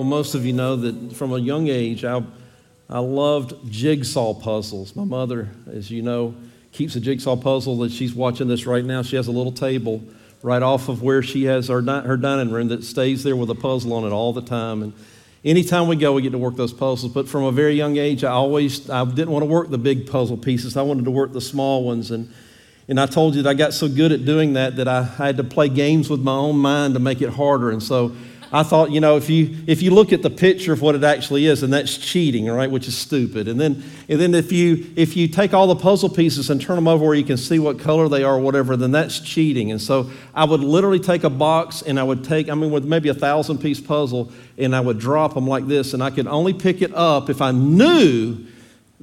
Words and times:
Well, 0.00 0.08
most 0.08 0.34
of 0.34 0.46
you 0.46 0.54
know 0.54 0.76
that 0.76 1.14
from 1.14 1.34
a 1.34 1.38
young 1.38 1.68
age, 1.68 2.06
I, 2.06 2.22
I 2.88 3.00
loved 3.00 3.70
jigsaw 3.70 4.32
puzzles. 4.32 4.96
My 4.96 5.04
mother, 5.04 5.50
as 5.70 5.90
you 5.90 6.00
know, 6.00 6.34
keeps 6.72 6.96
a 6.96 7.00
jigsaw 7.00 7.36
puzzle 7.36 7.76
that 7.80 7.92
she's 7.92 8.14
watching 8.14 8.48
this 8.48 8.64
right 8.64 8.82
now. 8.82 9.02
She 9.02 9.16
has 9.16 9.26
a 9.26 9.30
little 9.30 9.52
table 9.52 10.02
right 10.42 10.62
off 10.62 10.88
of 10.88 11.02
where 11.02 11.22
she 11.22 11.44
has 11.44 11.68
her, 11.68 11.82
her 11.82 12.16
dining 12.16 12.50
room 12.50 12.68
that 12.68 12.82
stays 12.82 13.24
there 13.24 13.36
with 13.36 13.50
a 13.50 13.54
puzzle 13.54 13.92
on 13.92 14.04
it 14.04 14.10
all 14.10 14.32
the 14.32 14.40
time. 14.40 14.82
And 14.82 14.94
anytime 15.44 15.86
we 15.86 15.96
go, 15.96 16.14
we 16.14 16.22
get 16.22 16.32
to 16.32 16.38
work 16.38 16.56
those 16.56 16.72
puzzles. 16.72 17.12
But 17.12 17.28
from 17.28 17.44
a 17.44 17.52
very 17.52 17.74
young 17.74 17.98
age, 17.98 18.24
I 18.24 18.30
always 18.30 18.88
I 18.88 19.04
didn't 19.04 19.32
want 19.32 19.42
to 19.42 19.50
work 19.50 19.68
the 19.68 19.76
big 19.76 20.10
puzzle 20.10 20.38
pieces. 20.38 20.78
I 20.78 20.82
wanted 20.82 21.04
to 21.04 21.10
work 21.10 21.34
the 21.34 21.42
small 21.42 21.84
ones. 21.84 22.10
And 22.10 22.32
and 22.88 22.98
I 22.98 23.04
told 23.04 23.34
you 23.34 23.42
that 23.42 23.50
I 23.50 23.52
got 23.52 23.74
so 23.74 23.86
good 23.86 24.12
at 24.12 24.24
doing 24.24 24.54
that 24.54 24.76
that 24.76 24.88
I 24.88 25.02
had 25.02 25.36
to 25.36 25.44
play 25.44 25.68
games 25.68 26.08
with 26.08 26.20
my 26.20 26.32
own 26.32 26.56
mind 26.56 26.94
to 26.94 27.00
make 27.00 27.20
it 27.20 27.28
harder. 27.28 27.70
And 27.70 27.82
so 27.82 28.16
I 28.52 28.64
thought, 28.64 28.90
you 28.90 29.00
know, 29.00 29.16
if 29.16 29.30
you 29.30 29.56
if 29.68 29.80
you 29.80 29.92
look 29.92 30.12
at 30.12 30.22
the 30.22 30.30
picture 30.30 30.72
of 30.72 30.82
what 30.82 30.96
it 30.96 31.04
actually 31.04 31.46
is, 31.46 31.62
and 31.62 31.72
that's 31.72 31.96
cheating, 31.96 32.48
right, 32.48 32.68
which 32.68 32.88
is 32.88 32.98
stupid. 32.98 33.46
And 33.46 33.60
then 33.60 33.82
and 34.08 34.20
then 34.20 34.34
if 34.34 34.50
you 34.50 34.90
if 34.96 35.16
you 35.16 35.28
take 35.28 35.54
all 35.54 35.68
the 35.68 35.76
puzzle 35.76 36.08
pieces 36.08 36.50
and 36.50 36.60
turn 36.60 36.74
them 36.74 36.88
over 36.88 37.04
where 37.04 37.14
you 37.14 37.24
can 37.24 37.36
see 37.36 37.60
what 37.60 37.78
color 37.78 38.08
they 38.08 38.24
are 38.24 38.34
or 38.34 38.40
whatever, 38.40 38.76
then 38.76 38.90
that's 38.90 39.20
cheating. 39.20 39.70
And 39.70 39.80
so 39.80 40.10
I 40.34 40.44
would 40.44 40.60
literally 40.60 40.98
take 40.98 41.22
a 41.22 41.30
box 41.30 41.82
and 41.82 42.00
I 42.00 42.02
would 42.02 42.24
take, 42.24 42.48
I 42.48 42.54
mean, 42.54 42.72
with 42.72 42.84
maybe 42.84 43.08
a 43.08 43.14
thousand 43.14 43.58
piece 43.58 43.80
puzzle, 43.80 44.32
and 44.58 44.74
I 44.74 44.80
would 44.80 44.98
drop 44.98 45.34
them 45.34 45.46
like 45.46 45.68
this, 45.68 45.94
and 45.94 46.02
I 46.02 46.10
could 46.10 46.26
only 46.26 46.52
pick 46.52 46.82
it 46.82 46.92
up 46.92 47.30
if 47.30 47.40
I 47.40 47.52
knew 47.52 48.46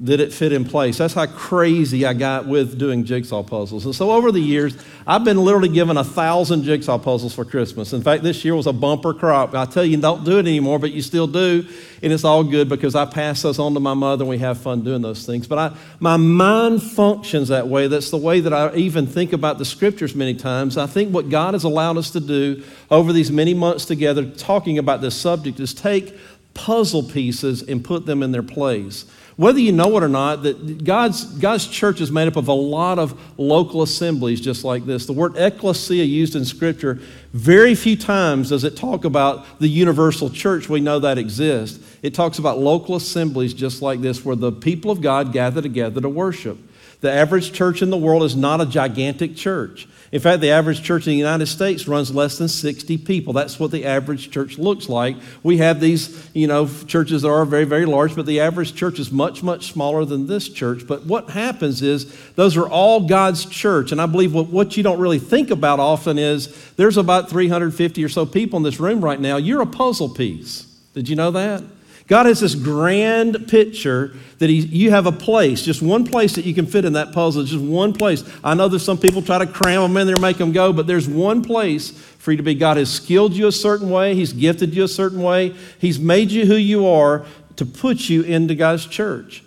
that 0.00 0.20
it 0.20 0.32
fit 0.32 0.52
in 0.52 0.64
place. 0.64 0.98
That's 0.98 1.14
how 1.14 1.26
crazy 1.26 2.06
I 2.06 2.12
got 2.12 2.46
with 2.46 2.78
doing 2.78 3.04
jigsaw 3.04 3.42
puzzles. 3.42 3.84
And 3.84 3.92
so 3.92 4.12
over 4.12 4.30
the 4.30 4.40
years, 4.40 4.76
I've 5.04 5.24
been 5.24 5.38
literally 5.38 5.70
given 5.70 5.96
a 5.96 6.04
thousand 6.04 6.62
jigsaw 6.62 6.98
puzzles 6.98 7.34
for 7.34 7.44
Christmas. 7.44 7.92
In 7.92 8.02
fact, 8.02 8.22
this 8.22 8.44
year 8.44 8.54
was 8.54 8.68
a 8.68 8.72
bumper 8.72 9.12
crop. 9.12 9.54
I 9.54 9.64
tell 9.64 9.84
you, 9.84 9.96
don't 9.96 10.24
do 10.24 10.38
it 10.38 10.46
anymore, 10.46 10.78
but 10.78 10.92
you 10.92 11.02
still 11.02 11.26
do. 11.26 11.66
And 12.00 12.12
it's 12.12 12.22
all 12.22 12.44
good 12.44 12.68
because 12.68 12.94
I 12.94 13.06
pass 13.06 13.42
those 13.42 13.58
on 13.58 13.74
to 13.74 13.80
my 13.80 13.94
mother 13.94 14.22
and 14.22 14.30
we 14.30 14.38
have 14.38 14.58
fun 14.58 14.84
doing 14.84 15.02
those 15.02 15.26
things. 15.26 15.48
But 15.48 15.58
I, 15.58 15.76
my 15.98 16.16
mind 16.16 16.80
functions 16.80 17.48
that 17.48 17.66
way. 17.66 17.88
That's 17.88 18.10
the 18.10 18.18
way 18.18 18.38
that 18.38 18.52
I 18.52 18.72
even 18.76 19.04
think 19.08 19.32
about 19.32 19.58
the 19.58 19.64
scriptures 19.64 20.14
many 20.14 20.34
times. 20.34 20.78
I 20.78 20.86
think 20.86 21.12
what 21.12 21.28
God 21.28 21.54
has 21.54 21.64
allowed 21.64 21.96
us 21.96 22.12
to 22.12 22.20
do 22.20 22.62
over 22.88 23.12
these 23.12 23.32
many 23.32 23.52
months 23.52 23.84
together 23.84 24.24
talking 24.24 24.78
about 24.78 25.00
this 25.00 25.16
subject 25.16 25.58
is 25.58 25.74
take 25.74 26.16
puzzle 26.54 27.02
pieces 27.02 27.62
and 27.62 27.84
put 27.84 28.06
them 28.06 28.22
in 28.22 28.30
their 28.30 28.44
place 28.44 29.04
whether 29.38 29.60
you 29.60 29.70
know 29.70 29.96
it 29.96 30.02
or 30.02 30.08
not, 30.08 30.42
that 30.42 30.82
God's, 30.82 31.24
God's 31.38 31.68
church 31.68 32.00
is 32.00 32.10
made 32.10 32.26
up 32.26 32.34
of 32.34 32.48
a 32.48 32.52
lot 32.52 32.98
of 32.98 33.16
local 33.38 33.82
assemblies 33.82 34.40
just 34.40 34.64
like 34.64 34.84
this. 34.84 35.06
The 35.06 35.12
word 35.12 35.36
ecclesia 35.36 36.02
used 36.02 36.34
in 36.34 36.44
Scripture, 36.44 36.98
very 37.32 37.76
few 37.76 37.96
times 37.96 38.48
does 38.48 38.64
it 38.64 38.76
talk 38.76 39.04
about 39.04 39.46
the 39.60 39.68
universal 39.68 40.28
church. 40.28 40.68
We 40.68 40.80
know 40.80 40.98
that 40.98 41.18
exists. 41.18 41.78
It 42.02 42.14
talks 42.14 42.40
about 42.40 42.58
local 42.58 42.96
assemblies 42.96 43.54
just 43.54 43.80
like 43.80 44.00
this, 44.00 44.24
where 44.24 44.34
the 44.34 44.50
people 44.50 44.90
of 44.90 45.00
God 45.00 45.32
gather 45.32 45.62
together 45.62 46.00
to 46.00 46.08
worship. 46.08 46.58
The 47.00 47.12
average 47.12 47.52
church 47.52 47.80
in 47.80 47.90
the 47.90 47.96
world 47.96 48.24
is 48.24 48.34
not 48.34 48.60
a 48.60 48.66
gigantic 48.66 49.36
church. 49.36 49.86
In 50.10 50.20
fact, 50.20 50.40
the 50.40 50.50
average 50.50 50.82
church 50.82 51.06
in 51.06 51.12
the 51.12 51.18
United 51.18 51.46
States 51.46 51.86
runs 51.86 52.12
less 52.12 52.38
than 52.38 52.48
60 52.48 52.98
people. 52.98 53.32
That's 53.32 53.60
what 53.60 53.70
the 53.70 53.84
average 53.84 54.30
church 54.30 54.58
looks 54.58 54.88
like. 54.88 55.16
We 55.42 55.58
have 55.58 55.80
these, 55.80 56.28
you 56.34 56.46
know, 56.46 56.66
churches 56.86 57.22
that 57.22 57.28
are 57.28 57.44
very, 57.44 57.64
very 57.64 57.84
large, 57.84 58.16
but 58.16 58.26
the 58.26 58.40
average 58.40 58.74
church 58.74 58.98
is 58.98 59.12
much, 59.12 59.42
much 59.42 59.70
smaller 59.70 60.04
than 60.04 60.26
this 60.26 60.48
church. 60.48 60.86
But 60.88 61.04
what 61.04 61.30
happens 61.30 61.82
is 61.82 62.12
those 62.32 62.56
are 62.56 62.68
all 62.68 63.06
God's 63.06 63.44
church. 63.44 63.92
And 63.92 64.00
I 64.00 64.06
believe 64.06 64.34
what, 64.34 64.48
what 64.48 64.76
you 64.76 64.82
don't 64.82 64.98
really 64.98 65.20
think 65.20 65.50
about 65.50 65.78
often 65.78 66.18
is 66.18 66.72
there's 66.74 66.96
about 66.96 67.30
350 67.30 68.02
or 68.02 68.08
so 68.08 68.26
people 68.26 68.56
in 68.56 68.62
this 68.62 68.80
room 68.80 69.04
right 69.04 69.20
now. 69.20 69.36
You're 69.36 69.62
a 69.62 69.66
puzzle 69.66 70.08
piece. 70.08 70.62
Did 70.94 71.08
you 71.08 71.16
know 71.16 71.30
that? 71.32 71.62
God 72.08 72.24
has 72.24 72.40
this 72.40 72.54
grand 72.54 73.48
picture 73.48 74.14
that 74.38 74.48
he, 74.48 74.60
you 74.60 74.90
have 74.90 75.04
a 75.04 75.12
place, 75.12 75.62
just 75.62 75.82
one 75.82 76.06
place 76.06 76.34
that 76.36 76.46
you 76.46 76.54
can 76.54 76.66
fit 76.66 76.86
in 76.86 76.94
that 76.94 77.12
puzzle, 77.12 77.44
just 77.44 77.62
one 77.62 77.92
place. 77.92 78.24
I 78.42 78.54
know 78.54 78.66
there's 78.66 78.84
some 78.84 78.96
people 78.96 79.20
try 79.20 79.38
to 79.38 79.46
cram 79.46 79.82
them 79.82 79.96
in 79.98 80.06
there, 80.06 80.16
make 80.18 80.38
them 80.38 80.50
go, 80.50 80.72
but 80.72 80.86
there's 80.86 81.06
one 81.06 81.42
place 81.42 81.90
for 81.90 82.30
you 82.30 82.38
to 82.38 82.42
be. 82.42 82.54
God 82.54 82.78
has 82.78 82.90
skilled 82.90 83.34
you 83.34 83.46
a 83.46 83.52
certain 83.52 83.90
way, 83.90 84.14
He's 84.14 84.32
gifted 84.32 84.74
you 84.74 84.84
a 84.84 84.88
certain 84.88 85.22
way, 85.22 85.54
He's 85.78 85.98
made 85.98 86.30
you 86.30 86.46
who 86.46 86.56
you 86.56 86.86
are 86.86 87.26
to 87.56 87.66
put 87.66 88.08
you 88.08 88.22
into 88.22 88.54
God's 88.54 88.86
church. 88.86 89.44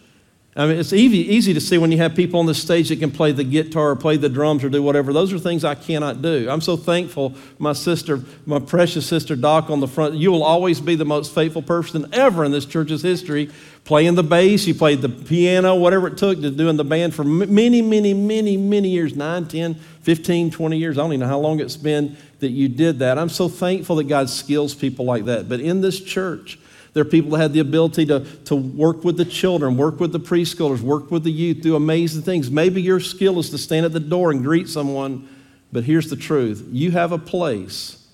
I 0.53 0.66
mean, 0.66 0.79
it's 0.79 0.91
easy, 0.91 1.19
easy 1.34 1.53
to 1.53 1.62
see 1.62 1.78
when 1.78 1.94
you 1.94 1.97
have 2.00 2.13
people 2.13 2.41
on 2.41 2.45
the 2.45 2.53
stage 2.53 2.89
that 2.89 3.00
can 3.00 3.09
play 3.09 3.31
the 3.31 3.45
guitar 3.45 3.91
or 3.91 3.95
play 3.95 4.17
the 4.17 4.28
drums 4.28 4.66
or 4.66 4.69
do 4.69 4.84
whatever. 4.84 5.13
Those 5.13 5.31
are 5.31 5.39
things 5.39 5.63
I 5.63 5.75
cannot 5.75 6.22
do. 6.22 6.50
I'm 6.50 6.59
so 6.59 6.75
thankful, 6.75 7.35
my 7.57 7.72
sister, 7.72 8.19
my 8.45 8.59
precious 8.59 9.06
sister 9.06 9.38
Doc 9.38 9.69
on 9.69 9.79
the 9.79 9.88
front. 9.88 10.16
You 10.16 10.29
will 10.29 10.44
always 10.44 10.81
be 10.81 10.95
the 10.95 11.06
most 11.06 11.34
faithful 11.34 11.62
person 11.62 12.06
ever 12.12 12.44
in 12.44 12.51
this 12.51 12.66
church's 12.66 13.01
history, 13.01 13.50
playing 13.85 14.16
the 14.16 14.23
bass. 14.23 14.67
You 14.67 14.75
played 14.75 15.01
the 15.01 15.07
piano, 15.07 15.75
whatever 15.75 16.07
it 16.07 16.17
took 16.17 16.41
to 16.41 16.51
doing 16.51 16.75
the 16.75 16.83
band 16.83 17.16
for 17.16 17.23
many, 17.23 17.81
many, 17.81 18.13
many, 18.13 18.57
many 18.57 18.89
years 18.89 19.16
9, 19.16 19.47
10, 19.47 19.75
15, 19.75 20.51
20 20.51 20.78
years. 20.78 20.97
I 20.97 21.01
don't 21.03 21.13
even 21.13 21.22
know 21.22 21.28
how 21.28 21.39
long 21.39 21.62
it's 21.62 21.78
been 21.78 22.18
that 22.39 22.50
you 22.50 22.68
did 22.68 23.00
that. 23.00 23.18
I'm 23.18 23.29
so 23.29 23.47
thankful 23.47 23.95
that 23.95 24.09
God 24.09 24.29
skills 24.29 24.75
people 24.75 25.06
like 25.06 25.23
that. 25.25 25.47
But 25.47 25.62
in 25.62 25.79
this 25.79 26.01
church, 26.01 26.59
there 26.94 27.02
are 27.02 27.06
people 27.06 27.31
that 27.31 27.40
have 27.40 27.53
the 27.53 27.59
ability 27.59 28.06
to, 28.07 28.19
to 28.46 28.56
work 28.56 29.03
with 29.03 29.18
the 29.18 29.25
children, 29.25 29.78
work 29.78 30.00
with 30.00 30.12
the 30.12 30.19
preschoolers, 30.19 30.81
work 30.81 31.09
with 31.09 31.24
the 31.24 31.31
youth, 31.31 31.62
do 31.62 31.75
amazing 31.75 32.22
things. 32.22 32.52
Maybe 32.52 32.81
your 32.81 33.00
skill 33.00 33.40
is 33.40 33.50
to 33.52 33.57
stand 33.57 33.85
at 33.85 33.94
the 33.94 34.00
door 34.00 34.31
and 34.31 34.44
greet 34.44 34.68
someone, 34.68 35.28
but 35.72 35.85
here's 35.85 36.09
the 36.09 36.18
truth 36.18 36.68
you 36.72 36.91
have 36.91 37.12
a 37.12 37.18
place 37.18 38.06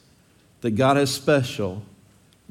that 0.61 0.71
God 0.71 0.97
has 0.97 1.13
special 1.13 1.81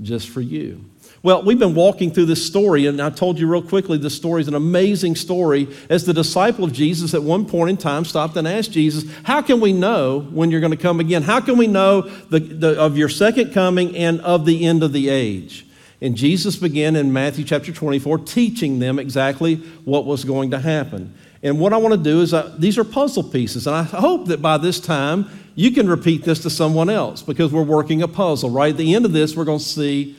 just 0.02 0.28
for 0.28 0.40
you. 0.40 0.84
Well, 1.22 1.42
we've 1.42 1.58
been 1.58 1.74
walking 1.74 2.12
through 2.12 2.26
this 2.26 2.46
story, 2.46 2.86
and 2.86 3.00
I 3.00 3.10
told 3.10 3.38
you 3.38 3.48
real 3.48 3.62
quickly 3.62 3.98
this 3.98 4.14
story 4.14 4.42
is 4.42 4.48
an 4.48 4.54
amazing 4.54 5.16
story. 5.16 5.66
As 5.90 6.04
the 6.04 6.12
disciple 6.12 6.64
of 6.64 6.72
Jesus 6.72 7.14
at 7.14 7.22
one 7.22 7.46
point 7.46 7.70
in 7.70 7.76
time 7.76 8.04
stopped 8.04 8.36
and 8.36 8.46
asked 8.46 8.70
Jesus, 8.70 9.04
How 9.24 9.42
can 9.42 9.60
we 9.60 9.72
know 9.72 10.20
when 10.20 10.50
you're 10.50 10.60
going 10.60 10.72
to 10.72 10.76
come 10.76 11.00
again? 11.00 11.22
How 11.22 11.40
can 11.40 11.56
we 11.56 11.66
know 11.66 12.02
the, 12.02 12.38
the, 12.38 12.80
of 12.80 12.96
your 12.96 13.08
second 13.08 13.52
coming 13.52 13.96
and 13.96 14.20
of 14.20 14.44
the 14.46 14.66
end 14.66 14.82
of 14.82 14.92
the 14.92 15.08
age? 15.08 15.65
And 16.00 16.16
Jesus 16.16 16.56
began 16.56 16.94
in 16.96 17.12
Matthew 17.12 17.44
chapter 17.44 17.72
24 17.72 18.18
teaching 18.18 18.78
them 18.78 18.98
exactly 18.98 19.56
what 19.84 20.04
was 20.04 20.24
going 20.24 20.50
to 20.50 20.58
happen. 20.58 21.14
And 21.42 21.58
what 21.58 21.72
I 21.72 21.76
want 21.78 21.94
to 21.94 22.02
do 22.02 22.20
is, 22.20 22.34
uh, 22.34 22.54
these 22.58 22.76
are 22.76 22.84
puzzle 22.84 23.22
pieces. 23.22 23.66
And 23.66 23.76
I 23.76 23.82
hope 23.82 24.26
that 24.26 24.42
by 24.42 24.58
this 24.58 24.80
time 24.80 25.28
you 25.54 25.70
can 25.70 25.88
repeat 25.88 26.24
this 26.24 26.40
to 26.40 26.50
someone 26.50 26.90
else 26.90 27.22
because 27.22 27.52
we're 27.52 27.62
working 27.62 28.02
a 28.02 28.08
puzzle, 28.08 28.50
right? 28.50 28.70
At 28.70 28.76
the 28.76 28.94
end 28.94 29.04
of 29.04 29.12
this, 29.12 29.36
we're 29.36 29.44
going 29.44 29.58
to 29.58 29.64
see 29.64 30.16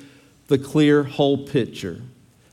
the 0.47 0.57
clear 0.57 1.03
whole 1.03 1.45
picture. 1.45 2.01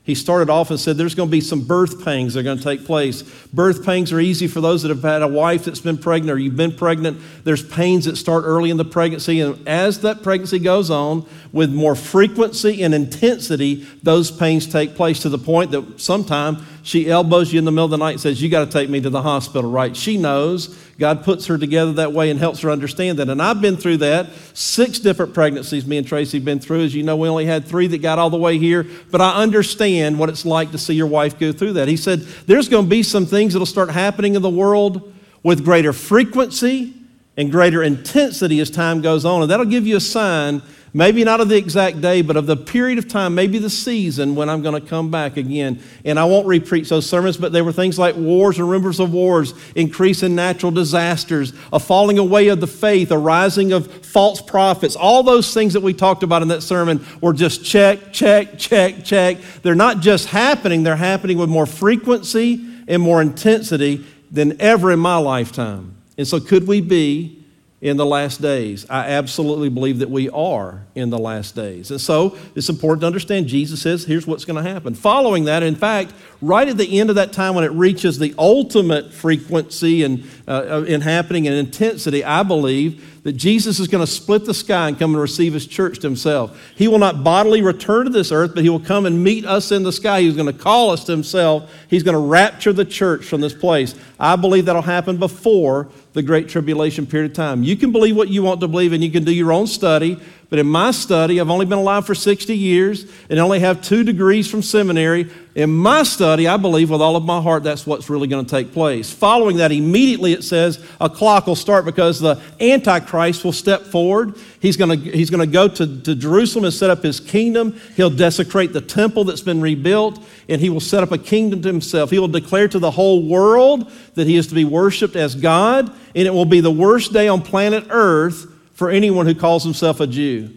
He 0.05 0.13
started 0.13 0.51
off 0.51 0.69
and 0.69 0.79
said 0.79 0.97
there's 0.97 1.15
going 1.15 1.29
to 1.29 1.31
be 1.31 1.41
some 1.41 1.61
birth 1.61 2.05
pangs 2.05 2.35
that 2.35 2.41
are 2.41 2.43
going 2.43 2.59
to 2.59 2.63
take 2.63 2.85
place. 2.85 3.23
Birth 3.51 3.83
pangs 3.83 4.13
are 4.13 4.19
easy 4.19 4.47
for 4.47 4.61
those 4.61 4.83
that 4.83 4.89
have 4.89 5.01
had 5.01 5.23
a 5.23 5.27
wife 5.27 5.65
that's 5.65 5.79
been 5.79 5.97
pregnant 5.97 6.31
or 6.31 6.37
you've 6.37 6.55
been 6.55 6.75
pregnant. 6.75 7.19
There's 7.43 7.67
pains 7.67 8.05
that 8.05 8.15
start 8.15 8.43
early 8.45 8.69
in 8.69 8.77
the 8.77 8.85
pregnancy. 8.85 9.41
And 9.41 9.67
as 9.67 10.01
that 10.01 10.21
pregnancy 10.21 10.59
goes 10.59 10.91
on, 10.91 11.25
with 11.51 11.73
more 11.73 11.95
frequency 11.95 12.83
and 12.83 12.93
intensity, 12.93 13.87
those 14.03 14.29
pains 14.29 14.67
take 14.67 14.93
place 14.93 15.21
to 15.21 15.29
the 15.29 15.39
point 15.39 15.71
that 15.71 15.99
sometime 15.99 16.63
she 16.85 17.09
elbows 17.09 17.51
you 17.51 17.57
in 17.57 17.65
the 17.65 17.71
middle 17.71 17.85
of 17.85 17.91
the 17.91 17.97
night 17.97 18.11
and 18.11 18.21
says, 18.21 18.39
You 18.39 18.47
got 18.47 18.63
to 18.65 18.71
take 18.71 18.91
me 18.91 19.01
to 19.01 19.09
the 19.09 19.23
hospital, 19.23 19.71
right? 19.71 19.97
She 19.97 20.17
knows. 20.17 20.67
God 20.99 21.23
puts 21.23 21.47
her 21.47 21.57
together 21.57 21.93
that 21.93 22.13
way 22.13 22.29
and 22.29 22.39
helps 22.39 22.59
her 22.59 22.69
understand 22.69 23.17
that. 23.17 23.27
And 23.27 23.41
I've 23.41 23.59
been 23.59 23.75
through 23.75 23.97
that. 23.97 24.29
Six 24.53 24.99
different 24.99 25.33
pregnancies 25.33 25.87
me 25.87 25.97
and 25.97 26.05
Tracy 26.05 26.37
have 26.37 26.45
been 26.45 26.59
through. 26.59 26.83
As 26.83 26.93
you 26.93 27.01
know, 27.01 27.17
we 27.17 27.27
only 27.27 27.47
had 27.47 27.65
three 27.65 27.87
that 27.87 28.03
got 28.03 28.19
all 28.19 28.29
the 28.29 28.37
way 28.37 28.59
here. 28.59 28.85
But 29.09 29.19
I 29.19 29.33
understand 29.41 30.19
what 30.19 30.29
it's 30.29 30.45
like 30.45 30.73
to 30.73 30.77
see 30.77 30.93
your 30.93 31.07
wife 31.07 31.39
go 31.39 31.51
through 31.51 31.73
that. 31.73 31.87
He 31.87 31.97
said, 31.97 32.19
There's 32.45 32.69
going 32.69 32.85
to 32.85 32.89
be 32.89 33.01
some 33.01 33.25
things 33.25 33.53
that'll 33.53 33.65
start 33.65 33.89
happening 33.89 34.35
in 34.35 34.43
the 34.43 34.49
world 34.51 35.11
with 35.41 35.65
greater 35.65 35.91
frequency 35.91 36.93
and 37.35 37.51
greater 37.51 37.81
intensity 37.81 38.59
as 38.59 38.69
time 38.69 39.01
goes 39.01 39.25
on. 39.25 39.41
And 39.41 39.49
that'll 39.49 39.65
give 39.65 39.87
you 39.87 39.97
a 39.97 39.99
sign 39.99 40.61
Maybe 40.95 41.25
not 41.25 41.41
of 41.41 41.49
the 41.49 41.57
exact 41.57 41.99
day, 41.99 42.21
but 42.21 42.37
of 42.37 42.45
the 42.45 42.55
period 42.55 42.97
of 42.97 43.09
time, 43.09 43.35
maybe 43.35 43.57
the 43.57 43.69
season 43.69 44.33
when 44.33 44.49
I'm 44.49 44.61
going 44.61 44.81
to 44.81 44.87
come 44.87 45.11
back 45.11 45.35
again. 45.35 45.81
And 46.05 46.17
I 46.17 46.23
won't 46.23 46.47
repreach 46.47 46.87
those 46.87 47.05
sermons, 47.05 47.35
but 47.35 47.51
they 47.51 47.61
were 47.61 47.73
things 47.73 47.99
like 47.99 48.15
wars 48.15 48.59
and 48.59 48.69
rumors 48.69 49.01
of 49.01 49.11
wars, 49.11 49.53
increase 49.75 50.23
in 50.23 50.35
natural 50.35 50.71
disasters, 50.71 51.51
a 51.73 51.81
falling 51.81 52.17
away 52.17 52.47
of 52.47 52.61
the 52.61 52.67
faith, 52.67 53.11
a 53.11 53.17
rising 53.17 53.73
of 53.73 53.91
false 54.05 54.39
prophets. 54.39 54.95
All 54.95 55.21
those 55.21 55.53
things 55.53 55.73
that 55.73 55.81
we 55.81 55.93
talked 55.93 56.23
about 56.23 56.41
in 56.41 56.47
that 56.47 56.61
sermon 56.61 57.05
were 57.19 57.33
just 57.33 57.65
check, 57.65 58.13
check, 58.13 58.57
check, 58.57 59.03
check. 59.03 59.39
They're 59.63 59.75
not 59.75 59.99
just 59.99 60.27
happening, 60.27 60.83
they're 60.83 60.95
happening 60.95 61.37
with 61.37 61.49
more 61.49 61.65
frequency 61.65 62.65
and 62.87 63.01
more 63.01 63.21
intensity 63.21 64.05
than 64.31 64.61
ever 64.61 64.93
in 64.93 64.99
my 64.99 65.17
lifetime. 65.17 65.93
And 66.17 66.25
so, 66.25 66.39
could 66.39 66.65
we 66.65 66.79
be 66.79 67.44
in 67.81 67.97
the 67.97 68.05
last 68.05 68.41
days. 68.41 68.85
I 68.89 69.09
absolutely 69.09 69.69
believe 69.69 69.99
that 69.99 70.09
we 70.09 70.29
are 70.29 70.81
in 70.95 71.09
the 71.09 71.19
last 71.19 71.55
days. 71.55 71.91
And 71.91 71.99
so 71.99 72.37
it's 72.55 72.69
important 72.69 73.01
to 73.01 73.07
understand 73.07 73.47
Jesus 73.47 73.81
says, 73.81 74.05
here's 74.05 74.25
what's 74.25 74.45
going 74.45 74.63
to 74.63 74.69
happen. 74.69 74.95
Following 74.95 75.45
that, 75.45 75.61
in 75.61 75.75
fact, 75.75 76.13
right 76.41 76.67
at 76.67 76.77
the 76.77 76.99
end 76.99 77.09
of 77.09 77.17
that 77.17 77.33
time 77.33 77.53
when 77.53 77.63
it 77.63 77.71
reaches 77.71 78.17
the 78.17 78.33
ultimate 78.37 79.13
frequency 79.13 80.03
and 80.03 80.23
uh, 80.47 80.83
in 80.87 81.01
happening 81.01 81.47
and 81.47 81.55
intensity, 81.55 82.23
I 82.23 82.43
believe 82.43 83.14
that 83.25 83.33
Jesus 83.33 83.79
is 83.79 83.87
going 83.87 84.05
to 84.05 84.11
split 84.11 84.45
the 84.45 84.53
sky 84.53 84.87
and 84.87 84.99
come 84.99 85.13
and 85.13 85.19
receive 85.19 85.51
his 85.51 85.65
church 85.65 85.97
to 85.97 86.07
himself. 86.07 86.55
He 86.75 86.87
will 86.87 86.99
not 86.99 87.23
bodily 87.23 87.63
return 87.63 88.05
to 88.05 88.11
this 88.11 88.31
earth, 88.31 88.51
but 88.53 88.63
he 88.63 88.69
will 88.69 88.79
come 88.79 89.07
and 89.07 89.23
meet 89.23 89.45
us 89.45 89.71
in 89.71 89.81
the 89.81 89.91
sky. 89.91 90.21
He's 90.21 90.35
going 90.35 90.45
to 90.45 90.53
call 90.53 90.91
us 90.91 91.03
to 91.05 91.11
himself. 91.11 91.71
He's 91.89 92.03
going 92.03 92.13
to 92.13 92.19
rapture 92.19 92.71
the 92.71 92.85
church 92.85 93.25
from 93.25 93.41
this 93.41 93.55
place. 93.55 93.95
I 94.19 94.35
believe 94.35 94.65
that'll 94.65 94.83
happen 94.83 95.17
before 95.17 95.89
the 96.13 96.21
Great 96.21 96.49
Tribulation 96.49 97.07
period 97.07 97.31
of 97.31 97.35
time. 97.35 97.63
You 97.63 97.75
can 97.75 97.91
believe 97.91 98.15
what 98.15 98.29
you 98.29 98.43
want 98.43 98.61
to 98.61 98.67
believe, 98.67 98.93
and 98.93 99.03
you 99.03 99.09
can 99.09 99.23
do 99.23 99.33
your 99.33 99.51
own 99.51 99.65
study. 99.65 100.21
But 100.49 100.59
in 100.59 100.67
my 100.67 100.91
study, 100.91 101.41
I've 101.41 101.49
only 101.49 101.65
been 101.65 101.79
alive 101.79 102.05
for 102.05 102.13
60 102.13 102.55
years 102.55 103.05
and 103.29 103.39
only 103.39 103.59
have 103.59 103.81
two 103.81 104.03
degrees 104.03 104.49
from 104.49 104.61
seminary. 104.61 105.31
In 105.55 105.73
my 105.73 106.03
study, 106.03 106.47
I 106.47 106.57
believe 106.57 106.91
with 106.91 107.01
all 107.01 107.15
of 107.15 107.23
my 107.23 107.41
heart 107.41 107.63
that's 107.63 107.87
what's 107.87 108.09
really 108.09 108.27
going 108.27 108.45
to 108.45 108.51
take 108.51 108.71
place. 108.71 109.11
Following 109.11 109.57
that, 109.57 109.71
immediately 109.71 110.33
it 110.33 110.43
says 110.43 110.85
a 111.01 111.09
clock 111.09 111.47
will 111.47 111.55
start 111.55 111.85
because 111.85 112.19
the 112.19 112.39
Antichrist 112.59 113.43
will 113.43 113.53
step 113.53 113.83
forward. 113.83 114.35
He's 114.59 114.77
going 114.77 115.01
to, 115.01 115.11
he's 115.11 115.31
going 115.31 115.39
to 115.39 115.51
go 115.51 115.67
to, 115.67 116.01
to 116.01 116.13
Jerusalem 116.13 116.65
and 116.65 116.73
set 116.73 116.89
up 116.89 117.01
his 117.01 117.19
kingdom. 117.19 117.79
He'll 117.95 118.09
desecrate 118.09 118.71
the 118.71 118.81
temple 118.81 119.23
that's 119.23 119.41
been 119.41 119.61
rebuilt, 119.61 120.23
and 120.47 120.61
he 120.61 120.69
will 120.69 120.79
set 120.79 121.01
up 121.01 121.11
a 121.11 121.17
kingdom 121.17 121.61
to 121.63 121.67
himself. 121.69 122.11
He 122.11 122.19
will 122.19 122.27
declare 122.27 122.67
to 122.67 122.77
the 122.77 122.91
whole 122.91 123.27
world 123.27 123.91
that 124.13 124.27
he 124.27 124.35
is 124.35 124.47
to 124.47 124.55
be 124.55 124.65
worshiped 124.65 125.15
as 125.15 125.33
God, 125.33 125.89
and 126.13 126.27
it 126.27 126.33
will 126.33 126.45
be 126.45 126.59
the 126.59 126.71
worst 126.71 127.13
day 127.13 127.29
on 127.29 127.41
planet 127.41 127.87
Earth 127.89 128.51
for 128.75 128.89
anyone 128.89 129.25
who 129.25 129.33
calls 129.33 129.63
himself 129.63 129.99
a 129.99 130.07
Jew. 130.07 130.49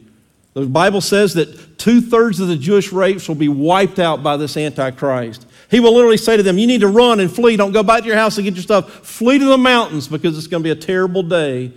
The 0.55 0.67
Bible 0.67 1.01
says 1.01 1.35
that 1.35 1.79
two 1.79 2.01
thirds 2.01 2.41
of 2.41 2.49
the 2.49 2.57
Jewish 2.57 2.93
race 2.93 3.29
will 3.29 3.37
be 3.37 3.49
wiped 3.49 3.99
out 3.99 4.23
by 4.23 4.37
this 4.37 4.57
Antichrist. 4.57 5.47
He 5.71 5.81
will 5.81 5.95
literally 5.95 6.17
say 6.17 6.37
to 6.37 6.43
them, 6.43 6.59
You 6.59 6.67
need 6.67 6.81
to 6.81 6.89
run 6.89 7.21
and 7.21 7.31
flee. 7.31 7.57
Don't 7.57 7.73
go 7.73 7.83
back 7.83 8.03
to 8.03 8.07
your 8.07 8.17
house 8.17 8.37
and 8.37 8.45
get 8.45 8.55
your 8.55 8.63
stuff. 8.63 8.91
Flee 9.07 9.39
to 9.39 9.45
the 9.45 9.59
mountains 9.59 10.09
because 10.09 10.37
it's 10.37 10.49
going 10.49 10.63
to 10.63 10.67
be 10.67 10.71
a 10.71 10.83
terrible 10.83 11.23
day 11.23 11.73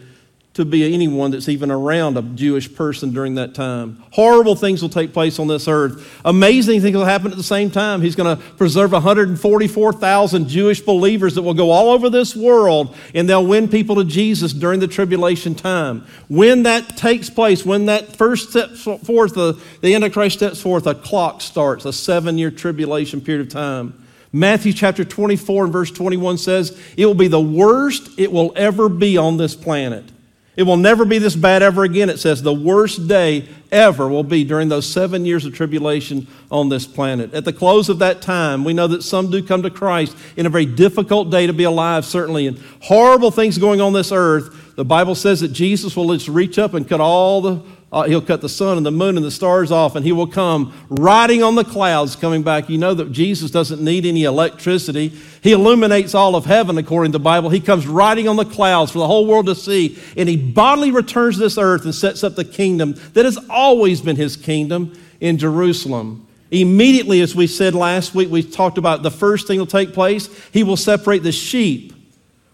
to 0.53 0.65
be 0.65 0.93
anyone 0.93 1.31
that's 1.31 1.47
even 1.47 1.71
around 1.71 2.17
a 2.17 2.21
Jewish 2.21 2.73
person 2.75 3.13
during 3.13 3.35
that 3.35 3.53
time. 3.53 4.03
Horrible 4.11 4.55
things 4.55 4.81
will 4.81 4.89
take 4.89 5.13
place 5.13 5.39
on 5.39 5.47
this 5.47 5.65
earth. 5.65 6.19
Amazing 6.25 6.81
things 6.81 6.95
will 6.95 7.05
happen 7.05 7.31
at 7.31 7.37
the 7.37 7.43
same 7.43 7.71
time. 7.71 8.01
He's 8.01 8.17
going 8.17 8.35
to 8.35 8.43
preserve 8.55 8.91
144,000 8.91 10.49
Jewish 10.49 10.81
believers 10.81 11.35
that 11.35 11.43
will 11.43 11.53
go 11.53 11.71
all 11.71 11.89
over 11.89 12.09
this 12.09 12.35
world 12.35 12.93
and 13.15 13.29
they'll 13.29 13.45
win 13.45 13.69
people 13.69 13.95
to 13.95 14.03
Jesus 14.03 14.51
during 14.51 14.81
the 14.81 14.89
tribulation 14.89 15.55
time. 15.55 16.05
When 16.27 16.63
that 16.63 16.97
takes 16.97 17.29
place, 17.29 17.65
when 17.65 17.85
that 17.85 18.17
first 18.17 18.49
steps 18.49 18.81
forth, 18.81 19.35
the, 19.35 19.57
the 19.79 19.95
Antichrist 19.95 20.37
steps 20.37 20.61
forth, 20.61 20.85
a 20.85 20.95
clock 20.95 21.39
starts, 21.39 21.85
a 21.85 21.93
seven 21.93 22.37
year 22.37 22.51
tribulation 22.51 23.21
period 23.21 23.47
of 23.47 23.53
time. 23.53 23.97
Matthew 24.33 24.73
chapter 24.73 25.05
24 25.05 25.65
and 25.65 25.73
verse 25.73 25.91
21 25.91 26.37
says, 26.37 26.77
It 26.97 27.05
will 27.05 27.13
be 27.13 27.29
the 27.29 27.39
worst 27.39 28.09
it 28.19 28.33
will 28.33 28.51
ever 28.57 28.89
be 28.89 29.15
on 29.15 29.37
this 29.37 29.55
planet. 29.55 30.10
It 30.57 30.63
will 30.63 30.77
never 30.77 31.05
be 31.05 31.17
this 31.17 31.35
bad 31.35 31.63
ever 31.63 31.83
again. 31.83 32.09
It 32.09 32.19
says 32.19 32.41
the 32.41 32.53
worst 32.53 33.07
day 33.07 33.47
ever 33.71 34.09
will 34.09 34.23
be 34.23 34.43
during 34.43 34.67
those 34.67 34.85
seven 34.85 35.23
years 35.23 35.45
of 35.45 35.53
tribulation 35.53 36.27
on 36.51 36.67
this 36.67 36.85
planet. 36.85 37.33
At 37.33 37.45
the 37.45 37.53
close 37.53 37.87
of 37.87 37.99
that 37.99 38.21
time, 38.21 38.65
we 38.65 38.73
know 38.73 38.87
that 38.87 39.03
some 39.03 39.31
do 39.31 39.41
come 39.41 39.63
to 39.63 39.69
Christ 39.69 40.15
in 40.35 40.45
a 40.45 40.49
very 40.49 40.65
difficult 40.65 41.29
day 41.29 41.47
to 41.47 41.53
be 41.53 41.63
alive, 41.63 42.03
certainly, 42.03 42.47
and 42.47 42.59
horrible 42.81 43.31
things 43.31 43.57
going 43.57 43.79
on 43.79 43.93
this 43.93 44.11
earth. 44.11 44.75
The 44.75 44.83
Bible 44.83 45.15
says 45.15 45.39
that 45.39 45.53
Jesus 45.53 45.95
will 45.95 46.13
just 46.13 46.27
reach 46.27 46.59
up 46.59 46.73
and 46.73 46.87
cut 46.87 46.99
all 46.99 47.41
the 47.41 47.61
uh, 47.91 48.03
he'll 48.03 48.21
cut 48.21 48.39
the 48.39 48.47
sun 48.47 48.77
and 48.77 48.85
the 48.85 48.91
moon 48.91 49.17
and 49.17 49.25
the 49.25 49.31
stars 49.31 49.69
off, 49.69 49.95
and 49.95 50.05
he 50.05 50.13
will 50.13 50.27
come 50.27 50.73
riding 50.89 51.43
on 51.43 51.55
the 51.55 51.63
clouds 51.65 52.15
coming 52.15 52.41
back. 52.41 52.69
You 52.69 52.77
know 52.77 52.93
that 52.93 53.11
Jesus 53.11 53.51
doesn't 53.51 53.81
need 53.81 54.05
any 54.05 54.23
electricity. 54.23 55.09
He 55.41 55.51
illuminates 55.51 56.15
all 56.15 56.37
of 56.37 56.45
heaven, 56.45 56.77
according 56.77 57.11
to 57.11 57.17
the 57.17 57.23
Bible. 57.23 57.49
He 57.49 57.59
comes 57.59 57.85
riding 57.85 58.29
on 58.29 58.37
the 58.37 58.45
clouds 58.45 58.93
for 58.93 58.99
the 58.99 59.07
whole 59.07 59.27
world 59.27 59.47
to 59.47 59.55
see, 59.55 59.99
and 60.15 60.29
he 60.29 60.37
bodily 60.37 60.91
returns 60.91 61.35
to 61.35 61.41
this 61.41 61.57
earth 61.57 61.83
and 61.83 61.93
sets 61.93 62.23
up 62.23 62.35
the 62.35 62.45
kingdom 62.45 62.95
that 63.13 63.25
has 63.25 63.37
always 63.49 63.99
been 63.99 64.15
his 64.15 64.37
kingdom 64.37 64.93
in 65.19 65.37
Jerusalem. 65.37 66.25
Immediately, 66.49 67.19
as 67.19 67.35
we 67.35 67.47
said 67.47 67.75
last 67.75 68.15
week, 68.15 68.29
we 68.29 68.41
talked 68.41 68.77
about 68.77 69.03
the 69.03 69.11
first 69.11 69.47
thing 69.47 69.59
will 69.59 69.65
take 69.65 69.93
place. 69.93 70.29
He 70.51 70.63
will 70.63 70.77
separate 70.77 71.23
the 71.23 71.31
sheep 71.33 71.93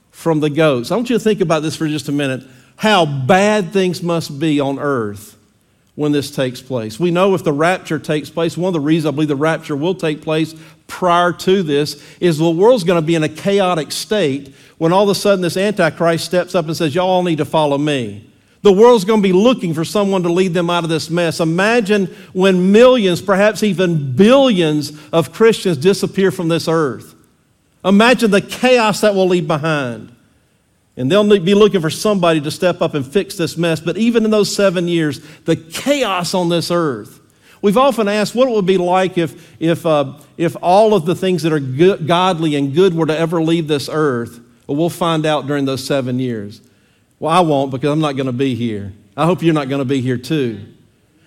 from 0.09 0.39
the 0.39 0.49
goats. 0.49 0.91
I 0.91 0.95
want 0.95 1.11
you 1.11 1.15
to 1.15 1.23
think 1.23 1.41
about 1.41 1.61
this 1.61 1.75
for 1.75 1.87
just 1.87 2.09
a 2.09 2.11
minute 2.11 2.43
how 2.77 3.05
bad 3.05 3.73
things 3.73 4.01
must 4.01 4.39
be 4.39 4.59
on 4.59 4.79
earth 4.79 5.35
when 5.95 6.11
this 6.11 6.29
takes 6.29 6.61
place. 6.61 6.99
We 6.99 7.09
know 7.09 7.33
if 7.33 7.43
the 7.43 7.51
rapture 7.51 7.97
takes 7.97 8.29
place, 8.29 8.55
one 8.55 8.69
of 8.69 8.73
the 8.73 8.79
reasons 8.79 9.07
I 9.07 9.15
believe 9.15 9.29
the 9.29 9.35
rapture 9.35 9.75
will 9.75 9.95
take 9.95 10.21
place 10.21 10.55
prior 10.85 11.33
to 11.33 11.63
this 11.63 12.01
is 12.19 12.37
the 12.37 12.49
world's 12.49 12.83
going 12.83 13.01
to 13.01 13.05
be 13.05 13.15
in 13.15 13.23
a 13.23 13.29
chaotic 13.29 13.91
state 13.91 14.53
when 14.77 14.93
all 14.93 15.03
of 15.03 15.09
a 15.09 15.15
sudden 15.15 15.41
this 15.41 15.57
Antichrist 15.57 16.23
steps 16.23 16.53
up 16.53 16.67
and 16.67 16.77
says, 16.77 16.93
Y'all 16.93 17.09
all 17.09 17.23
need 17.23 17.39
to 17.39 17.45
follow 17.45 17.79
me. 17.79 18.29
The 18.61 18.71
world's 18.71 19.05
going 19.05 19.21
to 19.21 19.27
be 19.27 19.33
looking 19.33 19.73
for 19.73 19.83
someone 19.83 20.21
to 20.23 20.31
lead 20.31 20.53
them 20.53 20.69
out 20.69 20.83
of 20.83 20.89
this 20.89 21.09
mess. 21.09 21.39
Imagine 21.39 22.07
when 22.33 22.71
millions, 22.71 23.19
perhaps 23.19 23.63
even 23.63 24.15
billions 24.15 24.91
of 25.11 25.33
Christians 25.33 25.77
disappear 25.77 26.29
from 26.29 26.47
this 26.47 26.67
earth. 26.67 27.15
Imagine 27.83 28.29
the 28.29 28.41
chaos 28.41 29.01
that 29.01 29.15
will 29.15 29.27
leave 29.27 29.47
behind. 29.47 30.15
And 30.97 31.11
they'll 31.11 31.39
be 31.39 31.53
looking 31.53 31.79
for 31.79 31.91
somebody 31.91 32.41
to 32.41 32.49
step 32.49 32.81
up 32.81 32.95
and 32.95 33.05
fix 33.05 33.35
this 33.35 33.55
mess. 33.55 33.79
But 33.79 33.97
even 33.97 34.25
in 34.25 34.31
those 34.31 34.53
seven 34.53 34.87
years, 34.87 35.21
the 35.45 35.55
chaos 35.55 36.33
on 36.33 36.49
this 36.49 36.71
earth. 36.71 37.21
We've 37.61 37.77
often 37.77 38.07
asked 38.07 38.35
what 38.35 38.49
it 38.49 38.51
would 38.51 38.65
be 38.65 38.77
like 38.77 39.17
if, 39.17 39.55
if, 39.61 39.85
uh, 39.85 40.13
if 40.37 40.55
all 40.61 40.93
of 40.93 41.05
the 41.05 41.15
things 41.15 41.43
that 41.43 41.53
are 41.53 41.59
good, 41.59 42.07
godly 42.07 42.55
and 42.55 42.73
good 42.73 42.95
were 42.95 43.05
to 43.05 43.17
ever 43.17 43.41
leave 43.41 43.67
this 43.67 43.89
earth. 43.91 44.39
Well, 44.65 44.77
we'll 44.77 44.89
find 44.89 45.25
out 45.25 45.47
during 45.47 45.65
those 45.65 45.85
seven 45.85 46.19
years. 46.19 46.61
Well, 47.19 47.31
I 47.31 47.39
won't 47.41 47.71
because 47.71 47.91
I'm 47.91 47.99
not 47.99 48.15
going 48.15 48.27
to 48.27 48.33
be 48.33 48.55
here. 48.55 48.93
I 49.15 49.25
hope 49.25 49.41
you're 49.41 49.53
not 49.53 49.69
going 49.69 49.79
to 49.79 49.85
be 49.85 50.01
here 50.01 50.17
too. 50.17 50.65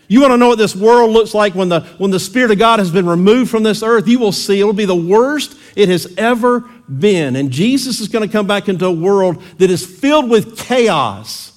You 0.06 0.20
want 0.20 0.32
to 0.32 0.37
know 0.37 0.49
what 0.49 0.58
this 0.58 0.75
world 0.75 1.11
looks 1.11 1.34
like 1.34 1.55
when 1.55 1.69
the, 1.69 1.82
when 1.99 2.11
the 2.11 2.19
Spirit 2.19 2.50
of 2.50 2.58
God 2.58 2.81
has 2.81 2.90
been 2.90 3.06
removed 3.06 3.50
from 3.50 3.62
this 3.62 3.82
earth? 3.82 4.08
You 4.08 4.19
will 4.19 4.32
see 4.32 4.58
it'll 4.58 4.72
be 4.72 4.84
the 4.84 4.94
worst 4.94 5.56
it 5.76 5.88
has 5.88 6.12
ever 6.19 6.69
been. 6.99 7.37
And 7.37 7.51
Jesus 7.51 8.01
is 8.01 8.09
going 8.09 8.27
to 8.27 8.33
come 8.33 8.47
back 8.47 8.69
into 8.69 8.87
a 8.87 8.93
world 8.93 9.43
that 9.59 9.71
is 9.71 9.85
filled 9.85 10.29
with 10.29 10.59
chaos, 10.59 11.53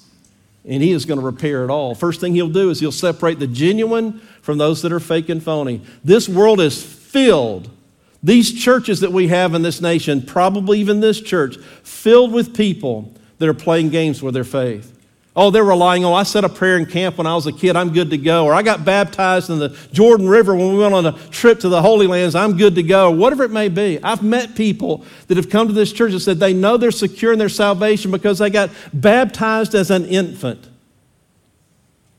and 0.64 0.82
He 0.82 0.92
is 0.92 1.04
going 1.04 1.18
to 1.18 1.26
repair 1.26 1.64
it 1.64 1.70
all. 1.70 1.94
First 1.94 2.20
thing 2.20 2.34
He'll 2.34 2.48
do 2.48 2.70
is 2.70 2.80
He'll 2.80 2.92
separate 2.92 3.38
the 3.38 3.46
genuine 3.46 4.20
from 4.42 4.58
those 4.58 4.82
that 4.82 4.92
are 4.92 5.00
fake 5.00 5.28
and 5.28 5.42
phony. 5.42 5.82
This 6.04 6.28
world 6.28 6.60
is 6.60 6.82
filled. 6.82 7.70
These 8.22 8.54
churches 8.62 9.00
that 9.00 9.12
we 9.12 9.28
have 9.28 9.54
in 9.54 9.62
this 9.62 9.80
nation, 9.80 10.22
probably 10.22 10.80
even 10.80 11.00
this 11.00 11.20
church, 11.20 11.58
filled 11.82 12.32
with 12.32 12.56
people 12.56 13.12
that 13.38 13.48
are 13.48 13.54
playing 13.54 13.90
games 13.90 14.22
with 14.22 14.34
their 14.34 14.44
faith. 14.44 14.93
Oh, 15.36 15.50
they're 15.50 15.64
relying 15.64 16.04
on, 16.04 16.12
I 16.12 16.22
said 16.22 16.44
a 16.44 16.48
prayer 16.48 16.76
in 16.76 16.86
camp 16.86 17.18
when 17.18 17.26
I 17.26 17.34
was 17.34 17.48
a 17.48 17.52
kid, 17.52 17.74
I'm 17.74 17.92
good 17.92 18.10
to 18.10 18.18
go. 18.18 18.44
Or 18.44 18.54
I 18.54 18.62
got 18.62 18.84
baptized 18.84 19.50
in 19.50 19.58
the 19.58 19.70
Jordan 19.92 20.28
River 20.28 20.54
when 20.54 20.72
we 20.72 20.78
went 20.78 20.94
on 20.94 21.06
a 21.06 21.12
trip 21.30 21.58
to 21.60 21.68
the 21.68 21.82
Holy 21.82 22.06
Lands, 22.06 22.36
I'm 22.36 22.56
good 22.56 22.76
to 22.76 22.84
go. 22.84 23.10
Or 23.10 23.16
whatever 23.16 23.42
it 23.42 23.50
may 23.50 23.68
be. 23.68 23.98
I've 24.00 24.22
met 24.22 24.54
people 24.54 25.04
that 25.26 25.36
have 25.36 25.50
come 25.50 25.66
to 25.66 25.72
this 25.72 25.92
church 25.92 26.12
and 26.12 26.22
said 26.22 26.38
they 26.38 26.54
know 26.54 26.76
they're 26.76 26.92
secure 26.92 27.32
in 27.32 27.40
their 27.40 27.48
salvation 27.48 28.12
because 28.12 28.38
they 28.38 28.48
got 28.48 28.70
baptized 28.92 29.74
as 29.74 29.90
an 29.90 30.06
infant. 30.06 30.68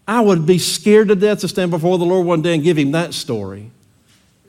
I 0.06 0.20
would 0.20 0.46
be 0.46 0.58
scared 0.58 1.08
to 1.08 1.16
death 1.16 1.40
to 1.40 1.48
stand 1.48 1.72
before 1.72 1.98
the 1.98 2.06
Lord 2.06 2.28
one 2.28 2.42
day 2.42 2.54
and 2.54 2.64
give 2.64 2.78
him 2.78 2.92
that 2.92 3.14
story. 3.14 3.72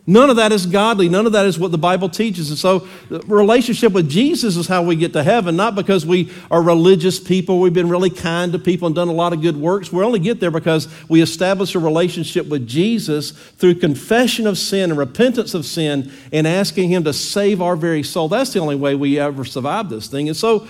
None 0.09 0.31
of 0.31 0.37
that 0.37 0.53
is 0.53 0.67
godly. 0.67 1.09
None 1.09 1.27
of 1.27 1.33
that 1.33 1.47
is 1.47 1.59
what 1.59 1.73
the 1.73 1.79
Bible 1.79 2.09
teaches. 2.09 2.51
And 2.51 2.59
so, 2.59 2.87
relationship 3.27 3.93
with 3.93 4.09
Jesus 4.09 4.57
is 4.57 4.69
how 4.69 4.85
we 4.85 4.95
get 4.95 5.13
to 5.15 5.23
heaven, 5.25 5.57
not 5.57 5.75
because 5.75 6.07
we 6.07 6.33
are 6.49 6.63
religious 6.63 7.19
people, 7.19 7.59
we've 7.59 7.75
been 7.75 7.89
really 7.89 8.11
kind 8.11 8.53
to 8.53 8.59
people 8.61 8.87
and 8.87 8.95
done 8.95 9.09
a 9.09 9.13
lot 9.13 9.33
of 9.33 9.43
good 9.43 9.57
works. 9.57 9.93
We 9.93 10.05
only 10.05 10.21
get 10.21 10.39
there 10.39 10.53
because 10.53 10.87
we 11.09 11.23
establish 11.23 11.75
a 11.75 11.81
relationship 11.81 12.47
with 12.47 12.69
Jesus 12.69 13.33
through 13.33 13.77
confession 13.77 14.47
of 14.47 14.59
sin 14.59 14.91
and 14.91 14.99
repentance 14.99 15.55
of 15.55 15.67
sin 15.67 16.13
and 16.33 16.47
asking 16.47 16.89
Him 16.89 17.03
to 17.03 17.13
save 17.13 17.61
our 17.61 17.75
very 17.75 18.05
soul. 18.05 18.29
That's 18.29 18.53
the 18.53 18.61
only 18.61 18.77
way 18.77 18.95
we 18.95 19.19
ever 19.19 19.45
survive 19.45 19.89
this 19.89 20.07
thing. 20.07 20.29
And 20.29 20.37
so, 20.37 20.69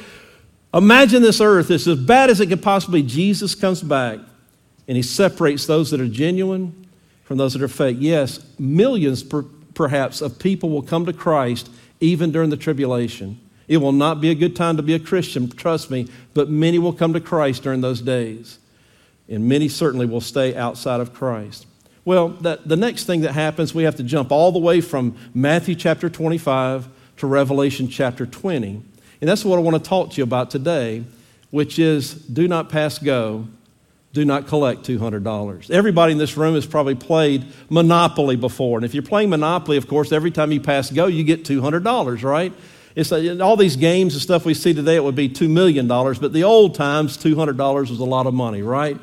imagine 0.72 1.20
this 1.20 1.42
earth. 1.42 1.70
It's 1.70 1.86
as 1.86 2.00
bad 2.00 2.30
as 2.30 2.40
it 2.40 2.46
could 2.46 2.62
possibly. 2.62 3.02
Jesus 3.02 3.54
comes 3.54 3.82
back 3.82 4.18
and 4.88 4.96
He 4.96 5.02
separates 5.02 5.66
those 5.66 5.90
that 5.90 6.00
are 6.00 6.08
genuine 6.08 6.85
from 7.26 7.38
those 7.38 7.52
that 7.52 7.62
are 7.62 7.68
fake. 7.68 7.96
Yes, 8.00 8.38
millions 8.58 9.22
per, 9.22 9.42
perhaps 9.74 10.20
of 10.22 10.38
people 10.38 10.70
will 10.70 10.82
come 10.82 11.04
to 11.06 11.12
Christ 11.12 11.68
even 12.00 12.30
during 12.30 12.50
the 12.50 12.56
tribulation. 12.56 13.38
It 13.66 13.78
will 13.78 13.92
not 13.92 14.20
be 14.20 14.30
a 14.30 14.34
good 14.34 14.54
time 14.54 14.76
to 14.76 14.82
be 14.82 14.94
a 14.94 15.00
Christian, 15.00 15.50
trust 15.50 15.90
me, 15.90 16.08
but 16.34 16.48
many 16.48 16.78
will 16.78 16.92
come 16.92 17.12
to 17.12 17.20
Christ 17.20 17.64
during 17.64 17.80
those 17.80 18.00
days. 18.00 18.60
And 19.28 19.48
many 19.48 19.68
certainly 19.68 20.06
will 20.06 20.20
stay 20.20 20.54
outside 20.54 21.00
of 21.00 21.12
Christ. 21.12 21.66
Well, 22.04 22.28
that, 22.28 22.68
the 22.68 22.76
next 22.76 23.06
thing 23.06 23.22
that 23.22 23.32
happens, 23.32 23.74
we 23.74 23.82
have 23.82 23.96
to 23.96 24.04
jump 24.04 24.30
all 24.30 24.52
the 24.52 24.60
way 24.60 24.80
from 24.80 25.16
Matthew 25.34 25.74
chapter 25.74 26.08
25 26.08 26.86
to 27.16 27.26
Revelation 27.26 27.88
chapter 27.88 28.24
20. 28.24 28.82
And 29.20 29.28
that's 29.28 29.44
what 29.44 29.58
I 29.58 29.62
want 29.62 29.82
to 29.82 29.88
talk 29.88 30.12
to 30.12 30.18
you 30.18 30.22
about 30.22 30.52
today, 30.52 31.02
which 31.50 31.80
is 31.80 32.14
do 32.14 32.46
not 32.46 32.68
pass 32.68 33.00
go 33.00 33.48
do 34.12 34.24
not 34.24 34.46
collect 34.46 34.82
$200. 34.82 35.70
Everybody 35.70 36.12
in 36.12 36.18
this 36.18 36.36
room 36.36 36.54
has 36.54 36.64
probably 36.64 36.94
played 36.94 37.44
Monopoly 37.68 38.36
before. 38.36 38.78
And 38.78 38.84
if 38.84 38.94
you're 38.94 39.02
playing 39.02 39.30
Monopoly, 39.30 39.76
of 39.76 39.88
course, 39.88 40.10
every 40.10 40.30
time 40.30 40.52
you 40.52 40.60
pass 40.60 40.90
go, 40.90 41.06
you 41.06 41.22
get 41.22 41.44
$200, 41.44 42.22
right? 42.22 42.52
It's 42.94 43.12
all 43.12 43.58
these 43.58 43.76
games 43.76 44.14
and 44.14 44.22
stuff 44.22 44.46
we 44.46 44.54
see 44.54 44.72
today, 44.72 44.96
it 44.96 45.04
would 45.04 45.14
be 45.14 45.28
$2 45.28 45.50
million, 45.50 45.86
but 45.86 46.32
the 46.32 46.44
old 46.44 46.74
times, 46.74 47.18
$200 47.18 47.58
was 47.90 48.00
a 48.00 48.04
lot 48.04 48.26
of 48.26 48.32
money, 48.32 48.62
right? 48.62 48.98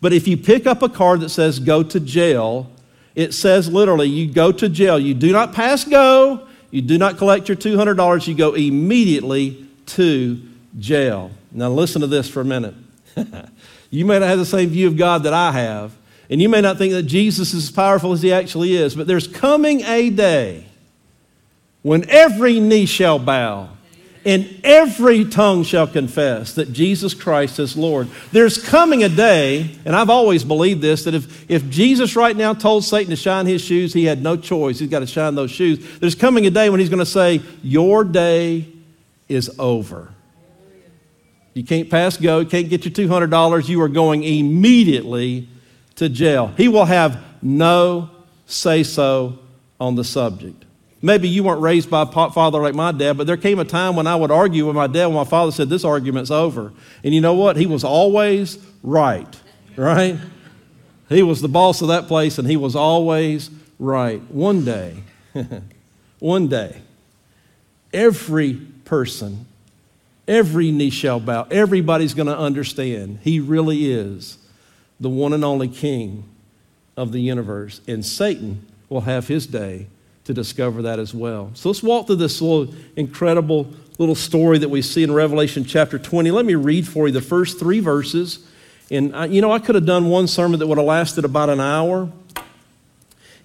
But 0.00 0.12
if 0.12 0.26
you 0.26 0.36
pick 0.36 0.66
up 0.66 0.82
a 0.82 0.88
card 0.88 1.20
that 1.20 1.28
says 1.28 1.60
go 1.60 1.84
to 1.84 2.00
jail, 2.00 2.68
it 3.14 3.32
says 3.32 3.68
literally, 3.68 4.08
you 4.08 4.30
go 4.30 4.50
to 4.50 4.68
jail. 4.68 4.98
You 4.98 5.14
do 5.14 5.32
not 5.32 5.54
pass 5.54 5.84
go, 5.84 6.48
you 6.72 6.82
do 6.82 6.98
not 6.98 7.18
collect 7.18 7.48
your 7.48 7.56
$200, 7.56 8.26
you 8.26 8.34
go 8.34 8.54
immediately 8.54 9.64
to 9.86 10.42
jail. 10.78 11.30
Now, 11.52 11.70
listen 11.70 12.00
to 12.00 12.08
this 12.08 12.28
for 12.28 12.40
a 12.40 12.44
minute. 12.44 12.74
you 13.90 14.04
may 14.04 14.18
not 14.18 14.28
have 14.28 14.38
the 14.38 14.46
same 14.46 14.70
view 14.70 14.86
of 14.86 14.96
God 14.96 15.24
that 15.24 15.32
I 15.32 15.52
have, 15.52 15.96
and 16.28 16.42
you 16.42 16.48
may 16.48 16.60
not 16.60 16.78
think 16.78 16.92
that 16.92 17.04
Jesus 17.04 17.54
is 17.54 17.64
as 17.64 17.70
powerful 17.70 18.12
as 18.12 18.22
he 18.22 18.32
actually 18.32 18.74
is, 18.74 18.94
but 18.94 19.06
there's 19.06 19.28
coming 19.28 19.82
a 19.82 20.10
day 20.10 20.66
when 21.82 22.08
every 22.10 22.58
knee 22.58 22.86
shall 22.86 23.18
bow 23.18 23.70
and 24.26 24.60
every 24.64 25.24
tongue 25.24 25.62
shall 25.62 25.86
confess 25.86 26.54
that 26.54 26.72
Jesus 26.72 27.14
Christ 27.14 27.60
is 27.60 27.76
Lord. 27.76 28.08
There's 28.32 28.60
coming 28.60 29.04
a 29.04 29.08
day, 29.08 29.70
and 29.84 29.94
I've 29.94 30.10
always 30.10 30.42
believed 30.42 30.82
this, 30.82 31.04
that 31.04 31.14
if, 31.14 31.48
if 31.48 31.70
Jesus 31.70 32.16
right 32.16 32.36
now 32.36 32.52
told 32.52 32.84
Satan 32.84 33.10
to 33.10 33.16
shine 33.16 33.46
his 33.46 33.62
shoes, 33.62 33.92
he 33.92 34.04
had 34.04 34.20
no 34.20 34.36
choice. 34.36 34.80
He's 34.80 34.90
got 34.90 34.98
to 34.98 35.06
shine 35.06 35.36
those 35.36 35.52
shoes. 35.52 36.00
There's 36.00 36.16
coming 36.16 36.44
a 36.44 36.50
day 36.50 36.70
when 36.70 36.80
he's 36.80 36.88
going 36.88 36.98
to 36.98 37.06
say, 37.06 37.40
Your 37.62 38.02
day 38.02 38.66
is 39.28 39.48
over. 39.60 40.12
You 41.56 41.64
can't 41.64 41.88
pass 41.88 42.18
go, 42.18 42.44
can't 42.44 42.68
get 42.68 42.84
your 42.84 43.08
$200. 43.08 43.66
You 43.66 43.80
are 43.80 43.88
going 43.88 44.22
immediately 44.24 45.48
to 45.94 46.10
jail. 46.10 46.48
He 46.54 46.68
will 46.68 46.84
have 46.84 47.18
no 47.40 48.10
say 48.44 48.82
so 48.82 49.38
on 49.80 49.94
the 49.94 50.04
subject. 50.04 50.66
Maybe 51.00 51.28
you 51.28 51.44
weren't 51.44 51.62
raised 51.62 51.88
by 51.88 52.02
a 52.02 52.06
father 52.06 52.60
like 52.60 52.74
my 52.74 52.92
dad, 52.92 53.16
but 53.16 53.26
there 53.26 53.38
came 53.38 53.58
a 53.58 53.64
time 53.64 53.96
when 53.96 54.06
I 54.06 54.16
would 54.16 54.30
argue 54.30 54.66
with 54.66 54.76
my 54.76 54.86
dad 54.86 55.06
when 55.06 55.16
my 55.16 55.24
father 55.24 55.50
said, 55.50 55.70
This 55.70 55.82
argument's 55.82 56.30
over. 56.30 56.74
And 57.02 57.14
you 57.14 57.22
know 57.22 57.32
what? 57.32 57.56
He 57.56 57.64
was 57.64 57.84
always 57.84 58.58
right, 58.82 59.40
right? 59.76 60.18
He 61.08 61.22
was 61.22 61.40
the 61.40 61.48
boss 61.48 61.80
of 61.80 61.88
that 61.88 62.06
place 62.06 62.36
and 62.36 62.46
he 62.46 62.58
was 62.58 62.76
always 62.76 63.48
right. 63.78 64.20
One 64.30 64.62
day, 64.62 65.04
one 66.18 66.48
day, 66.48 66.82
every 67.94 68.54
person, 68.84 69.46
every 70.28 70.70
knee 70.70 70.90
shall 70.90 71.20
bow, 71.20 71.46
everybody's 71.50 72.14
going 72.14 72.26
to 72.26 72.36
understand 72.36 73.20
he 73.22 73.40
really 73.40 73.92
is 73.92 74.38
the 74.98 75.08
one 75.08 75.32
and 75.32 75.44
only 75.44 75.68
king 75.68 76.24
of 76.96 77.12
the 77.12 77.20
universe. 77.20 77.80
And 77.86 78.04
Satan 78.04 78.66
will 78.88 79.02
have 79.02 79.28
his 79.28 79.46
day 79.46 79.88
to 80.24 80.34
discover 80.34 80.82
that 80.82 80.98
as 80.98 81.14
well. 81.14 81.50
So 81.54 81.68
let's 81.68 81.82
walk 81.82 82.06
through 82.06 82.16
this 82.16 82.40
little 82.40 82.74
incredible 82.96 83.72
little 83.98 84.14
story 84.14 84.58
that 84.58 84.68
we 84.68 84.82
see 84.82 85.02
in 85.02 85.12
Revelation 85.12 85.64
chapter 85.64 85.98
20. 85.98 86.30
Let 86.30 86.44
me 86.44 86.54
read 86.54 86.86
for 86.86 87.06
you 87.06 87.12
the 87.12 87.22
first 87.22 87.58
three 87.58 87.80
verses. 87.80 88.46
And, 88.90 89.16
I, 89.16 89.26
you 89.26 89.40
know, 89.40 89.50
I 89.50 89.58
could 89.58 89.74
have 89.74 89.86
done 89.86 90.08
one 90.08 90.26
sermon 90.26 90.58
that 90.60 90.66
would 90.66 90.78
have 90.78 90.86
lasted 90.86 91.24
about 91.24 91.48
an 91.48 91.60
hour 91.60 92.10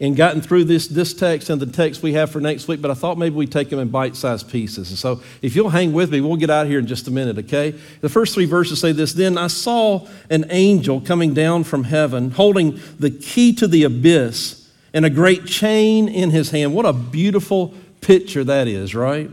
and 0.02 0.16
gotten 0.16 0.42
through 0.42 0.64
this, 0.64 0.88
this 0.88 1.14
text 1.14 1.52
and 1.52 1.62
the 1.62 1.66
text 1.68 2.02
we 2.02 2.14
have 2.14 2.32
for 2.32 2.42
next 2.42 2.68
week, 2.68 2.82
but 2.82 2.90
I 2.90 2.96
thought 2.96 3.20
maybe 3.20 3.36
we'd 3.36 3.52
take 3.52 3.70
them 3.70 3.78
in 3.78 3.90
bite 3.90 4.16
sized 4.16 4.50
pieces. 4.50 4.90
And 4.90 4.98
so 4.98 5.22
if 5.44 5.56
you'll 5.56 5.70
hang 5.70 5.94
with 5.94 6.12
me, 6.12 6.22
we'll 6.22 6.38
get 6.38 6.50
out 6.50 6.66
here 6.66 6.80
in 6.80 6.88
just 6.88 7.08
a 7.08 7.12
minute, 7.12 7.38
okay? 7.38 7.76
The 8.02 8.10
first 8.10 8.34
three 8.34 8.46
verses 8.46 8.82
say 8.82 8.94
this 8.94 9.14
Then 9.14 9.38
I 9.38 9.46
saw 9.46 10.08
an 10.32 10.46
angel 10.50 11.02
coming 11.02 11.36
down 11.36 11.64
from 11.66 11.84
heaven, 11.84 12.32
holding 12.32 12.80
the 12.98 13.12
key 13.12 13.54
to 13.54 13.68
the 13.68 13.84
abyss 13.84 14.72
and 14.92 15.06
a 15.06 15.10
great 15.10 15.46
chain 15.46 16.10
in 16.10 16.32
his 16.32 16.50
hand. 16.50 16.74
What 16.74 16.88
a 16.88 16.94
beautiful 16.94 17.76
picture 18.02 18.44
that 18.44 18.68
is, 18.68 18.96
right? 18.96 19.30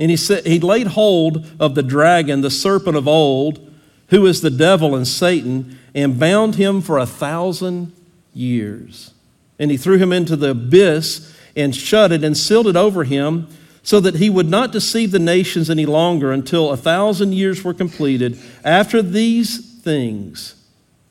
And 0.00 0.10
he 0.10 0.16
said 0.16 0.46
he 0.46 0.58
laid 0.58 0.88
hold 0.88 1.46
of 1.60 1.74
the 1.74 1.82
dragon, 1.82 2.40
the 2.40 2.50
serpent 2.50 2.96
of 2.96 3.06
old, 3.06 3.60
who 4.08 4.24
is 4.24 4.40
the 4.40 4.50
devil 4.50 4.94
and 4.94 5.06
Satan, 5.06 5.78
and 5.94 6.18
bound 6.18 6.54
him 6.54 6.80
for 6.80 6.98
a 6.98 7.06
thousand 7.06 7.92
years. 8.32 9.12
And 9.58 9.70
he 9.70 9.76
threw 9.76 9.98
him 9.98 10.12
into 10.12 10.36
the 10.36 10.50
abyss 10.50 11.34
and 11.56 11.74
shut 11.74 12.12
it 12.12 12.22
and 12.22 12.36
sealed 12.36 12.66
it 12.66 12.76
over 12.76 13.04
him 13.04 13.48
so 13.82 14.00
that 14.00 14.16
he 14.16 14.28
would 14.28 14.48
not 14.48 14.72
deceive 14.72 15.12
the 15.12 15.18
nations 15.18 15.70
any 15.70 15.86
longer 15.86 16.32
until 16.32 16.72
a 16.72 16.76
thousand 16.76 17.32
years 17.34 17.62
were 17.62 17.72
completed. 17.72 18.38
After 18.64 19.00
these 19.00 19.80
things, 19.80 20.54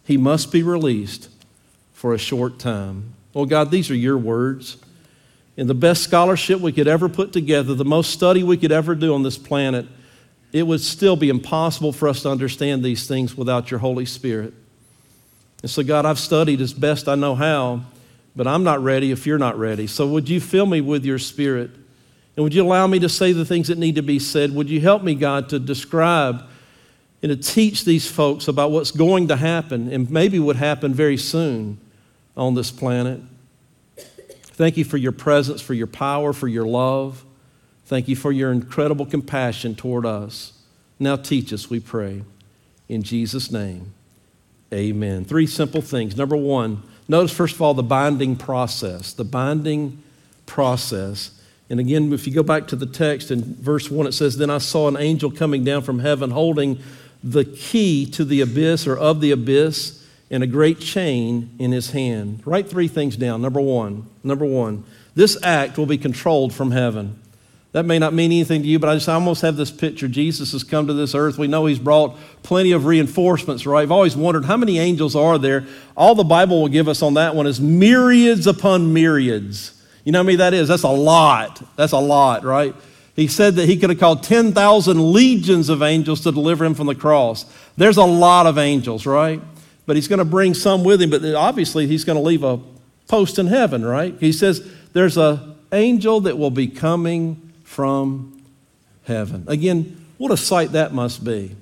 he 0.03 0.17
must 0.17 0.51
be 0.51 0.61
released 0.61 1.29
for 1.93 2.13
a 2.13 2.17
short 2.17 2.59
time. 2.59 3.13
Oh 3.33 3.45
God, 3.45 3.71
these 3.71 3.89
are 3.89 3.95
your 3.95 4.17
words. 4.17 4.77
In 5.57 5.67
the 5.67 5.73
best 5.73 6.03
scholarship 6.03 6.59
we 6.59 6.73
could 6.73 6.87
ever 6.87 7.07
put 7.07 7.31
together, 7.31 7.73
the 7.73 7.85
most 7.85 8.11
study 8.11 8.43
we 8.43 8.57
could 8.57 8.73
ever 8.73 8.93
do 8.93 9.13
on 9.13 9.23
this 9.23 9.37
planet, 9.37 9.85
it 10.51 10.63
would 10.63 10.81
still 10.81 11.15
be 11.15 11.29
impossible 11.29 11.93
for 11.93 12.09
us 12.09 12.21
to 12.23 12.29
understand 12.29 12.83
these 12.83 13.07
things 13.07 13.35
without 13.35 13.71
your 13.71 13.79
Holy 13.79 14.05
Spirit. 14.05 14.53
And 15.61 15.71
so, 15.71 15.81
God, 15.81 16.05
I've 16.05 16.19
studied 16.19 16.61
as 16.61 16.73
best 16.73 17.07
I 17.07 17.15
know 17.15 17.35
how, 17.35 17.81
but 18.35 18.47
I'm 18.47 18.63
not 18.63 18.83
ready 18.83 19.11
if 19.11 19.25
you're 19.25 19.37
not 19.37 19.57
ready. 19.57 19.87
So, 19.87 20.07
would 20.07 20.29
you 20.29 20.39
fill 20.39 20.65
me 20.65 20.81
with 20.81 21.05
your 21.05 21.19
Spirit? 21.19 21.71
And 22.35 22.43
would 22.43 22.53
you 22.53 22.63
allow 22.63 22.85
me 22.87 22.99
to 22.99 23.07
say 23.07 23.31
the 23.31 23.45
things 23.45 23.69
that 23.69 23.77
need 23.77 23.95
to 23.95 24.01
be 24.01 24.19
said? 24.19 24.53
Would 24.53 24.69
you 24.69 24.81
help 24.81 25.03
me, 25.03 25.15
God, 25.15 25.49
to 25.49 25.59
describe 25.59 26.43
and 27.23 27.29
to 27.29 27.37
teach 27.37 27.85
these 27.85 28.05
folks 28.09 28.49
about 28.49 28.71
what's 28.71 28.91
going 28.91 29.29
to 29.29 29.37
happen 29.37 29.91
and 29.91 30.11
maybe 30.11 30.37
would 30.37 30.57
happen 30.57 30.93
very 30.93 31.15
soon? 31.15 31.79
on 32.37 32.53
this 32.53 32.71
planet. 32.71 33.21
Thank 33.97 34.77
you 34.77 34.83
for 34.85 34.97
your 34.97 35.11
presence, 35.11 35.61
for 35.61 35.73
your 35.73 35.87
power, 35.87 36.33
for 36.33 36.47
your 36.47 36.65
love. 36.65 37.23
Thank 37.85 38.07
you 38.07 38.15
for 38.15 38.31
your 38.31 38.51
incredible 38.51 39.05
compassion 39.05 39.75
toward 39.75 40.05
us. 40.05 40.53
Now 40.99 41.15
teach 41.15 41.51
us, 41.53 41.69
we 41.69 41.79
pray. 41.79 42.23
In 42.87 43.03
Jesus' 43.03 43.51
name, 43.51 43.93
amen. 44.73 45.25
Three 45.25 45.47
simple 45.47 45.81
things. 45.81 46.15
Number 46.15 46.35
one, 46.35 46.83
notice 47.07 47.31
first 47.31 47.55
of 47.55 47.61
all 47.61 47.73
the 47.73 47.83
binding 47.83 48.35
process. 48.35 49.13
The 49.13 49.23
binding 49.23 50.01
process. 50.45 51.31
And 51.69 51.79
again, 51.79 52.13
if 52.13 52.27
you 52.27 52.33
go 52.33 52.43
back 52.43 52.67
to 52.67 52.75
the 52.75 52.85
text 52.85 53.31
in 53.31 53.55
verse 53.55 53.89
1, 53.89 54.07
it 54.07 54.13
says, 54.13 54.37
Then 54.37 54.49
I 54.49 54.59
saw 54.59 54.87
an 54.87 54.97
angel 54.97 55.31
coming 55.31 55.63
down 55.63 55.81
from 55.81 55.99
heaven 55.99 56.31
holding 56.31 56.79
the 57.23 57.43
key 57.43 58.05
to 58.11 58.23
the 58.23 58.41
abyss 58.41 58.85
or 58.85 58.95
of 58.95 59.19
the 59.19 59.31
abyss 59.31 60.05
and 60.29 60.43
a 60.43 60.47
great 60.47 60.79
chain 60.79 61.49
in 61.59 61.71
his 61.71 61.91
hand. 61.91 62.41
Write 62.45 62.69
three 62.69 62.87
things 62.87 63.17
down. 63.17 63.41
Number 63.41 63.61
one, 63.61 64.05
number 64.23 64.45
one, 64.45 64.83
this 65.15 65.41
act 65.43 65.77
will 65.77 65.85
be 65.85 65.97
controlled 65.97 66.53
from 66.53 66.71
heaven. 66.71 67.19
That 67.75 67.85
may 67.85 67.99
not 67.99 68.13
mean 68.13 68.31
anything 68.31 68.61
to 68.61 68.67
you, 68.67 68.79
but 68.79 68.89
I 68.89 68.93
just 68.93 69.09
I 69.09 69.15
almost 69.15 69.41
have 69.41 69.57
this 69.57 69.69
picture. 69.69 70.07
Jesus 70.07 70.53
has 70.53 70.63
come 70.63 70.87
to 70.87 70.93
this 70.93 71.13
earth. 71.13 71.37
We 71.37 71.47
know 71.47 71.65
he's 71.65 71.77
brought 71.77 72.15
plenty 72.41 72.71
of 72.71 72.85
reinforcements, 72.85 73.65
right? 73.65 73.81
I've 73.81 73.91
always 73.91 74.15
wondered 74.15 74.45
how 74.45 74.55
many 74.55 74.79
angels 74.79 75.13
are 75.13 75.37
there. 75.37 75.67
All 75.97 76.15
the 76.15 76.23
Bible 76.23 76.61
will 76.61 76.69
give 76.69 76.87
us 76.87 77.01
on 77.01 77.15
that 77.15 77.35
one 77.35 77.47
is 77.47 77.59
myriads 77.59 78.47
upon 78.47 78.93
myriads. 78.93 79.73
You 80.05 80.13
know 80.13 80.19
how 80.19 80.23
many 80.23 80.37
that 80.37 80.53
is? 80.53 80.69
That's 80.69 80.83
a 80.83 80.87
lot. 80.87 81.61
That's 81.75 81.91
a 81.91 81.99
lot, 81.99 82.45
right? 82.45 82.73
He 83.13 83.27
said 83.27 83.55
that 83.55 83.67
he 83.67 83.75
could 83.75 83.89
have 83.89 83.99
called 83.99 84.23
10,000 84.23 85.11
legions 85.11 85.67
of 85.67 85.81
angels 85.81 86.21
to 86.21 86.31
deliver 86.31 86.63
him 86.63 86.75
from 86.75 86.87
the 86.87 86.95
cross. 86.95 87.45
There's 87.75 87.97
a 87.97 88.05
lot 88.05 88.45
of 88.45 88.57
angels, 88.57 89.05
right? 89.05 89.41
but 89.85 89.95
he's 89.95 90.07
going 90.07 90.19
to 90.19 90.25
bring 90.25 90.53
some 90.53 90.83
with 90.83 91.01
him. 91.01 91.09
But 91.09 91.23
obviously, 91.35 91.87
he's 91.87 92.03
going 92.03 92.17
to 92.17 92.23
leave 92.23 92.43
a 92.43 92.59
post 93.07 93.37
in 93.37 93.47
heaven, 93.47 93.85
right? 93.85 94.15
He 94.19 94.31
says 94.31 94.67
there's 94.93 95.17
an 95.17 95.55
angel 95.71 96.21
that 96.21 96.37
will 96.37 96.51
be 96.51 96.67
coming 96.67 97.44
from 97.75 98.41
heaven. 99.03 99.43
Again, 99.47 100.05
what 100.17 100.31
a 100.31 100.37
sight 100.37 100.71
that 100.71 100.93
must 100.93 101.25
be. 101.25 101.53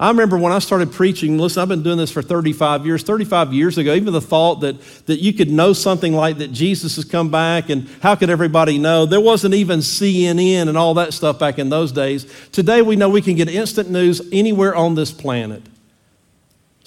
I 0.00 0.08
remember 0.08 0.36
when 0.36 0.50
I 0.50 0.58
started 0.58 0.90
preaching, 0.90 1.38
listen, 1.38 1.62
I've 1.62 1.68
been 1.68 1.84
doing 1.84 1.98
this 1.98 2.10
for 2.10 2.20
35 2.20 2.84
years. 2.84 3.04
35 3.04 3.52
years 3.52 3.78
ago, 3.78 3.94
even 3.94 4.12
the 4.12 4.20
thought 4.20 4.62
that, 4.62 4.80
that 5.06 5.20
you 5.20 5.32
could 5.32 5.48
know 5.48 5.72
something 5.72 6.12
like 6.12 6.38
that 6.38 6.50
Jesus 6.50 6.96
has 6.96 7.04
come 7.04 7.30
back 7.30 7.70
and 7.70 7.88
how 8.02 8.16
could 8.16 8.28
everybody 8.28 8.76
know? 8.76 9.06
There 9.06 9.20
wasn't 9.20 9.54
even 9.54 9.80
CNN 9.80 10.68
and 10.68 10.76
all 10.76 10.94
that 10.94 11.12
stuff 11.12 11.38
back 11.38 11.60
in 11.60 11.68
those 11.68 11.92
days. 11.92 12.26
Today, 12.50 12.82
we 12.82 12.96
know 12.96 13.08
we 13.08 13.22
can 13.22 13.36
get 13.36 13.48
instant 13.48 13.88
news 13.88 14.20
anywhere 14.32 14.74
on 14.74 14.96
this 14.96 15.12
planet. 15.12 15.62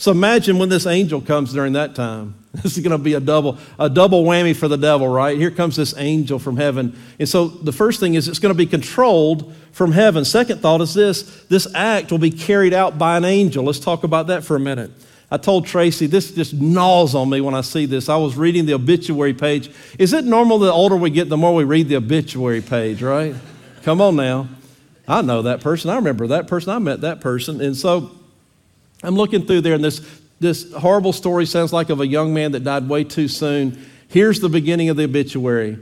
So 0.04 0.12
imagine 0.12 0.58
when 0.58 0.68
this 0.68 0.86
angel 0.86 1.22
comes 1.22 1.54
during 1.54 1.74
that 1.74 1.96
time. 1.96 2.36
This 2.62 2.78
is 2.78 2.84
going 2.84 2.92
to 2.92 2.98
be 2.98 3.14
a 3.14 3.22
double, 3.22 3.58
a 3.80 3.90
double 3.90 4.26
whammy 4.26 4.54
for 4.54 4.68
the 4.68 4.78
devil, 4.78 5.08
right? 5.08 5.38
Here 5.38 5.50
comes 5.50 5.78
this 5.78 5.96
angel 5.98 6.40
from 6.40 6.58
heaven. 6.58 6.96
And 7.20 7.28
so 7.28 7.48
the 7.48 7.72
first 7.72 8.02
thing 8.02 8.16
is 8.16 8.28
it's 8.28 8.38
going 8.38 8.54
to 8.54 8.58
be 8.58 8.66
controlled 8.66 9.56
from 9.72 9.94
heaven. 9.94 10.26
Second 10.26 10.60
thought 10.60 10.82
is 10.82 10.94
this 10.94 11.46
this 11.46 11.74
act 11.74 12.12
will 12.12 12.20
be 12.20 12.32
carried 12.32 12.74
out 12.74 12.98
by 12.98 13.16
an 13.16 13.24
angel. 13.24 13.64
Let's 13.64 13.80
talk 13.80 14.04
about 14.04 14.28
that 14.28 14.44
for 14.44 14.58
a 14.58 14.60
minute. 14.60 14.92
I 15.32 15.38
told 15.38 15.66
Tracy, 15.66 16.06
this 16.08 16.32
just 16.32 16.54
gnaws 16.54 17.16
on 17.16 17.30
me 17.30 17.40
when 17.40 17.56
I 17.56 17.62
see 17.62 17.86
this. 17.86 18.10
I 18.10 18.18
was 18.18 18.36
reading 18.36 18.66
the 18.66 18.74
obituary 18.74 19.34
page. 19.34 19.72
Is 19.98 20.12
it 20.12 20.26
normal 20.26 20.60
the 20.60 20.70
older 20.70 20.98
we 20.98 21.12
get, 21.12 21.30
the 21.30 21.38
more 21.38 21.56
we 21.56 21.64
read 21.64 21.88
the 21.88 21.96
obituary 21.96 22.62
page, 22.62 23.02
right? 23.02 23.34
Come 23.84 24.02
on 24.02 24.18
now. 24.18 24.50
I 25.08 25.22
know 25.22 25.44
that 25.44 25.62
person. 25.62 25.90
I 25.90 25.96
remember 25.96 26.28
that 26.28 26.48
person. 26.48 26.72
I 26.72 26.80
met 26.80 27.00
that 27.02 27.22
person. 27.22 27.62
And 27.62 27.76
so 27.76 28.12
I'm 29.04 29.16
looking 29.16 29.46
through 29.46 29.62
there, 29.62 29.74
and 29.74 29.84
this, 29.84 30.02
this 30.40 30.72
horrible 30.74 31.14
story 31.14 31.46
sounds 31.46 31.74
like 31.74 31.90
of 31.90 32.00
a 32.00 32.08
young 32.08 32.34
man 32.34 32.54
that 32.54 32.64
died 32.64 32.88
way 32.88 33.04
too 33.04 33.28
soon. 33.28 33.86
Here's 34.08 34.40
the 34.40 34.50
beginning 34.50 34.90
of 34.90 34.98
the 34.98 35.04
obituary 35.04 35.78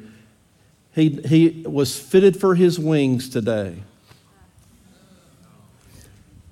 he, 0.93 1.09
he 1.25 1.63
was 1.65 1.97
fitted 1.97 2.37
for 2.37 2.53
his 2.55 2.77
wings 2.77 3.29
today. 3.29 3.75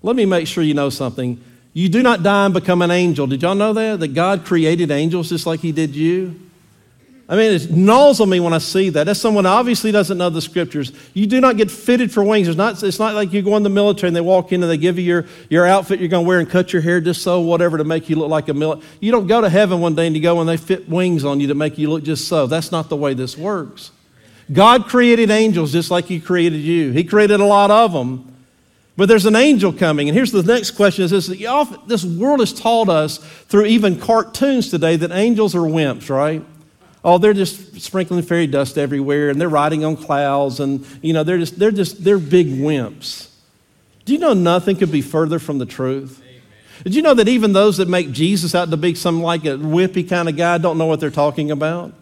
Let 0.02 0.16
me 0.16 0.26
make 0.26 0.48
sure 0.48 0.64
you 0.64 0.74
know 0.74 0.90
something. 0.90 1.44
You 1.74 1.90
do 1.90 2.02
not 2.02 2.24
die 2.24 2.46
and 2.46 2.54
become 2.54 2.82
an 2.82 2.92
angel. 2.92 3.28
Did 3.28 3.42
y'all 3.42 3.56
know 3.56 3.74
that? 3.74 4.00
That 4.00 4.10
God 4.10 4.46
created 4.46 4.92
angels 4.92 5.30
just 5.30 5.46
like 5.46 5.60
he 5.60 5.74
did 5.74 5.94
you? 5.94 6.40
I 7.32 7.36
mean, 7.36 7.54
it 7.54 7.70
gnaws 7.70 8.20
on 8.20 8.28
me 8.28 8.40
when 8.40 8.54
I 8.54 8.58
see 8.58 8.90
that. 8.90 9.04
That's 9.04 9.20
someone 9.20 9.46
obviously 9.46 9.92
doesn't 9.92 10.18
know 10.18 10.32
the 10.32 10.42
scriptures. 10.42 10.92
You 11.14 11.28
do 11.28 11.40
not 11.40 11.58
get 11.58 11.70
fitted 11.70 12.12
for 12.12 12.24
wings. 12.24 12.48
It's 12.48 12.58
not, 12.58 12.82
it's 12.82 12.98
not 12.98 13.14
like 13.14 13.32
you 13.32 13.44
go 13.44 13.56
in 13.56 13.62
the 13.62 13.70
military 13.70 14.08
and 14.08 14.16
they 14.16 14.22
walk 14.22 14.52
in 14.52 14.64
and 14.64 14.72
they 14.72 14.78
give 14.78 14.98
you 14.98 15.04
your, 15.04 15.26
your 15.48 15.68
outfit 15.68 16.00
you're 16.00 16.10
going 16.10 16.26
to 16.26 16.28
wear 16.28 16.40
and 16.40 16.50
cut 16.50 16.74
your 16.74 16.82
hair 16.82 17.00
just 17.00 17.22
so, 17.22 17.40
whatever, 17.42 17.78
to 17.78 17.84
make 17.84 18.10
you 18.10 18.16
look 18.16 18.32
like 18.32 18.50
a 18.50 18.54
military. 18.56 18.90
You 19.00 19.12
don't 19.12 19.28
go 19.28 19.42
to 19.42 19.50
heaven 19.50 19.80
one 19.80 19.94
day 19.94 20.08
and 20.08 20.16
you 20.16 20.24
go 20.24 20.40
and 20.40 20.50
they 20.50 20.58
fit 20.58 20.90
wings 20.90 21.24
on 21.24 21.40
you 21.40 21.46
to 21.50 21.54
make 21.54 21.78
you 21.78 21.92
look 21.92 22.04
just 22.04 22.28
so. 22.28 22.48
That's 22.48 22.72
not 22.72 22.90
the 22.90 22.98
way 22.98 23.14
this 23.14 23.38
works. 23.38 23.92
God 24.52 24.86
created 24.86 25.30
angels 25.30 25.72
just 25.72 25.92
like 25.92 26.06
He 26.06 26.20
created 26.20 26.62
you, 26.62 26.92
He 26.92 27.04
created 27.04 27.40
a 27.40 27.46
lot 27.46 27.70
of 27.70 27.94
them. 27.94 28.26
But 28.98 29.08
there's 29.08 29.28
an 29.28 29.36
angel 29.36 29.72
coming. 29.72 30.10
And 30.10 30.16
here's 30.16 30.32
the 30.32 30.44
next 30.44 30.72
question 30.72 31.06
is 31.06 31.12
this, 31.12 31.28
this 31.28 32.04
world 32.04 32.40
has 32.40 32.52
taught 32.52 32.90
us 32.90 33.20
through 33.20 33.68
even 33.68 34.00
cartoons 34.00 34.70
today 34.72 34.96
that 34.98 35.12
angels 35.12 35.56
are 35.56 35.60
wimps, 35.60 36.10
right? 36.10 36.44
Oh, 37.04 37.18
they're 37.18 37.34
just 37.34 37.80
sprinkling 37.80 38.22
fairy 38.24 38.48
dust 38.48 38.78
everywhere 38.78 39.30
and 39.30 39.40
they're 39.40 39.50
riding 39.50 39.86
on 39.86 39.96
clouds 39.96 40.60
and, 40.60 40.86
you 41.02 41.14
know, 41.14 41.24
they're 41.24 41.38
just, 41.38 41.58
they're 41.58 41.72
just, 41.72 42.04
they're 42.04 42.20
big 42.20 42.48
wimps. 42.48 43.30
Do 44.06 44.14
you 44.14 44.20
know 44.20 44.34
nothing 44.34 44.76
could 44.76 44.92
be 44.92 45.02
further 45.02 45.40
from 45.40 45.60
the 45.60 45.66
truth? 45.66 46.22
Did 46.84 46.96
you 46.96 47.02
know 47.02 47.14
that 47.14 47.28
even 47.28 47.54
those 47.54 47.78
that 47.78 47.88
make 47.88 48.12
Jesus 48.12 48.56
out 48.56 48.70
to 48.72 48.78
be 48.78 48.96
some 48.96 49.22
like 49.22 49.46
a 49.46 49.58
whippy 49.58 50.08
kind 50.08 50.30
of 50.30 50.36
guy 50.36 50.58
don't 50.58 50.78
know 50.78 50.86
what 50.86 51.00
they're 51.00 51.10
talking 51.10 51.52
about? 51.52 51.94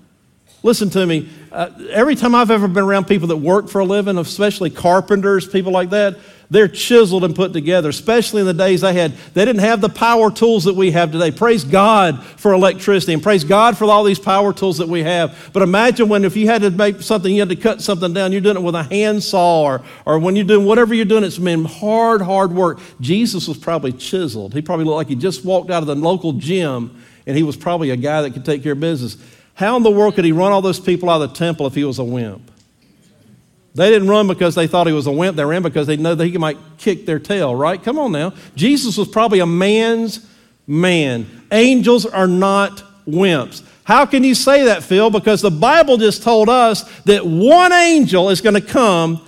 Listen 0.64 0.90
to 0.92 1.06
me. 1.06 1.30
Uh, 1.52 1.70
every 1.92 2.16
time 2.16 2.34
I've 2.34 2.52
ever 2.52 2.68
been 2.68 2.84
around 2.84 3.06
people 3.06 3.28
that 3.30 3.38
work 3.38 3.70
for 3.70 3.80
a 3.80 3.86
living, 3.86 4.18
especially 4.18 4.70
carpenters, 4.70 5.48
people 5.48 5.72
like 5.72 5.92
that, 5.92 6.18
they're 6.50 6.70
chiseled 6.70 7.26
and 7.26 7.36
put 7.36 7.52
together, 7.52 7.90
especially 7.90 8.40
in 8.40 8.48
the 8.48 8.54
days 8.54 8.82
they 8.82 8.94
had. 8.94 9.14
They 9.34 9.44
didn't 9.44 9.62
have 9.62 9.82
the 9.82 9.90
power 9.90 10.32
tools 10.32 10.64
that 10.64 10.76
we 10.76 10.92
have 10.92 11.12
today. 11.12 11.30
Praise 11.30 11.66
God 11.66 12.24
for 12.24 12.54
electricity 12.54 13.14
and 13.14 13.22
praise 13.22 13.44
God 13.44 13.78
for 13.78 13.86
all 13.86 14.06
these 14.06 14.20
power 14.20 14.54
tools 14.54 14.78
that 14.78 14.88
we 14.88 15.04
have. 15.04 15.50
But 15.52 15.64
imagine 15.64 16.08
when 16.08 16.24
if 16.24 16.38
you 16.38 16.48
had 16.48 16.62
to 16.62 16.72
make 16.72 17.02
something, 17.02 17.34
you 17.34 17.42
had 17.42 17.50
to 17.50 17.58
cut 17.58 17.82
something 17.82 18.14
down, 18.14 18.32
you're 18.32 18.40
doing 18.40 18.56
it 18.56 18.64
with 18.64 18.76
a 18.76 18.84
handsaw 18.84 19.64
or, 19.64 19.82
or 20.06 20.20
when 20.20 20.38
you're 20.38 20.46
doing 20.46 20.66
whatever 20.66 20.94
you're 20.94 21.06
doing, 21.06 21.26
it's 21.26 21.38
been 21.38 21.66
hard, 21.66 22.22
hard 22.22 22.54
work. 22.54 22.80
Jesus 23.02 23.48
was 23.48 23.58
probably 23.58 23.92
chiseled. 23.92 24.54
He 24.54 24.62
probably 24.62 24.86
looked 24.86 24.98
like 24.98 25.08
he 25.08 25.16
just 25.16 25.44
walked 25.44 25.70
out 25.70 25.84
of 25.84 25.88
the 25.88 25.96
local 25.96 26.32
gym 26.34 27.04
and 27.26 27.36
he 27.36 27.44
was 27.44 27.58
probably 27.58 27.90
a 27.90 27.98
guy 27.98 28.22
that 28.22 28.32
could 28.32 28.46
take 28.46 28.64
care 28.64 28.72
of 28.72 28.80
business. 28.80 29.18
How 29.54 29.76
in 29.76 29.84
the 29.84 29.92
world 29.92 30.16
could 30.16 30.24
he 30.24 30.32
run 30.32 30.54
all 30.54 30.62
those 30.62 30.80
people 30.80 31.10
out 31.10 31.22
of 31.22 31.30
the 31.30 31.36
temple 31.36 31.68
if 31.68 31.76
he 31.76 31.84
was 31.84 32.00
a 32.00 32.06
wimp? 32.06 32.52
They 33.78 33.92
didn't 33.92 34.08
run 34.08 34.28
because 34.28 34.56
they 34.56 34.66
thought 34.66 34.88
he 34.88 34.94
was 34.94 35.06
a 35.06 35.12
wimp. 35.12 35.38
They 35.38 35.46
ran 35.46 35.62
because 35.62 35.86
they 35.86 35.98
know 35.98 36.16
that 36.16 36.26
he 36.26 36.36
might 36.40 36.58
kick 36.80 37.06
their 37.06 37.20
tail, 37.20 37.54
right? 37.54 37.82
Come 37.82 38.00
on 38.00 38.12
now. 38.12 38.34
Jesus 38.56 38.98
was 38.98 39.08
probably 39.08 39.38
a 39.40 39.46
man's 39.46 40.28
man. 40.66 41.28
Angels 41.52 42.04
are 42.04 42.28
not 42.28 42.84
wimps. 43.08 43.62
How 43.84 44.08
can 44.08 44.24
you 44.24 44.34
say 44.34 44.64
that, 44.64 44.82
Phil? 44.82 45.12
Because 45.12 45.44
the 45.44 45.52
Bible 45.52 45.98
just 45.98 46.24
told 46.24 46.50
us 46.50 46.84
that 47.04 47.24
one 47.24 47.72
angel 47.72 48.32
is 48.32 48.42
going 48.42 48.56
to 48.56 48.62
come 48.62 49.24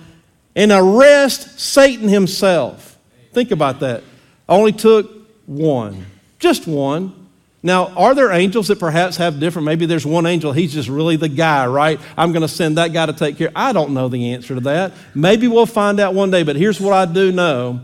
and 0.56 0.72
arrest 0.72 1.60
Satan 1.60 2.08
himself. 2.08 2.98
Think 3.32 3.52
about 3.52 3.78
that. 3.80 4.02
Only 4.48 4.72
took 4.72 5.28
one, 5.46 6.06
just 6.40 6.66
one. 6.66 7.19
Now, 7.62 7.88
are 7.88 8.14
there 8.14 8.32
angels 8.32 8.68
that 8.68 8.78
perhaps 8.78 9.18
have 9.18 9.38
different? 9.38 9.66
Maybe 9.66 9.84
there's 9.84 10.06
one 10.06 10.24
angel, 10.24 10.52
he's 10.52 10.72
just 10.72 10.88
really 10.88 11.16
the 11.16 11.28
guy, 11.28 11.66
right? 11.66 12.00
I'm 12.16 12.32
going 12.32 12.42
to 12.42 12.48
send 12.48 12.78
that 12.78 12.92
guy 12.92 13.04
to 13.06 13.12
take 13.12 13.36
care. 13.36 13.50
I 13.54 13.72
don't 13.72 13.92
know 13.92 14.08
the 14.08 14.32
answer 14.32 14.54
to 14.54 14.60
that. 14.62 14.92
Maybe 15.14 15.46
we'll 15.46 15.66
find 15.66 16.00
out 16.00 16.14
one 16.14 16.30
day, 16.30 16.42
but 16.42 16.56
here's 16.56 16.80
what 16.80 16.94
I 16.94 17.04
do 17.10 17.32
know 17.32 17.80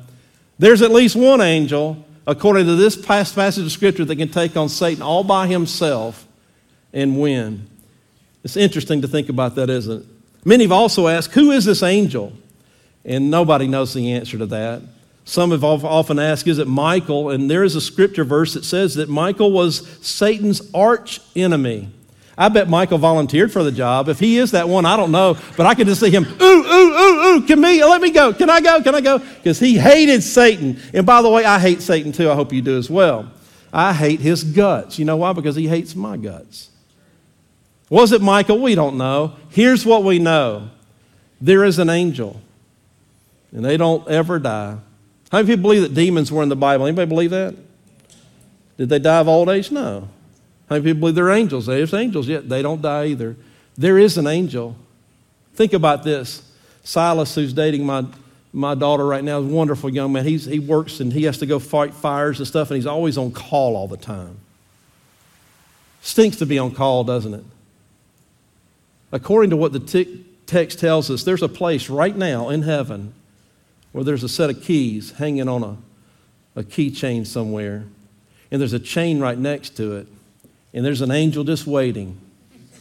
there's 0.59 0.81
at 0.81 0.91
least 0.91 1.17
one 1.17 1.43
angel, 1.43 2.03
according 2.27 2.65
to 2.67 2.77
this 2.77 2.97
past 2.97 3.35
passage 3.35 3.67
of 3.67 3.73
Scripture, 3.73 4.07
that 4.07 4.17
can 4.17 4.31
take 4.31 4.57
on 4.57 4.71
Satan 4.71 5.03
all 5.03 5.23
by 5.23 5.47
himself 5.47 6.27
and 6.95 7.21
win. 7.21 7.69
It's 8.43 8.57
interesting 8.57 9.03
to 9.03 9.09
think 9.09 9.29
about 9.29 9.57
that, 9.57 9.69
isn't 9.69 10.03
it? 10.03 10.07
Many 10.47 10.65
have 10.65 10.73
also 10.73 11.09
asked, 11.09 11.33
Who 11.33 11.51
is 11.51 11.67
this 11.67 11.83
angel? 11.83 12.33
And 13.05 13.31
nobody 13.31 13.67
knows 13.67 13.93
the 13.93 14.13
answer 14.13 14.39
to 14.39 14.47
that. 14.47 14.83
Some 15.29 15.51
have 15.51 15.65
often 15.65 16.21
asked, 16.21 16.47
is 16.47 16.59
it 16.59 16.69
Michael? 16.69 17.31
And 17.31 17.51
there 17.51 17.65
is 17.65 17.75
a 17.75 17.81
scripture 17.81 18.23
verse 18.23 18.55
that 18.55 18.65
says 18.65 18.95
that 18.95 19.09
Michael 19.09 19.51
was 19.51 19.87
Satan's 20.01 20.63
arch 20.73 21.21
enemy. 21.35 21.89
I 22.39 22.49
bet 22.49 22.69
Michael 22.69 22.99
volunteered 22.99 23.51
for 23.51 23.65
the 23.65 23.73
job. 23.73 24.09
If 24.09 24.21
he 24.21 24.39
is 24.39 24.53
that 24.53 24.69
one, 24.69 24.87
I 24.87 24.97
don't 24.97 25.11
know, 25.11 25.37
but 25.57 25.67
I 25.67 25.75
can 25.75 25.89
just 25.89 26.01
see 26.01 26.11
him, 26.11 26.25
ooh, 26.25 26.45
ooh, 26.45 26.95
ooh, 26.95 27.25
ooh, 27.25 27.43
can 27.47 27.61
me, 27.61 27.83
let 27.83 28.01
me 28.01 28.11
go. 28.11 28.33
Can 28.35 28.49
I 28.49 28.61
go? 28.61 28.81
Can 28.83 28.95
I 28.95 29.01
go? 29.01 29.19
Because 29.19 29.59
he 29.59 29.77
hated 29.77 30.23
Satan. 30.23 30.79
And 30.95 31.05
by 31.05 31.23
the 31.23 31.29
way, 31.29 31.45
I 31.45 31.59
hate 31.59 31.83
Satan 31.83 32.13
too. 32.13 32.31
I 32.31 32.37
hope 32.37 32.53
you 32.53 32.63
do 32.63 32.79
as 32.79 32.89
well. 32.89 33.29
I 33.73 33.95
hate 33.95 34.21
his 34.21 34.45
guts. 34.45 34.97
You 34.97 35.07
know 35.07 35.17
why? 35.17 35.33
Because 35.33 35.57
he 35.57 35.67
hates 35.67 35.97
my 35.97 36.17
guts. 36.17 36.71
Was 37.91 38.13
it 38.13 38.23
Michael? 38.23 38.61
We 38.61 38.77
don't 38.77 38.97
know. 38.97 39.35
Here's 39.51 39.85
what 39.85 40.05
we 40.05 40.21
know 40.21 40.71
there 41.41 41.65
is 41.65 41.81
an 41.81 41.91
angel, 41.91 42.41
and 43.51 43.65
they 43.65 43.77
don't 43.77 44.07
ever 44.09 44.39
die. 44.39 44.77
How 45.31 45.39
many 45.39 45.49
people 45.49 45.63
believe 45.63 45.83
that 45.83 45.95
demons 45.95 46.31
were 46.31 46.43
in 46.43 46.49
the 46.49 46.57
Bible? 46.57 46.87
Anybody 46.87 47.09
believe 47.09 47.31
that? 47.31 47.55
Did 48.77 48.89
they 48.89 48.99
die 48.99 49.19
of 49.19 49.29
old 49.29 49.49
age? 49.49 49.71
No. 49.71 50.09
How 50.69 50.77
many 50.77 50.85
people 50.85 51.01
believe 51.01 51.15
they're 51.15 51.31
angels? 51.31 51.67
There's 51.67 51.95
angels, 51.95 52.29
yet 52.29 52.49
they 52.49 52.63
don't 52.63 52.83
die 52.83 53.07
either. 53.07 53.37
There 53.77 53.99
is 53.99 54.19
an 54.19 54.27
angel. 54.27 54.77
Think 55.55 55.73
about 55.73 56.03
this. 56.03 56.43
Silas, 56.85 57.35
who's 57.35 57.53
dating 57.53 57.85
my, 57.85 58.05
my 58.53 58.75
daughter 58.75 59.05
right 59.05 59.25
now, 59.25 59.41
is 59.41 59.47
a 59.47 59.49
wonderful 59.49 59.91
young 59.91 60.13
man. 60.13 60.25
He's, 60.25 60.45
he 60.45 60.59
works 60.59 61.01
and 61.01 61.13
he 61.13 61.25
has 61.25 61.39
to 61.39 61.47
go 61.47 61.59
fight 61.59 61.95
fires 61.95 62.39
and 62.39 62.47
stuff, 62.47 62.71
and 62.71 62.77
he's 62.77 62.87
always 62.87 63.19
on 63.19 63.33
call 63.33 63.77
all 63.77 63.89
the 63.89 63.97
time. 63.97 64.39
Stinks 66.03 66.37
to 66.37 66.47
be 66.47 66.59
on 66.59 66.71
call, 66.73 67.03
doesn't 67.03 67.35
it? 67.35 67.45
According 69.11 69.51
to 69.51 69.57
what 69.57 69.73
the 69.73 69.81
t- 69.81 70.25
text 70.47 70.79
tells 70.79 71.11
us, 71.11 71.25
there's 71.25 71.43
a 71.43 71.49
place 71.49 71.89
right 71.89 72.17
now 72.17 72.49
in 72.49 72.63
heaven 72.63 73.13
or 73.97 74.05
there's 74.05 74.23
a 74.23 74.29
set 74.29 74.51
of 74.51 74.63
keys 74.63 75.13
hanging 75.13 75.49
on 75.49 75.65
a, 75.65 75.77
a 76.61 76.63
keychain 76.63 77.27
somewhere, 77.27 77.85
and 78.51 78.61
there's 78.61 78.75
a 78.75 78.79
chain 78.79 79.19
right 79.21 79.39
next 79.39 79.71
to 79.79 79.97
it, 79.97 80.07
and 80.75 80.85
there's 80.85 81.01
an 81.01 81.11
angel 81.11 81.45
just 81.45 81.67
waiting. 81.67 82.21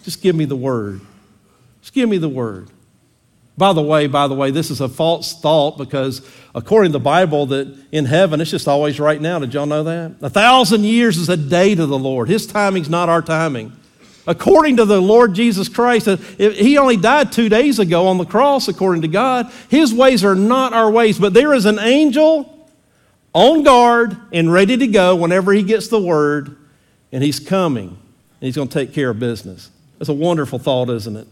Just 0.04 0.22
give 0.22 0.36
me 0.36 0.44
the 0.44 0.58
word. 0.58 1.00
Just 1.82 1.94
give 1.94 2.10
me 2.10 2.18
the 2.18 2.28
word. 2.28 2.70
By 3.58 3.72
the 3.72 3.82
way, 3.82 4.08
by 4.08 4.28
the 4.28 4.36
way, 4.36 4.52
this 4.52 4.70
is 4.70 4.82
a 4.82 4.90
false 4.90 5.40
thought 5.40 5.78
because 5.78 6.22
according 6.54 6.92
to 6.92 6.98
the 6.98 7.04
Bible, 7.04 7.46
that 7.46 7.74
in 7.94 8.04
heaven 8.04 8.42
it's 8.42 8.52
just 8.52 8.68
always 8.68 9.00
right 9.00 9.22
now. 9.22 9.40
Did 9.40 9.54
y'all 9.54 9.66
know 9.66 9.84
that? 9.84 10.18
A 10.22 10.30
thousand 10.30 10.84
years 10.84 11.18
is 11.18 11.30
a 11.30 11.38
day 11.38 11.74
to 11.76 11.86
the 11.86 11.98
Lord. 11.98 12.28
His 12.28 12.46
timing's 12.46 12.90
not 12.90 13.08
our 13.08 13.22
timing 13.22 13.72
according 14.28 14.78
to 14.78 14.86
the 14.86 15.02
Lord 15.02 15.34
Jesus 15.34 15.70
Christ. 15.70 16.08
He 16.38 16.78
only 16.78 16.98
died 16.98 17.32
two 17.32 17.50
days 17.50 17.80
ago 17.80 18.08
on 18.08 18.18
the 18.18 18.26
cross, 18.26 18.68
according 18.68 19.02
to 19.04 19.08
God. 19.08 19.52
His 19.70 19.94
ways 19.94 20.24
are 20.24 20.36
not 20.36 20.74
our 20.74 20.90
ways, 20.90 21.20
but 21.20 21.34
there 21.34 21.54
is 21.54 21.66
an 21.66 21.80
angel 21.80 22.52
on 23.34 23.64
guard 23.64 24.18
and 24.32 24.52
ready 24.52 24.78
to 24.78 24.88
go 24.88 25.16
whenever 25.16 25.52
he 25.52 25.62
gets 25.62 25.90
the 25.90 26.00
word, 26.00 26.56
and 27.12 27.24
he's 27.24 27.40
coming, 27.40 27.90
and 27.90 27.98
he's 28.40 28.56
going 28.56 28.68
to 28.68 28.74
take 28.74 28.94
care 28.94 29.10
of 29.10 29.20
business. 29.20 29.70
That's 30.00 30.10
a 30.10 30.14
wonderful 30.14 30.60
thought, 30.60 30.90
isn't 30.90 31.16
it? 31.16 31.28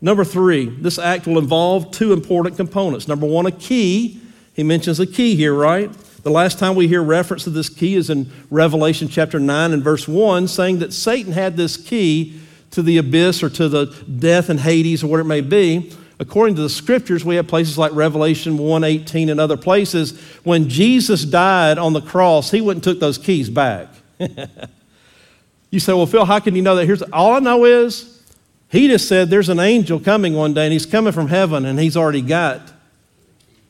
Number 0.00 0.24
three, 0.24 0.66
this 0.66 0.98
act 0.98 1.26
will 1.26 1.38
involve 1.38 1.90
two 1.90 2.12
important 2.12 2.56
components. 2.56 3.08
Number 3.08 3.26
one, 3.26 3.46
a 3.46 3.50
key. 3.50 4.20
He 4.54 4.62
mentions 4.62 5.00
a 5.00 5.06
key 5.06 5.34
here, 5.34 5.54
right? 5.54 5.90
The 6.22 6.30
last 6.30 6.58
time 6.58 6.74
we 6.74 6.88
hear 6.88 7.02
reference 7.02 7.44
to 7.44 7.50
this 7.50 7.68
key 7.68 7.94
is 7.94 8.10
in 8.10 8.30
Revelation 8.50 9.08
chapter 9.08 9.38
9 9.38 9.72
and 9.72 9.82
verse 9.82 10.08
1, 10.08 10.48
saying 10.48 10.80
that 10.80 10.92
Satan 10.92 11.32
had 11.32 11.56
this 11.56 11.76
key 11.76 12.40
to 12.72 12.82
the 12.82 12.98
abyss 12.98 13.42
or 13.42 13.48
to 13.50 13.68
the 13.68 13.86
death 14.18 14.48
and 14.48 14.60
Hades 14.60 15.04
or 15.04 15.06
what 15.06 15.20
it 15.20 15.24
may 15.24 15.40
be. 15.40 15.92
According 16.18 16.56
to 16.56 16.62
the 16.62 16.68
scriptures, 16.68 17.24
we 17.24 17.36
have 17.36 17.46
places 17.46 17.78
like 17.78 17.92
Revelation 17.94 18.58
1:18 18.58 19.30
and 19.30 19.38
other 19.38 19.56
places. 19.56 20.18
When 20.42 20.68
Jesus 20.68 21.24
died 21.24 21.78
on 21.78 21.92
the 21.92 22.00
cross, 22.00 22.50
he 22.50 22.60
went 22.60 22.78
and 22.78 22.82
took 22.82 22.98
those 22.98 23.18
keys 23.18 23.48
back. 23.48 23.88
you 25.70 25.78
say, 25.78 25.92
well, 25.92 26.06
Phil, 26.06 26.24
how 26.24 26.40
can 26.40 26.56
you 26.56 26.62
know 26.62 26.74
that? 26.74 26.86
Here's 26.86 27.02
all 27.02 27.34
I 27.34 27.38
know 27.38 27.64
is 27.64 28.20
he 28.68 28.88
just 28.88 29.08
said 29.08 29.30
there's 29.30 29.48
an 29.48 29.60
angel 29.60 30.00
coming 30.00 30.34
one 30.34 30.54
day, 30.54 30.64
and 30.64 30.72
he's 30.72 30.86
coming 30.86 31.12
from 31.12 31.28
heaven, 31.28 31.64
and 31.64 31.78
he's 31.78 31.96
already 31.96 32.22
got 32.22 32.72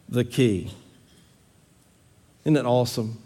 the 0.09 0.25
key. 0.25 0.71
Isn't 2.49 2.55
that 2.55 2.65
awesome? 2.65 3.19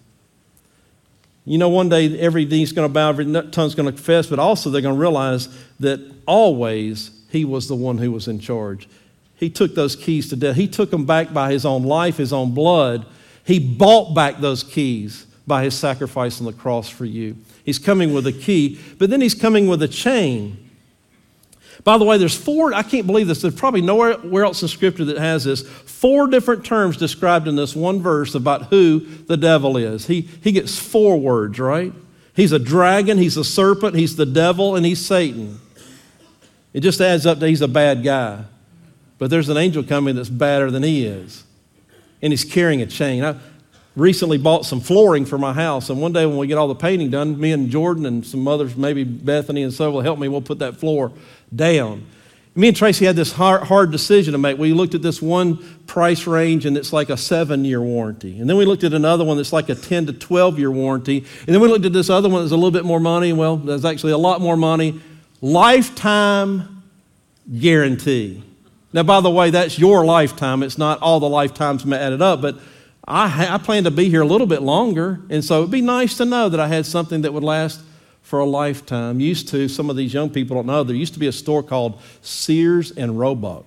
You 1.44 1.56
know, 1.56 1.68
one 1.68 1.88
day 1.88 2.18
every 2.18 2.44
knee's 2.44 2.72
going 2.72 2.88
to 2.88 2.92
bow, 2.92 3.10
every 3.10 3.24
tongue's 3.52 3.76
going 3.76 3.86
to 3.86 3.92
confess, 3.92 4.26
but 4.26 4.40
also 4.40 4.68
they're 4.68 4.82
going 4.82 4.96
to 4.96 5.00
realize 5.00 5.48
that 5.78 6.00
always 6.26 7.12
he 7.30 7.44
was 7.44 7.68
the 7.68 7.76
one 7.76 7.98
who 7.98 8.10
was 8.10 8.26
in 8.26 8.40
charge. 8.40 8.88
He 9.36 9.48
took 9.48 9.76
those 9.76 9.94
keys 9.94 10.28
to 10.30 10.36
death. 10.36 10.56
He 10.56 10.66
took 10.66 10.90
them 10.90 11.06
back 11.06 11.32
by 11.32 11.52
his 11.52 11.64
own 11.64 11.84
life, 11.84 12.16
his 12.16 12.32
own 12.32 12.52
blood. 12.52 13.06
He 13.44 13.60
bought 13.60 14.12
back 14.12 14.40
those 14.40 14.64
keys 14.64 15.24
by 15.46 15.62
his 15.62 15.74
sacrifice 15.78 16.40
on 16.40 16.46
the 16.46 16.52
cross 16.52 16.88
for 16.88 17.04
you. 17.04 17.36
He's 17.62 17.78
coming 17.78 18.12
with 18.12 18.26
a 18.26 18.32
key, 18.32 18.80
but 18.98 19.08
then 19.08 19.20
he's 19.20 19.36
coming 19.36 19.68
with 19.68 19.84
a 19.84 19.88
chain. 19.88 20.68
By 21.84 21.98
the 21.98 22.04
way, 22.04 22.16
there's 22.16 22.36
four, 22.36 22.72
I 22.72 22.82
can't 22.82 23.06
believe 23.06 23.26
this, 23.26 23.42
there's 23.42 23.54
probably 23.54 23.80
nowhere 23.80 24.44
else 24.44 24.62
in 24.62 24.68
Scripture 24.68 25.04
that 25.06 25.18
has 25.18 25.44
this. 25.44 25.62
Four 25.62 26.28
different 26.28 26.64
terms 26.64 26.96
described 26.96 27.48
in 27.48 27.56
this 27.56 27.74
one 27.74 28.00
verse 28.00 28.34
about 28.34 28.66
who 28.66 29.00
the 29.00 29.36
devil 29.36 29.76
is. 29.76 30.06
He, 30.06 30.22
he 30.42 30.52
gets 30.52 30.78
four 30.78 31.18
words, 31.18 31.58
right? 31.58 31.92
He's 32.34 32.52
a 32.52 32.58
dragon, 32.58 33.18
he's 33.18 33.36
a 33.36 33.44
serpent, 33.44 33.96
he's 33.96 34.16
the 34.16 34.26
devil, 34.26 34.76
and 34.76 34.86
he's 34.86 35.04
Satan. 35.04 35.60
It 36.72 36.80
just 36.80 37.00
adds 37.00 37.26
up 37.26 37.40
to 37.40 37.48
he's 37.48 37.60
a 37.60 37.68
bad 37.68 38.02
guy. 38.02 38.44
But 39.18 39.30
there's 39.30 39.48
an 39.48 39.56
angel 39.56 39.82
coming 39.82 40.16
that's 40.16 40.28
badder 40.28 40.70
than 40.70 40.82
he 40.82 41.04
is. 41.04 41.44
And 42.22 42.32
he's 42.32 42.44
carrying 42.44 42.80
a 42.80 42.86
chain. 42.86 43.24
I 43.24 43.36
recently 43.94 44.38
bought 44.38 44.64
some 44.64 44.80
flooring 44.80 45.24
for 45.24 45.38
my 45.38 45.52
house, 45.52 45.90
and 45.90 46.00
one 46.00 46.12
day 46.12 46.24
when 46.26 46.36
we 46.36 46.46
get 46.46 46.58
all 46.58 46.68
the 46.68 46.74
painting 46.74 47.10
done, 47.10 47.38
me 47.38 47.52
and 47.52 47.70
Jordan 47.70 48.06
and 48.06 48.24
some 48.24 48.46
others, 48.48 48.76
maybe 48.76 49.04
Bethany 49.04 49.62
and 49.62 49.72
so 49.72 49.90
will 49.90 50.00
help 50.00 50.18
me, 50.18 50.28
we'll 50.28 50.40
put 50.40 50.60
that 50.60 50.76
floor 50.76 51.12
down. 51.54 52.06
Me 52.54 52.68
and 52.68 52.76
Tracy 52.76 53.06
had 53.06 53.16
this 53.16 53.32
hard, 53.32 53.62
hard 53.62 53.90
decision 53.90 54.32
to 54.32 54.38
make. 54.38 54.58
We 54.58 54.74
looked 54.74 54.94
at 54.94 55.00
this 55.00 55.22
one 55.22 55.56
price 55.86 56.26
range 56.26 56.66
and 56.66 56.76
it's 56.76 56.92
like 56.92 57.08
a 57.08 57.16
seven 57.16 57.64
year 57.64 57.80
warranty. 57.80 58.38
And 58.38 58.48
then 58.48 58.58
we 58.58 58.66
looked 58.66 58.84
at 58.84 58.92
another 58.92 59.24
one 59.24 59.38
that's 59.38 59.54
like 59.54 59.70
a 59.70 59.74
10 59.74 60.06
to 60.06 60.12
12 60.12 60.58
year 60.58 60.70
warranty. 60.70 61.24
And 61.46 61.54
then 61.54 61.60
we 61.62 61.68
looked 61.68 61.86
at 61.86 61.94
this 61.94 62.10
other 62.10 62.28
one 62.28 62.42
that's 62.42 62.52
a 62.52 62.56
little 62.56 62.70
bit 62.70 62.84
more 62.84 63.00
money. 63.00 63.32
Well, 63.32 63.56
there's 63.56 63.86
actually 63.86 64.12
a 64.12 64.18
lot 64.18 64.42
more 64.42 64.58
money. 64.58 65.00
Lifetime 65.40 66.82
guarantee. 67.58 68.44
Now, 68.92 69.02
by 69.02 69.22
the 69.22 69.30
way, 69.30 69.48
that's 69.48 69.78
your 69.78 70.04
lifetime. 70.04 70.62
It's 70.62 70.76
not 70.76 71.00
all 71.00 71.20
the 71.20 71.28
lifetimes 71.28 71.90
added 71.90 72.20
up, 72.20 72.42
but 72.42 72.58
I, 73.06 73.54
I 73.54 73.58
plan 73.58 73.84
to 73.84 73.90
be 73.90 74.08
here 74.08 74.22
a 74.22 74.26
little 74.26 74.46
bit 74.46 74.62
longer. 74.62 75.20
And 75.28 75.44
so 75.44 75.58
it'd 75.58 75.70
be 75.70 75.80
nice 75.80 76.16
to 76.18 76.24
know 76.24 76.48
that 76.48 76.60
I 76.60 76.68
had 76.68 76.86
something 76.86 77.22
that 77.22 77.32
would 77.32 77.44
last 77.44 77.80
for 78.22 78.38
a 78.38 78.46
lifetime. 78.46 79.20
Used 79.20 79.48
to, 79.48 79.68
some 79.68 79.90
of 79.90 79.96
these 79.96 80.14
young 80.14 80.30
people 80.30 80.56
don't 80.56 80.66
know, 80.66 80.84
there 80.84 80.96
used 80.96 81.14
to 81.14 81.20
be 81.20 81.26
a 81.26 81.32
store 81.32 81.62
called 81.62 82.00
Sears 82.22 82.92
and 82.92 83.18
Roebuck. 83.18 83.64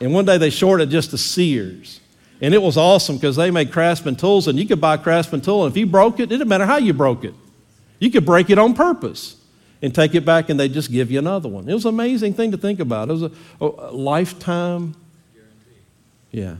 and 0.00 0.14
one 0.14 0.24
day 0.24 0.38
they 0.38 0.50
shorted 0.50 0.90
just 0.90 1.10
to 1.10 1.18
Sears. 1.18 2.00
And 2.40 2.54
it 2.54 2.62
was 2.62 2.76
awesome 2.76 3.16
because 3.16 3.36
they 3.36 3.50
made 3.50 3.72
craftsman 3.72 4.14
tools, 4.14 4.46
and 4.46 4.58
you 4.58 4.66
could 4.66 4.80
buy 4.80 4.94
a 4.94 4.98
craftsman 4.98 5.40
tool, 5.40 5.64
and 5.64 5.72
if 5.72 5.76
you 5.76 5.86
broke 5.86 6.20
it, 6.20 6.24
it 6.24 6.26
didn't 6.28 6.48
matter 6.48 6.66
how 6.66 6.76
you 6.76 6.92
broke 6.92 7.24
it. 7.24 7.34
You 7.98 8.10
could 8.10 8.24
break 8.24 8.48
it 8.48 8.58
on 8.58 8.74
purpose 8.74 9.36
and 9.82 9.92
take 9.92 10.14
it 10.14 10.24
back, 10.24 10.48
and 10.48 10.58
they'd 10.58 10.72
just 10.72 10.92
give 10.92 11.10
you 11.10 11.18
another 11.18 11.48
one. 11.48 11.68
It 11.68 11.74
was 11.74 11.84
an 11.84 11.94
amazing 11.94 12.34
thing 12.34 12.52
to 12.52 12.56
think 12.56 12.78
about. 12.78 13.08
It 13.08 13.12
was 13.12 13.22
a, 13.24 13.32
a 13.60 13.92
lifetime. 13.92 14.94
Yeah. 16.30 16.56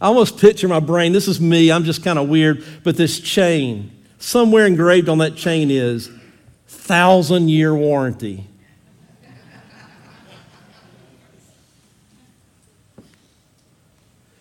I 0.00 0.06
almost 0.06 0.38
picture 0.38 0.68
my 0.68 0.80
brain. 0.80 1.12
This 1.12 1.28
is 1.28 1.40
me. 1.40 1.72
I'm 1.72 1.84
just 1.84 2.04
kind 2.04 2.18
of 2.18 2.28
weird. 2.28 2.64
But 2.84 2.96
this 2.96 3.18
chain, 3.18 3.90
Somewhere 4.20 4.66
engraved 4.66 5.08
on 5.08 5.18
that 5.18 5.34
chain 5.34 5.70
is 5.70 6.10
thousand 6.68 7.48
year 7.48 7.74
warranty. 7.74 8.46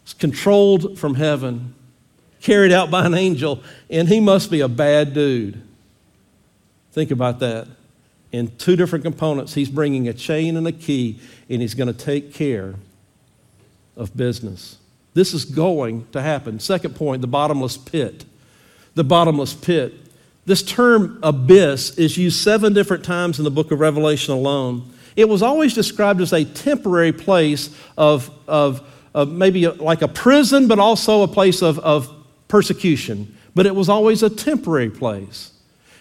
It's 0.04 0.14
controlled 0.14 1.00
from 1.00 1.16
heaven, 1.16 1.74
carried 2.42 2.74
out 2.74 2.92
by 2.92 3.06
an 3.06 3.14
angel, 3.14 3.64
and 3.90 4.10
he 4.10 4.20
must 4.20 4.52
be 4.52 4.60
a 4.60 4.68
bad 4.68 5.14
dude. 5.14 5.62
Think 6.92 7.10
about 7.10 7.40
that. 7.40 7.66
In 8.34 8.54
two 8.58 8.76
different 8.76 9.06
components, 9.06 9.54
he's 9.54 9.70
bringing 9.70 10.10
a 10.10 10.14
chain 10.14 10.58
and 10.58 10.68
a 10.68 10.74
key, 10.74 11.22
and 11.50 11.62
he's 11.62 11.74
going 11.74 11.88
to 11.88 11.94
take 11.94 12.34
care 12.34 12.76
of 13.96 14.16
business. 14.16 14.79
This 15.20 15.34
is 15.34 15.44
going 15.44 16.08
to 16.14 16.22
happen. 16.22 16.62
Second 16.62 16.96
point 16.96 17.22
the 17.22 17.28
bottomless 17.28 17.76
pit 17.76 18.24
the 18.96 19.04
bottomless 19.04 19.54
pit. 19.54 19.94
This 20.46 20.64
term 20.64 21.20
abyss 21.22 21.98
is 21.98 22.18
used 22.18 22.42
seven 22.42 22.74
different 22.74 23.04
times 23.04 23.38
in 23.38 23.44
the 23.44 23.52
book 23.52 23.72
of 23.72 23.80
Revelation 23.80 24.34
alone. 24.34 24.92
It 25.18 25.28
was 25.28 25.42
always 25.42 25.74
described 25.74 26.22
as 26.22 26.34
a 26.34 26.44
temporary 26.44 27.12
place 27.12 27.76
of, 27.98 28.32
of, 28.48 28.82
of 29.14 29.32
maybe 29.32 29.66
a, 29.66 29.72
like 29.72 30.02
a 30.02 30.08
prison, 30.08 30.68
but 30.68 30.80
also 30.80 31.24
a 31.24 31.28
place 31.28 31.62
of, 31.62 31.80
of 31.80 32.14
persecution. 32.48 33.36
But 33.56 33.66
it 33.66 33.76
was 33.76 33.90
always 33.90 34.24
a 34.24 34.30
temporary 34.30 34.90
place. 34.90 35.52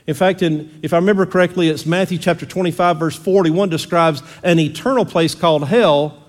In 0.06 0.14
fact, 0.14 0.42
in, 0.42 0.80
if 0.82 0.92
I 0.92 0.96
remember 0.96 1.26
correctly, 1.26 1.68
it's 1.68 1.86
Matthew 1.86 2.18
chapter 2.18 2.46
25, 2.46 2.98
verse 2.98 3.16
41 3.16 3.68
describes 3.68 4.22
an 4.42 4.58
eternal 4.58 5.04
place 5.04 5.34
called 5.34 5.68
hell 5.68 6.22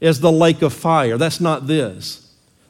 as 0.00 0.20
the 0.20 0.32
lake 0.32 0.62
of 0.62 0.72
fire. 0.72 1.18
That's 1.18 1.40
not 1.40 1.66
this. 1.66 2.25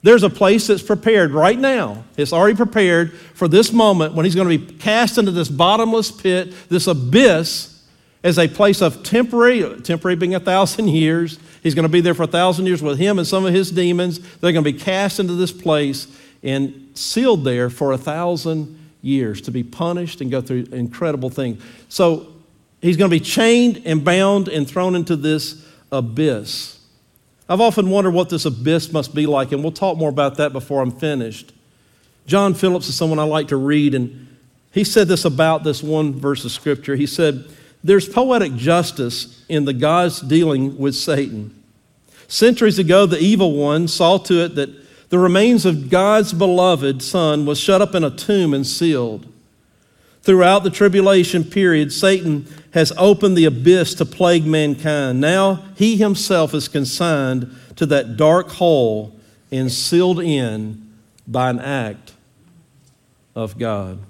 There's 0.07 0.23
a 0.23 0.31
place 0.31 0.69
that's 0.69 0.85
prepared 0.85 1.33
right 1.33 1.59
now. 1.59 2.05
It's 2.17 2.33
already 2.33 2.55
prepared 2.55 3.13
for 3.13 3.49
this 3.49 3.73
moment 3.73 4.15
when 4.15 4.25
he's 4.25 4.37
going 4.37 4.49
to 4.49 4.57
be 4.57 4.75
cast 4.75 5.19
into 5.19 5.33
this 5.33 5.49
bottomless 5.49 6.13
pit, 6.13 6.55
this 6.69 6.87
abyss, 6.87 7.83
as 8.23 8.39
a 8.39 8.47
place 8.47 8.83
of 8.83 9.03
temporary, 9.03 9.81
temporary 9.81 10.15
being 10.15 10.37
a 10.37 10.39
thousand 10.39 10.87
years. 10.91 11.41
He's 11.61 11.75
going 11.75 11.87
to 11.87 11.89
be 11.89 12.01
there 12.01 12.15
for 12.15 12.23
a 12.23 12.29
thousand 12.29 12.67
years 12.67 12.85
with 12.85 13.01
him 13.01 13.19
and 13.19 13.27
some 13.27 13.45
of 13.45 13.53
his 13.53 13.73
demons. 13.73 14.21
They're 14.37 14.53
going 14.53 14.65
to 14.65 14.73
be 14.73 14.79
cast 14.79 15.19
into 15.19 15.35
this 15.35 15.51
place 15.51 16.07
and 16.41 16.89
sealed 16.95 17.43
there 17.43 17.69
for 17.69 17.91
a 17.91 17.99
thousand 17.99 18.79
years 19.03 19.41
to 19.41 19.51
be 19.51 19.65
punished 19.65 20.21
and 20.21 20.31
go 20.31 20.41
through 20.41 20.67
incredible 20.71 21.31
things. 21.31 21.61
So 21.89 22.33
he's 22.81 22.97
going 22.97 23.11
to 23.11 23.17
be 23.17 23.25
chained 23.25 23.83
and 23.85 24.05
bound 24.05 24.47
and 24.47 24.71
thrown 24.71 24.95
into 24.95 25.17
this 25.17 25.67
abyss. 25.91 26.76
I've 27.49 27.61
often 27.61 27.91
wondered 27.91 28.11
what 28.11 28.29
this 28.29 28.45
abyss 28.45 28.93
must 28.93 29.15
be 29.15 29.27
like, 29.27 29.53
and 29.53 29.63
we'll 29.63 29.73
talk 29.73 29.97
more 29.97 30.09
about 30.09 30.37
that 30.37 30.53
before 30.53 30.83
I'm 30.83 30.91
finished. 30.91 31.53
John 32.27 32.55
Phillips 32.55 32.89
is 32.89 32.97
someone 32.97 33.19
I 33.19 33.25
like 33.25 33.49
to 33.49 33.57
read, 33.57 33.95
and 33.95 34.27
he 34.73 34.83
said 34.83 35.07
this 35.07 35.25
about 35.25 35.63
this 35.63 35.83
one 35.83 36.13
verse 36.13 36.45
of 36.45 36.51
Scripture. 36.51 36.97
He 36.97 37.07
said, 37.07 37.45
There's 37.85 38.09
poetic 38.09 38.55
justice 38.57 39.45
in 39.49 39.65
the 39.65 39.73
God's 39.73 40.21
dealing 40.21 40.77
with 40.77 40.97
Satan. 40.97 41.63
Centuries 42.27 42.81
ago, 42.81 43.07
the 43.07 43.21
evil 43.21 43.55
one 43.55 43.87
saw 43.87 44.19
to 44.19 44.45
it 44.45 44.57
that 44.57 44.71
the 45.11 45.19
remains 45.19 45.65
of 45.65 45.89
God's 45.89 46.33
beloved 46.33 47.01
Son 47.01 47.47
was 47.47 47.61
shut 47.61 47.81
up 47.81 47.95
in 47.95 48.03
a 48.03 48.11
tomb 48.11 48.53
and 48.53 48.67
sealed. 48.67 49.33
Throughout 50.27 50.65
the 50.65 50.71
tribulation 50.71 51.45
period, 51.45 51.93
Satan 51.93 52.49
has 52.73 52.93
opened 52.99 53.37
the 53.39 53.45
abyss 53.45 53.95
to 53.95 54.05
plague 54.05 54.45
mankind. 54.45 55.21
Now 55.21 55.63
he 55.77 55.97
himself 55.97 56.53
is 56.53 56.67
consigned 56.67 57.55
to 57.77 57.87
that 57.87 58.17
dark 58.17 58.49
hole 58.49 59.17
and 59.53 59.71
sealed 59.71 60.19
in 60.19 60.93
by 61.29 61.49
an 61.49 61.61
act 61.61 62.15
of 63.37 63.57
God. 63.57 64.01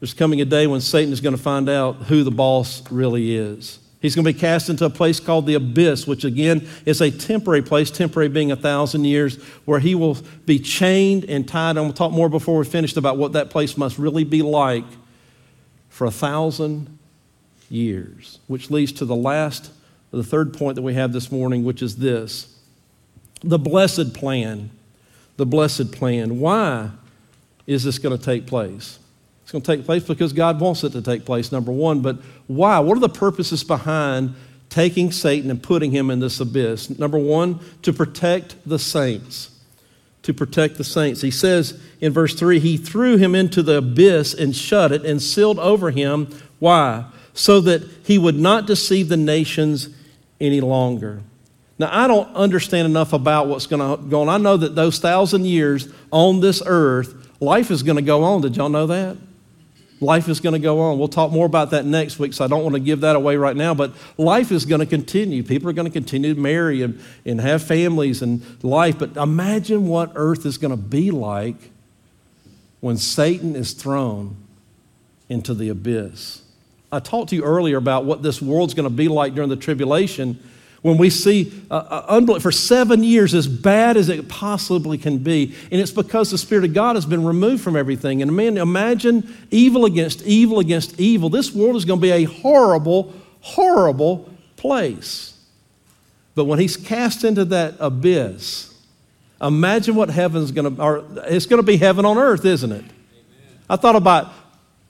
There's 0.00 0.14
coming 0.14 0.40
a 0.40 0.46
day 0.46 0.66
when 0.66 0.80
Satan 0.80 1.12
is 1.12 1.20
going 1.20 1.36
to 1.36 1.42
find 1.42 1.68
out 1.68 1.96
who 2.04 2.24
the 2.24 2.30
boss 2.30 2.82
really 2.90 3.36
is. 3.36 3.80
He's 4.00 4.14
going 4.14 4.24
to 4.24 4.32
be 4.32 4.38
cast 4.38 4.70
into 4.70 4.86
a 4.86 4.90
place 4.90 5.20
called 5.20 5.46
the 5.46 5.54
abyss, 5.54 6.06
which 6.06 6.24
again 6.24 6.66
is 6.86 7.02
a 7.02 7.10
temporary 7.10 7.60
place, 7.60 7.90
temporary 7.90 8.30
being 8.30 8.50
a 8.50 8.56
thousand 8.56 9.04
years, 9.04 9.42
where 9.66 9.78
he 9.78 9.94
will 9.94 10.16
be 10.46 10.58
chained 10.58 11.24
and 11.24 11.46
tied. 11.46 11.76
And 11.76 11.84
we'll 11.84 11.92
talk 11.92 12.10
more 12.10 12.30
before 12.30 12.56
we're 12.56 12.64
finished 12.64 12.96
about 12.96 13.18
what 13.18 13.34
that 13.34 13.50
place 13.50 13.76
must 13.76 13.98
really 13.98 14.24
be 14.24 14.40
like 14.40 14.86
for 15.90 16.06
a 16.06 16.10
thousand 16.10 16.98
years, 17.68 18.38
which 18.46 18.70
leads 18.70 18.92
to 18.92 19.04
the 19.04 19.16
last, 19.16 19.70
the 20.12 20.24
third 20.24 20.54
point 20.54 20.76
that 20.76 20.82
we 20.82 20.94
have 20.94 21.12
this 21.12 21.30
morning, 21.30 21.62
which 21.62 21.82
is 21.82 21.96
this 21.96 22.58
the 23.42 23.58
blessed 23.58 24.14
plan. 24.14 24.70
The 25.36 25.46
blessed 25.46 25.92
plan. 25.92 26.38
Why 26.38 26.90
is 27.66 27.84
this 27.84 27.98
going 27.98 28.16
to 28.16 28.22
take 28.22 28.46
place? 28.46 28.98
It's 29.50 29.52
going 29.52 29.62
to 29.62 29.76
take 29.78 29.84
place 29.84 30.04
because 30.04 30.32
God 30.32 30.60
wants 30.60 30.84
it 30.84 30.92
to 30.92 31.02
take 31.02 31.24
place, 31.24 31.50
number 31.50 31.72
one. 31.72 32.02
But 32.02 32.18
why? 32.46 32.78
What 32.78 32.96
are 32.96 33.00
the 33.00 33.08
purposes 33.08 33.64
behind 33.64 34.36
taking 34.68 35.10
Satan 35.10 35.50
and 35.50 35.60
putting 35.60 35.90
him 35.90 36.08
in 36.08 36.20
this 36.20 36.38
abyss? 36.38 36.96
Number 37.00 37.18
one, 37.18 37.58
to 37.82 37.92
protect 37.92 38.54
the 38.64 38.78
saints. 38.78 39.50
To 40.22 40.32
protect 40.32 40.76
the 40.76 40.84
saints. 40.84 41.22
He 41.22 41.32
says 41.32 41.82
in 42.00 42.12
verse 42.12 42.32
3 42.36 42.60
He 42.60 42.76
threw 42.76 43.16
him 43.16 43.34
into 43.34 43.60
the 43.60 43.78
abyss 43.78 44.34
and 44.34 44.54
shut 44.54 44.92
it 44.92 45.04
and 45.04 45.20
sealed 45.20 45.58
over 45.58 45.90
him. 45.90 46.28
Why? 46.60 47.06
So 47.34 47.60
that 47.62 47.82
he 48.04 48.18
would 48.18 48.38
not 48.38 48.68
deceive 48.68 49.08
the 49.08 49.16
nations 49.16 49.88
any 50.40 50.60
longer. 50.60 51.22
Now, 51.76 51.88
I 51.90 52.06
don't 52.06 52.32
understand 52.36 52.86
enough 52.86 53.12
about 53.12 53.48
what's 53.48 53.66
going 53.66 53.98
to 53.98 54.00
go 54.08 54.20
on. 54.20 54.28
I 54.28 54.38
know 54.38 54.56
that 54.56 54.76
those 54.76 55.00
thousand 55.00 55.46
years 55.46 55.88
on 56.12 56.38
this 56.38 56.62
earth, 56.64 57.28
life 57.40 57.72
is 57.72 57.82
going 57.82 57.96
to 57.96 58.02
go 58.02 58.22
on. 58.22 58.42
Did 58.42 58.56
y'all 58.56 58.68
know 58.68 58.86
that? 58.86 59.16
Life 60.00 60.30
is 60.30 60.40
going 60.40 60.54
to 60.54 60.58
go 60.58 60.80
on. 60.80 60.98
We'll 60.98 61.08
talk 61.08 61.30
more 61.30 61.44
about 61.44 61.70
that 61.70 61.84
next 61.84 62.18
week, 62.18 62.32
so 62.32 62.42
I 62.42 62.48
don't 62.48 62.62
want 62.62 62.74
to 62.74 62.80
give 62.80 63.02
that 63.02 63.16
away 63.16 63.36
right 63.36 63.54
now. 63.54 63.74
But 63.74 63.92
life 64.16 64.50
is 64.50 64.64
going 64.64 64.78
to 64.80 64.86
continue. 64.86 65.42
People 65.42 65.68
are 65.68 65.74
going 65.74 65.86
to 65.86 65.92
continue 65.92 66.34
to 66.34 66.40
marry 66.40 66.82
and, 66.82 66.98
and 67.26 67.38
have 67.40 67.62
families 67.62 68.22
and 68.22 68.42
life. 68.64 68.98
But 68.98 69.16
imagine 69.16 69.88
what 69.88 70.12
earth 70.14 70.46
is 70.46 70.56
going 70.56 70.70
to 70.70 70.78
be 70.78 71.10
like 71.10 71.70
when 72.80 72.96
Satan 72.96 73.54
is 73.54 73.72
thrown 73.72 74.36
into 75.28 75.52
the 75.52 75.68
abyss. 75.68 76.42
I 76.90 76.98
talked 76.98 77.28
to 77.30 77.36
you 77.36 77.44
earlier 77.44 77.76
about 77.76 78.06
what 78.06 78.22
this 78.22 78.40
world's 78.40 78.72
going 78.72 78.88
to 78.88 78.94
be 78.94 79.08
like 79.08 79.34
during 79.34 79.50
the 79.50 79.56
tribulation. 79.56 80.42
When 80.82 80.96
we 80.96 81.10
see 81.10 81.52
uh, 81.70 81.74
uh, 81.74 82.38
for 82.40 82.50
seven 82.50 83.04
years 83.04 83.34
as 83.34 83.46
bad 83.46 83.96
as 83.96 84.08
it 84.08 84.28
possibly 84.28 84.96
can 84.96 85.18
be. 85.18 85.54
And 85.70 85.80
it's 85.80 85.90
because 85.90 86.30
the 86.30 86.38
Spirit 86.38 86.64
of 86.64 86.74
God 86.74 86.96
has 86.96 87.04
been 87.04 87.24
removed 87.24 87.62
from 87.62 87.76
everything. 87.76 88.22
And 88.22 88.34
man, 88.34 88.56
imagine 88.56 89.34
evil 89.50 89.84
against 89.84 90.22
evil 90.22 90.58
against 90.58 90.98
evil. 90.98 91.28
This 91.28 91.54
world 91.54 91.76
is 91.76 91.84
going 91.84 92.00
to 92.00 92.02
be 92.02 92.12
a 92.12 92.24
horrible, 92.24 93.14
horrible 93.40 94.30
place. 94.56 95.38
But 96.34 96.44
when 96.44 96.58
He's 96.58 96.76
cast 96.76 97.24
into 97.24 97.44
that 97.46 97.74
abyss, 97.78 98.74
imagine 99.42 99.94
what 99.94 100.08
heaven's 100.08 100.50
going 100.50 100.76
to, 100.76 100.82
or 100.82 101.04
it's 101.26 101.46
going 101.46 101.60
to 101.60 101.66
be 101.66 101.76
heaven 101.76 102.06
on 102.06 102.16
earth, 102.16 102.44
isn't 102.46 102.72
it? 102.72 102.84
Amen. 102.84 102.94
I 103.68 103.76
thought 103.76 103.96
about 103.96 104.32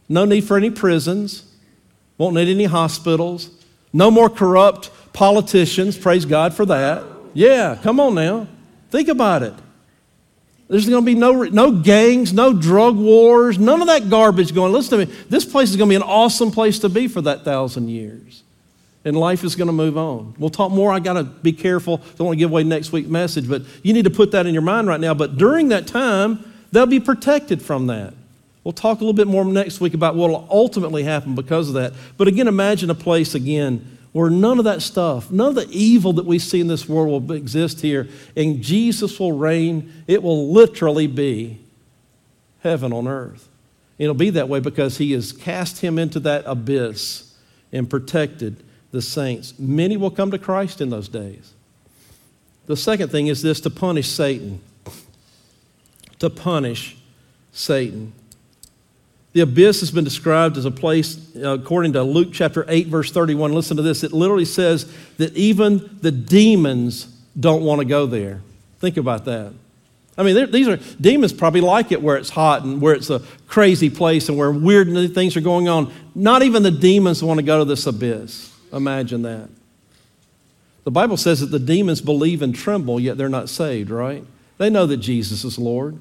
no 0.08 0.24
need 0.24 0.42
for 0.42 0.56
any 0.56 0.70
prisons, 0.70 1.52
won't 2.16 2.36
need 2.36 2.48
any 2.48 2.64
hospitals, 2.64 3.50
no 3.92 4.10
more 4.10 4.30
corrupt 4.30 4.90
politicians, 5.12 5.98
praise 5.98 6.24
God 6.24 6.54
for 6.54 6.66
that. 6.66 7.04
Yeah, 7.34 7.78
come 7.82 8.00
on 8.00 8.14
now. 8.14 8.46
Think 8.90 9.08
about 9.08 9.42
it. 9.42 9.54
There's 10.68 10.88
going 10.88 11.04
to 11.04 11.06
be 11.06 11.16
no, 11.16 11.42
no 11.42 11.72
gangs, 11.72 12.32
no 12.32 12.52
drug 12.52 12.96
wars, 12.96 13.58
none 13.58 13.80
of 13.80 13.88
that 13.88 14.08
garbage 14.08 14.54
going. 14.54 14.72
Listen 14.72 15.00
to 15.00 15.06
me. 15.06 15.12
This 15.28 15.44
place 15.44 15.70
is 15.70 15.76
going 15.76 15.88
to 15.88 15.92
be 15.92 15.96
an 15.96 16.08
awesome 16.08 16.52
place 16.52 16.78
to 16.80 16.88
be 16.88 17.08
for 17.08 17.20
that 17.22 17.44
thousand 17.44 17.88
years. 17.88 18.44
And 19.04 19.16
life 19.16 19.42
is 19.42 19.56
going 19.56 19.66
to 19.66 19.72
move 19.72 19.98
on. 19.98 20.34
We'll 20.38 20.50
talk 20.50 20.70
more. 20.70 20.92
I 20.92 21.00
got 21.00 21.14
to 21.14 21.24
be 21.24 21.52
careful. 21.52 21.96
Don't 21.96 22.26
want 22.26 22.36
to 22.36 22.38
give 22.38 22.50
away 22.50 22.62
next 22.62 22.92
week's 22.92 23.08
message, 23.08 23.48
but 23.48 23.62
you 23.82 23.92
need 23.92 24.04
to 24.04 24.10
put 24.10 24.30
that 24.30 24.46
in 24.46 24.52
your 24.52 24.62
mind 24.62 24.86
right 24.86 25.00
now. 25.00 25.12
But 25.12 25.38
during 25.38 25.70
that 25.70 25.88
time, 25.88 26.44
they'll 26.70 26.86
be 26.86 27.00
protected 27.00 27.62
from 27.62 27.88
that. 27.88 28.14
We'll 28.62 28.72
talk 28.72 28.98
a 28.98 29.00
little 29.00 29.14
bit 29.14 29.26
more 29.26 29.44
next 29.44 29.80
week 29.80 29.94
about 29.94 30.14
what 30.14 30.30
will 30.30 30.46
ultimately 30.50 31.02
happen 31.02 31.34
because 31.34 31.68
of 31.68 31.74
that. 31.74 31.94
But 32.16 32.28
again, 32.28 32.46
imagine 32.46 32.90
a 32.90 32.94
place 32.94 33.34
again 33.34 33.98
where 34.12 34.30
none 34.30 34.58
of 34.58 34.64
that 34.64 34.82
stuff, 34.82 35.30
none 35.30 35.48
of 35.48 35.54
the 35.54 35.68
evil 35.70 36.12
that 36.14 36.26
we 36.26 36.38
see 36.38 36.60
in 36.60 36.66
this 36.66 36.88
world 36.88 37.28
will 37.28 37.36
exist 37.36 37.80
here, 37.80 38.08
and 38.36 38.60
Jesus 38.60 39.20
will 39.20 39.32
reign. 39.32 39.92
It 40.06 40.22
will 40.22 40.52
literally 40.52 41.06
be 41.06 41.60
heaven 42.60 42.92
on 42.92 43.06
earth. 43.06 43.48
It'll 43.98 44.14
be 44.14 44.30
that 44.30 44.48
way 44.48 44.60
because 44.60 44.98
he 44.98 45.12
has 45.12 45.30
cast 45.30 45.80
him 45.80 45.98
into 45.98 46.18
that 46.20 46.44
abyss 46.46 47.34
and 47.72 47.88
protected 47.88 48.64
the 48.90 49.02
saints. 49.02 49.58
Many 49.58 49.96
will 49.96 50.10
come 50.10 50.30
to 50.30 50.38
Christ 50.38 50.80
in 50.80 50.90
those 50.90 51.08
days. 51.08 51.52
The 52.66 52.76
second 52.76 53.10
thing 53.10 53.28
is 53.28 53.42
this 53.42 53.60
to 53.60 53.70
punish 53.70 54.08
Satan. 54.08 54.60
To 56.18 56.30
punish 56.30 56.96
Satan. 57.52 58.12
The 59.32 59.42
abyss 59.42 59.80
has 59.80 59.90
been 59.90 60.04
described 60.04 60.56
as 60.56 60.64
a 60.64 60.70
place, 60.70 61.36
uh, 61.36 61.50
according 61.50 61.92
to 61.92 62.02
Luke 62.02 62.30
chapter 62.32 62.64
8, 62.66 62.88
verse 62.88 63.12
31. 63.12 63.52
Listen 63.52 63.76
to 63.76 63.82
this. 63.82 64.02
It 64.02 64.12
literally 64.12 64.44
says 64.44 64.92
that 65.18 65.34
even 65.36 65.98
the 66.02 66.10
demons 66.10 67.04
don't 67.38 67.62
want 67.62 67.80
to 67.80 67.84
go 67.84 68.06
there. 68.06 68.40
Think 68.80 68.96
about 68.96 69.26
that. 69.26 69.52
I 70.18 70.22
mean, 70.22 70.50
these 70.50 70.68
are 70.68 70.78
demons 71.00 71.32
probably 71.32 71.60
like 71.60 71.92
it 71.92 72.02
where 72.02 72.16
it's 72.16 72.28
hot 72.28 72.64
and 72.64 72.80
where 72.80 72.92
it's 72.92 73.08
a 73.08 73.20
crazy 73.46 73.88
place 73.88 74.28
and 74.28 74.36
where 74.36 74.50
weird 74.50 74.88
things 75.14 75.36
are 75.36 75.40
going 75.40 75.68
on. 75.68 75.92
Not 76.14 76.42
even 76.42 76.62
the 76.62 76.70
demons 76.70 77.22
want 77.22 77.38
to 77.38 77.42
go 77.42 77.60
to 77.60 77.64
this 77.64 77.86
abyss. 77.86 78.54
Imagine 78.72 79.22
that. 79.22 79.48
The 80.84 80.90
Bible 80.90 81.16
says 81.16 81.40
that 81.40 81.46
the 81.46 81.58
demons 81.58 82.00
believe 82.00 82.42
and 82.42 82.54
tremble, 82.54 82.98
yet 82.98 83.16
they're 83.16 83.28
not 83.28 83.48
saved, 83.48 83.90
right? 83.90 84.24
They 84.58 84.70
know 84.70 84.86
that 84.86 84.98
Jesus 84.98 85.44
is 85.44 85.58
Lord. 85.58 85.98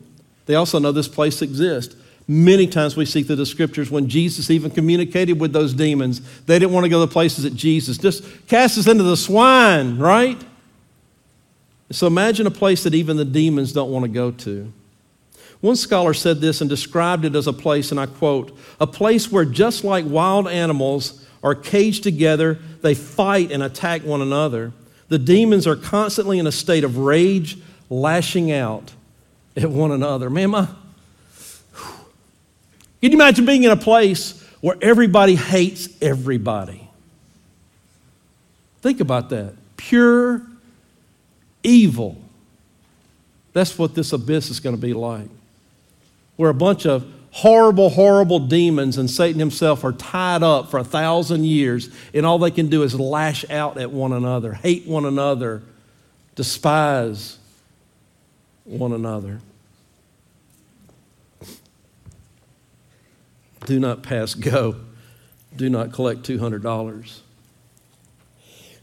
They 0.47 0.55
also 0.55 0.79
know 0.79 0.91
this 0.91 1.07
place 1.07 1.41
exists. 1.41 1.95
Many 2.31 2.67
times 2.67 2.95
we 2.95 3.05
see 3.05 3.23
through 3.23 3.37
the 3.37 3.45
scriptures 3.47 3.89
when 3.89 4.07
Jesus 4.07 4.51
even 4.51 4.69
communicated 4.69 5.39
with 5.39 5.51
those 5.51 5.73
demons, 5.73 6.21
they 6.45 6.59
didn't 6.59 6.71
want 6.71 6.83
to 6.83 6.89
go 6.89 7.01
to 7.01 7.07
the 7.07 7.11
places 7.11 7.43
that 7.43 7.55
Jesus 7.55 7.97
just 7.97 8.23
cast 8.45 8.77
us 8.77 8.85
into 8.85 9.01
the 9.01 9.17
swine, 9.17 9.97
right? 9.97 10.39
So 11.91 12.05
imagine 12.05 12.45
a 12.45 12.51
place 12.51 12.83
that 12.83 12.93
even 12.93 13.17
the 13.17 13.25
demons 13.25 13.73
don't 13.73 13.89
want 13.89 14.03
to 14.03 14.09
go 14.09 14.29
to. 14.29 14.71
One 15.61 15.75
scholar 15.75 16.13
said 16.13 16.39
this 16.39 16.61
and 16.61 16.69
described 16.69 17.25
it 17.25 17.35
as 17.35 17.47
a 17.47 17.51
place, 17.51 17.89
and 17.89 17.99
I 17.99 18.05
quote, 18.05 18.55
a 18.79 18.85
place 18.85 19.31
where 19.31 19.43
just 19.43 19.83
like 19.83 20.05
wild 20.05 20.47
animals 20.47 21.25
are 21.41 21.55
caged 21.55 22.03
together, 22.03 22.59
they 22.81 22.93
fight 22.93 23.51
and 23.51 23.63
attack 23.63 24.03
one 24.03 24.21
another. 24.21 24.71
The 25.07 25.17
demons 25.17 25.65
are 25.65 25.75
constantly 25.75 26.37
in 26.37 26.45
a 26.45 26.51
state 26.51 26.83
of 26.83 26.99
rage, 26.99 27.57
lashing 27.89 28.51
out 28.51 28.93
at 29.57 29.71
one 29.71 29.91
another. 29.91 30.29
Man, 30.29 30.51
my, 30.51 30.67
can 33.01 33.11
you 33.11 33.17
imagine 33.17 33.45
being 33.45 33.63
in 33.63 33.71
a 33.71 33.77
place 33.77 34.43
where 34.61 34.77
everybody 34.81 35.35
hates 35.35 35.89
everybody? 36.01 36.89
Think 38.81 38.99
about 38.99 39.29
that. 39.29 39.53
Pure 39.77 40.41
evil. 41.63 42.17
That's 43.53 43.77
what 43.77 43.95
this 43.95 44.13
abyss 44.13 44.49
is 44.49 44.59
going 44.59 44.75
to 44.75 44.81
be 44.81 44.93
like. 44.93 45.29
Where 46.35 46.49
a 46.49 46.53
bunch 46.53 46.85
of 46.85 47.05
horrible, 47.31 47.89
horrible 47.89 48.39
demons 48.39 48.97
and 48.97 49.09
Satan 49.09 49.39
himself 49.39 49.83
are 49.83 49.91
tied 49.91 50.43
up 50.43 50.69
for 50.69 50.79
a 50.79 50.83
thousand 50.83 51.45
years, 51.45 51.89
and 52.13 52.25
all 52.25 52.39
they 52.39 52.51
can 52.51 52.69
do 52.69 52.83
is 52.83 52.97
lash 52.97 53.49
out 53.49 53.77
at 53.77 53.91
one 53.91 54.13
another, 54.13 54.53
hate 54.53 54.87
one 54.87 55.05
another, 55.05 55.61
despise 56.35 57.37
one 58.63 58.93
another. 58.93 59.41
Do 63.69 63.79
not 63.79 64.01
pass 64.01 64.33
go. 64.33 64.77
Do 65.55 65.69
not 65.69 65.93
collect 65.93 66.23
$200. 66.23 67.19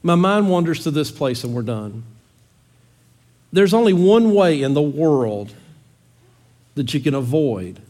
My 0.01 0.15
mind 0.15 0.49
wanders 0.49 0.85
to 0.85 0.93
this 0.93 1.11
place 1.11 1.43
and 1.43 1.53
we're 1.53 1.63
done. 1.63 2.05
There's 3.53 3.75
only 3.75 3.93
one 3.93 4.33
way 4.33 4.63
in 4.63 4.75
the 4.75 4.83
world 4.83 5.53
that 6.77 6.95
you 6.95 7.01
can 7.01 7.15
avoid 7.15 7.81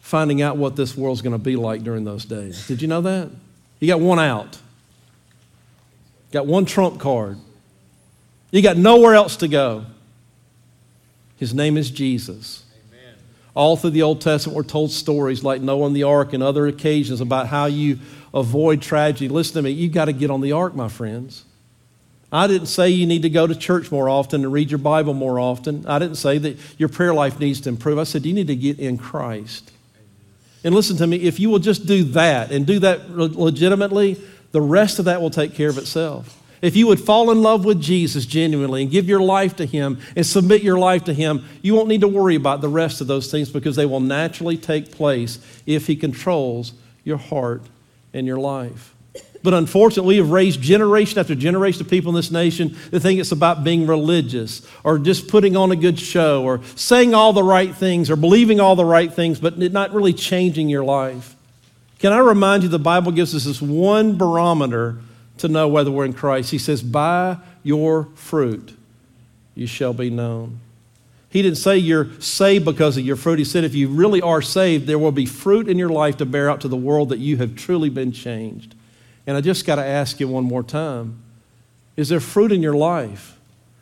finding 0.00 0.42
out 0.42 0.56
what 0.56 0.74
this 0.74 0.96
world's 0.96 1.22
going 1.22 1.34
to 1.34 1.38
be 1.38 1.54
like 1.54 1.84
during 1.84 2.02
those 2.02 2.24
days. 2.24 2.66
Did 2.66 2.82
you 2.82 2.88
know 2.88 3.02
that? 3.02 3.30
You 3.78 3.86
got 3.86 4.00
one 4.00 4.18
out. 4.18 4.58
Got 6.32 6.48
one 6.48 6.64
trump 6.64 6.98
card. 6.98 7.38
You 8.50 8.60
got 8.60 8.76
nowhere 8.76 9.14
else 9.14 9.36
to 9.36 9.46
go. 9.46 9.86
His 11.36 11.54
name 11.54 11.76
is 11.76 11.92
Jesus. 11.92 12.61
All 13.54 13.76
through 13.76 13.90
the 13.90 14.02
Old 14.02 14.20
Testament, 14.20 14.56
we're 14.56 14.62
told 14.62 14.90
stories 14.90 15.44
like 15.44 15.60
Noah 15.60 15.86
and 15.86 15.96
the 15.96 16.04
ark 16.04 16.32
and 16.32 16.42
other 16.42 16.66
occasions 16.66 17.20
about 17.20 17.48
how 17.48 17.66
you 17.66 17.98
avoid 18.32 18.80
tragedy. 18.80 19.28
Listen 19.28 19.56
to 19.56 19.62
me, 19.62 19.70
you've 19.70 19.92
got 19.92 20.06
to 20.06 20.12
get 20.12 20.30
on 20.30 20.40
the 20.40 20.52
ark, 20.52 20.74
my 20.74 20.88
friends. 20.88 21.44
I 22.32 22.46
didn't 22.46 22.68
say 22.68 22.88
you 22.88 23.06
need 23.06 23.22
to 23.22 23.28
go 23.28 23.46
to 23.46 23.54
church 23.54 23.92
more 23.92 24.08
often 24.08 24.42
and 24.42 24.50
read 24.50 24.70
your 24.70 24.78
Bible 24.78 25.12
more 25.12 25.38
often. 25.38 25.86
I 25.86 25.98
didn't 25.98 26.16
say 26.16 26.38
that 26.38 26.56
your 26.78 26.88
prayer 26.88 27.12
life 27.12 27.38
needs 27.38 27.60
to 27.62 27.68
improve. 27.68 27.98
I 27.98 28.04
said 28.04 28.24
you 28.24 28.32
need 28.32 28.46
to 28.46 28.56
get 28.56 28.78
in 28.78 28.96
Christ. 28.96 29.70
And 30.64 30.74
listen 30.74 30.96
to 30.96 31.06
me, 31.06 31.18
if 31.18 31.38
you 31.38 31.50
will 31.50 31.58
just 31.58 31.84
do 31.84 32.04
that 32.04 32.50
and 32.50 32.66
do 32.66 32.78
that 32.78 33.10
legitimately, 33.10 34.18
the 34.52 34.62
rest 34.62 34.98
of 34.98 35.04
that 35.04 35.20
will 35.20 35.30
take 35.30 35.54
care 35.54 35.68
of 35.68 35.76
itself. 35.76 36.41
If 36.62 36.76
you 36.76 36.86
would 36.86 37.00
fall 37.00 37.32
in 37.32 37.42
love 37.42 37.64
with 37.64 37.82
Jesus 37.82 38.24
genuinely 38.24 38.82
and 38.82 38.90
give 38.90 39.08
your 39.08 39.20
life 39.20 39.56
to 39.56 39.66
Him 39.66 39.98
and 40.14 40.24
submit 40.24 40.62
your 40.62 40.78
life 40.78 41.04
to 41.04 41.12
Him, 41.12 41.44
you 41.60 41.74
won't 41.74 41.88
need 41.88 42.02
to 42.02 42.08
worry 42.08 42.36
about 42.36 42.60
the 42.60 42.68
rest 42.68 43.00
of 43.00 43.08
those 43.08 43.30
things 43.30 43.50
because 43.50 43.74
they 43.74 43.84
will 43.84 44.00
naturally 44.00 44.56
take 44.56 44.92
place 44.92 45.40
if 45.66 45.88
He 45.88 45.96
controls 45.96 46.72
your 47.02 47.18
heart 47.18 47.62
and 48.14 48.28
your 48.28 48.38
life. 48.38 48.94
But 49.42 49.54
unfortunately, 49.54 50.14
we 50.14 50.18
have 50.18 50.30
raised 50.30 50.62
generation 50.62 51.18
after 51.18 51.34
generation 51.34 51.82
of 51.82 51.90
people 51.90 52.10
in 52.10 52.14
this 52.14 52.30
nation 52.30 52.76
that 52.92 53.00
think 53.00 53.18
it's 53.18 53.32
about 53.32 53.64
being 53.64 53.88
religious 53.88 54.64
or 54.84 55.00
just 55.00 55.26
putting 55.26 55.56
on 55.56 55.72
a 55.72 55.76
good 55.76 55.98
show 55.98 56.44
or 56.44 56.60
saying 56.76 57.12
all 57.12 57.32
the 57.32 57.42
right 57.42 57.74
things 57.74 58.08
or 58.08 58.14
believing 58.14 58.60
all 58.60 58.76
the 58.76 58.84
right 58.84 59.12
things, 59.12 59.40
but 59.40 59.58
not 59.58 59.92
really 59.92 60.12
changing 60.12 60.68
your 60.68 60.84
life. 60.84 61.34
Can 61.98 62.12
I 62.12 62.18
remind 62.18 62.62
you 62.62 62.68
the 62.68 62.78
Bible 62.78 63.10
gives 63.10 63.34
us 63.34 63.44
this 63.44 63.60
one 63.60 64.16
barometer 64.16 64.98
to 65.42 65.48
know 65.48 65.68
whether 65.68 65.90
we're 65.90 66.06
in 66.06 66.14
Christ. 66.14 66.50
He 66.50 66.58
says, 66.58 66.82
By 66.82 67.36
your 67.62 68.08
fruit 68.14 68.76
you 69.54 69.66
shall 69.66 69.92
be 69.92 70.10
known. 70.10 70.60
He 71.28 71.40
didn't 71.40 71.58
say 71.58 71.78
you're 71.78 72.20
saved 72.20 72.64
because 72.64 72.98
of 72.98 73.06
your 73.06 73.16
fruit. 73.16 73.38
He 73.38 73.44
said, 73.46 73.64
if 73.64 73.74
you 73.74 73.88
really 73.88 74.20
are 74.20 74.42
saved, 74.42 74.86
there 74.86 74.98
will 74.98 75.12
be 75.12 75.24
fruit 75.24 75.66
in 75.66 75.78
your 75.78 75.88
life 75.88 76.18
to 76.18 76.26
bear 76.26 76.50
out 76.50 76.60
to 76.60 76.68
the 76.68 76.76
world 76.76 77.08
that 77.08 77.20
you 77.20 77.38
have 77.38 77.56
truly 77.56 77.88
been 77.88 78.12
changed. 78.12 78.74
And 79.26 79.34
I 79.34 79.40
just 79.40 79.64
got 79.64 79.76
to 79.76 79.84
ask 79.84 80.20
you 80.20 80.28
one 80.28 80.44
more 80.44 80.62
time 80.62 81.22
is 81.96 82.08
there 82.08 82.20
fruit 82.20 82.52
in 82.52 82.62
your 82.62 82.74
life? 82.74 83.38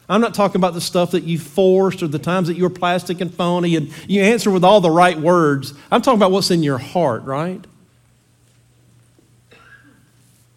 I'm 0.09 0.21
not 0.21 0.35
talking 0.35 0.57
about 0.61 0.75
the 0.75 0.81
stuff 0.81 1.13
that 1.13 1.23
you 1.23 1.39
forced 1.39 2.03
or 2.03 2.09
the 2.09 2.19
times 2.19 2.49
that 2.49 2.57
you 2.57 2.65
were 2.65 2.71
plastic 2.71 3.21
and 3.21 3.33
phony 3.33 3.77
and 3.77 3.93
you 4.09 4.23
answer 4.23 4.51
with 4.51 4.65
all 4.65 4.81
the 4.81 4.91
right 4.91 5.17
words. 5.17 5.73
I'm 5.93 6.03
talking 6.03 6.19
about 6.19 6.33
what's 6.33 6.51
in 6.51 6.65
your 6.65 6.79
heart, 6.79 7.23
right? 7.23 7.65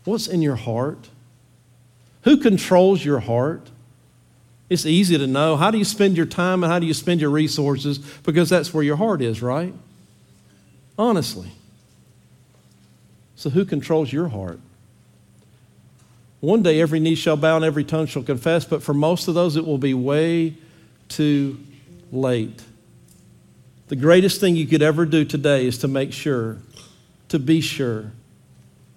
What's 0.05 0.27
in 0.27 0.41
your 0.41 0.55
heart? 0.55 1.09
Who 2.23 2.37
controls 2.37 3.03
your 3.03 3.19
heart? 3.19 3.69
It's 4.69 4.85
easy 4.85 5.17
to 5.17 5.27
know. 5.27 5.55
How 5.55 5.71
do 5.71 5.77
you 5.77 5.85
spend 5.85 6.17
your 6.17 6.25
time 6.25 6.63
and 6.63 6.71
how 6.71 6.79
do 6.79 6.85
you 6.85 6.93
spend 6.93 7.21
your 7.21 7.29
resources? 7.29 7.99
Because 7.99 8.49
that's 8.49 8.73
where 8.73 8.83
your 8.83 8.95
heart 8.95 9.21
is, 9.21 9.41
right? 9.41 9.73
Honestly. 10.97 11.51
So, 13.35 13.49
who 13.49 13.65
controls 13.65 14.11
your 14.11 14.29
heart? 14.29 14.59
One 16.39 16.63
day 16.63 16.81
every 16.81 16.99
knee 16.99 17.15
shall 17.15 17.37
bow 17.37 17.55
and 17.55 17.65
every 17.65 17.83
tongue 17.83 18.05
shall 18.05 18.23
confess, 18.23 18.65
but 18.65 18.83
for 18.83 18.93
most 18.93 19.27
of 19.27 19.33
those 19.33 19.55
it 19.55 19.65
will 19.65 19.77
be 19.77 19.93
way 19.93 20.55
too 21.07 21.59
late. 22.11 22.63
The 23.87 23.95
greatest 23.95 24.41
thing 24.41 24.55
you 24.55 24.65
could 24.65 24.81
ever 24.81 25.05
do 25.05 25.23
today 25.23 25.65
is 25.65 25.77
to 25.79 25.87
make 25.87 26.11
sure, 26.13 26.57
to 27.29 27.39
be 27.39 27.61
sure 27.61 28.11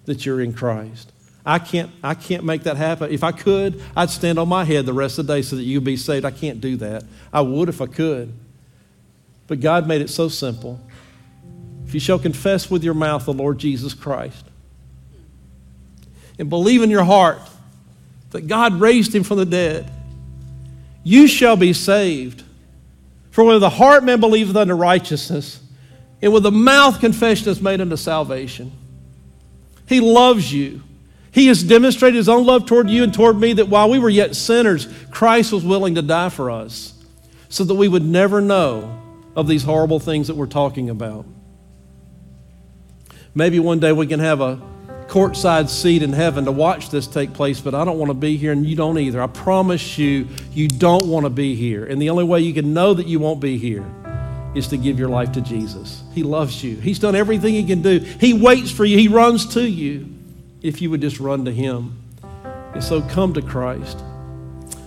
that 0.07 0.25
you're 0.25 0.41
in 0.41 0.53
Christ. 0.53 1.11
I 1.45 1.59
can't, 1.59 1.91
I 2.03 2.13
can't 2.13 2.43
make 2.43 2.63
that 2.63 2.75
happen. 2.75 3.11
If 3.11 3.23
I 3.23 3.31
could, 3.31 3.81
I'd 3.95 4.09
stand 4.09 4.39
on 4.39 4.49
my 4.49 4.65
head 4.65 4.85
the 4.85 4.93
rest 4.93 5.19
of 5.19 5.27
the 5.27 5.35
day 5.35 5.41
so 5.41 5.55
that 5.55 5.63
you'd 5.63 5.83
be 5.83 5.95
saved. 5.95 6.25
I 6.25 6.31
can't 6.31 6.59
do 6.59 6.75
that. 6.77 7.03
I 7.31 7.41
would 7.41 7.69
if 7.69 7.79
I 7.79 7.85
could. 7.85 8.33
But 9.47 9.61
God 9.61 9.87
made 9.87 10.01
it 10.01 10.09
so 10.09 10.27
simple. 10.27 10.81
If 11.85 11.93
you 11.93 11.99
shall 11.99 12.19
confess 12.19 12.69
with 12.69 12.83
your 12.83 12.93
mouth 12.93 13.25
the 13.25 13.33
Lord 13.33 13.59
Jesus 13.59 13.93
Christ 13.93 14.43
and 16.37 16.49
believe 16.49 16.81
in 16.81 16.89
your 16.89 17.05
heart 17.05 17.39
that 18.31 18.47
God 18.47 18.81
raised 18.81 19.15
him 19.15 19.23
from 19.23 19.37
the 19.37 19.45
dead, 19.45 19.89
you 21.03 21.27
shall 21.27 21.55
be 21.55 21.71
saved. 21.71 22.43
For 23.31 23.45
with 23.45 23.61
the 23.61 23.69
heart 23.69 24.03
man 24.03 24.19
believeth 24.19 24.55
unto 24.55 24.73
righteousness, 24.73 25.61
and 26.21 26.33
with 26.33 26.43
the 26.43 26.51
mouth 26.51 26.99
confession 26.99 27.47
is 27.49 27.61
made 27.61 27.79
unto 27.79 27.95
salvation. 27.95 28.71
He 29.87 30.01
loves 30.01 30.53
you. 30.53 30.83
He 31.31 31.47
has 31.47 31.63
demonstrated 31.63 32.15
his 32.15 32.29
own 32.29 32.45
love 32.45 32.65
toward 32.65 32.89
you 32.89 33.03
and 33.03 33.13
toward 33.13 33.39
me 33.39 33.53
that 33.53 33.69
while 33.69 33.89
we 33.89 33.99
were 33.99 34.09
yet 34.09 34.35
sinners, 34.35 34.87
Christ 35.11 35.51
was 35.51 35.63
willing 35.63 35.95
to 35.95 36.01
die 36.01 36.29
for 36.29 36.51
us 36.51 36.93
so 37.49 37.63
that 37.63 37.75
we 37.75 37.87
would 37.87 38.03
never 38.03 38.41
know 38.41 39.01
of 39.35 39.47
these 39.47 39.63
horrible 39.63 39.99
things 39.99 40.27
that 40.27 40.35
we're 40.35 40.47
talking 40.47 40.89
about. 40.89 41.25
Maybe 43.35 43.59
one 43.59 43.79
day 43.79 43.91
we 43.91 44.07
can 44.07 44.19
have 44.19 44.41
a 44.41 44.61
courtside 45.07 45.69
seat 45.69 46.01
in 46.01 46.11
heaven 46.11 46.45
to 46.45 46.51
watch 46.51 46.89
this 46.89 47.07
take 47.07 47.33
place, 47.33 47.61
but 47.61 47.73
I 47.73 47.85
don't 47.85 47.99
want 47.99 48.09
to 48.09 48.15
be 48.15 48.35
here 48.35 48.51
and 48.51 48.65
you 48.65 48.75
don't 48.75 48.97
either. 48.97 49.21
I 49.21 49.27
promise 49.27 49.97
you, 49.97 50.27
you 50.51 50.67
don't 50.67 51.07
want 51.07 51.25
to 51.25 51.29
be 51.29 51.55
here. 51.55 51.85
And 51.85 52.01
the 52.01 52.09
only 52.09 52.23
way 52.23 52.41
you 52.41 52.53
can 52.53 52.73
know 52.73 52.93
that 52.93 53.07
you 53.07 53.19
won't 53.19 53.39
be 53.39 53.57
here 53.57 53.85
is 54.55 54.67
to 54.69 54.77
give 54.77 54.99
your 54.99 55.09
life 55.09 55.31
to 55.33 55.41
Jesus. 55.41 56.03
He 56.17 56.23
loves 56.23 56.63
you, 56.63 56.77
He's 56.77 56.97
done 56.97 57.15
everything 57.15 57.53
He 57.53 57.63
can 57.63 57.83
do. 57.83 57.99
He 57.99 58.33
waits 58.33 58.71
for 58.71 58.83
you, 58.83 58.97
He 58.97 59.07
runs 59.07 59.53
to 59.53 59.61
you 59.61 60.09
if 60.63 60.81
you 60.81 60.89
would 60.89 60.99
just 60.99 61.19
run 61.19 61.45
to 61.45 61.51
Him. 61.51 61.95
And 62.73 62.83
so 62.83 63.03
come 63.03 63.35
to 63.35 63.41
Christ. 63.43 64.03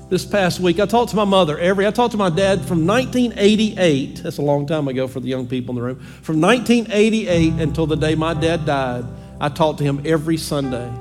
This 0.08 0.26
past 0.26 0.58
week, 0.58 0.80
I 0.80 0.86
talked 0.86 1.10
to 1.10 1.16
my 1.16 1.24
mother 1.24 1.56
every, 1.56 1.86
I 1.86 1.92
talked 1.92 2.10
to 2.12 2.18
my 2.18 2.30
dad 2.30 2.64
from 2.64 2.84
1988, 2.84 4.24
that's 4.24 4.38
a 4.38 4.42
long 4.42 4.66
time 4.66 4.88
ago 4.88 5.06
for 5.06 5.20
the 5.20 5.28
young 5.28 5.46
people 5.46 5.70
in 5.70 5.76
the 5.76 5.82
room, 5.82 6.00
from 6.00 6.40
1988 6.40 7.52
until 7.62 7.86
the 7.86 7.96
day 7.96 8.16
my 8.16 8.34
dad 8.34 8.66
died, 8.66 9.04
I 9.40 9.50
talked 9.50 9.78
to 9.78 9.84
him 9.84 10.02
every 10.04 10.36
Sunday. 10.36 10.92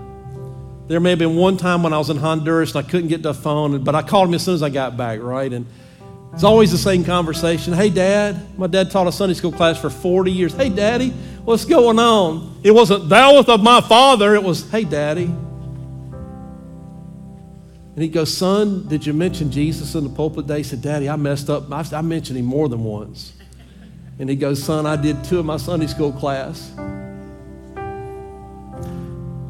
There 0.89 0.99
may 0.99 1.09
have 1.09 1.17
been 1.17 1.37
one 1.37 1.57
time 1.57 1.81
when 1.81 1.91
I 1.91 1.97
was 1.97 2.11
in 2.11 2.17
Honduras 2.17 2.75
and 2.75 2.85
I 2.85 2.87
couldn't 2.87 3.07
get 3.07 3.23
the 3.23 3.33
phone, 3.33 3.83
but 3.83 3.95
I 3.95 4.03
called 4.03 4.27
him 4.27 4.35
as 4.35 4.45
soon 4.45 4.53
as 4.53 4.61
I 4.61 4.69
got 4.69 4.95
back, 4.95 5.21
right? 5.23 5.51
And 5.51 5.65
it's 6.33 6.43
always 6.43 6.71
the 6.71 6.77
same 6.77 7.03
conversation. 7.03 7.73
Hey, 7.73 7.89
Dad. 7.89 8.57
My 8.57 8.67
dad 8.67 8.91
taught 8.91 9.07
a 9.07 9.11
Sunday 9.11 9.33
school 9.33 9.51
class 9.51 9.79
for 9.79 9.89
40 9.89 10.31
years. 10.31 10.53
Hey, 10.53 10.69
Daddy, 10.69 11.09
what's 11.43 11.65
going 11.65 11.99
on? 11.99 12.59
It 12.63 12.71
wasn't 12.71 13.09
thou 13.09 13.37
with 13.37 13.49
of 13.49 13.61
my 13.61 13.81
father. 13.81 14.35
It 14.35 14.43
was, 14.43 14.69
hey, 14.69 14.83
Daddy. 14.83 15.25
And 17.99 18.03
he 18.03 18.07
goes, 18.07 18.35
Son, 18.35 18.87
did 18.87 19.05
you 19.05 19.11
mention 19.13 19.51
Jesus 19.51 19.95
in 19.95 20.05
the 20.05 20.09
pulpit 20.09 20.47
today? 20.47 20.59
He 20.59 20.63
said, 20.63 20.81
Daddy, 20.81 21.09
I 21.09 21.17
messed 21.17 21.49
up. 21.49 21.69
I, 21.71 21.83
I 21.91 22.01
mentioned 22.01 22.39
him 22.39 22.45
more 22.45 22.69
than 22.69 22.83
once. 22.83 23.33
And 24.19 24.29
he 24.29 24.37
goes, 24.37 24.63
Son, 24.63 24.85
I 24.85 24.95
did 24.95 25.23
two 25.23 25.39
of 25.39 25.45
my 25.45 25.57
Sunday 25.57 25.87
school 25.87 26.13
class. 26.13 26.71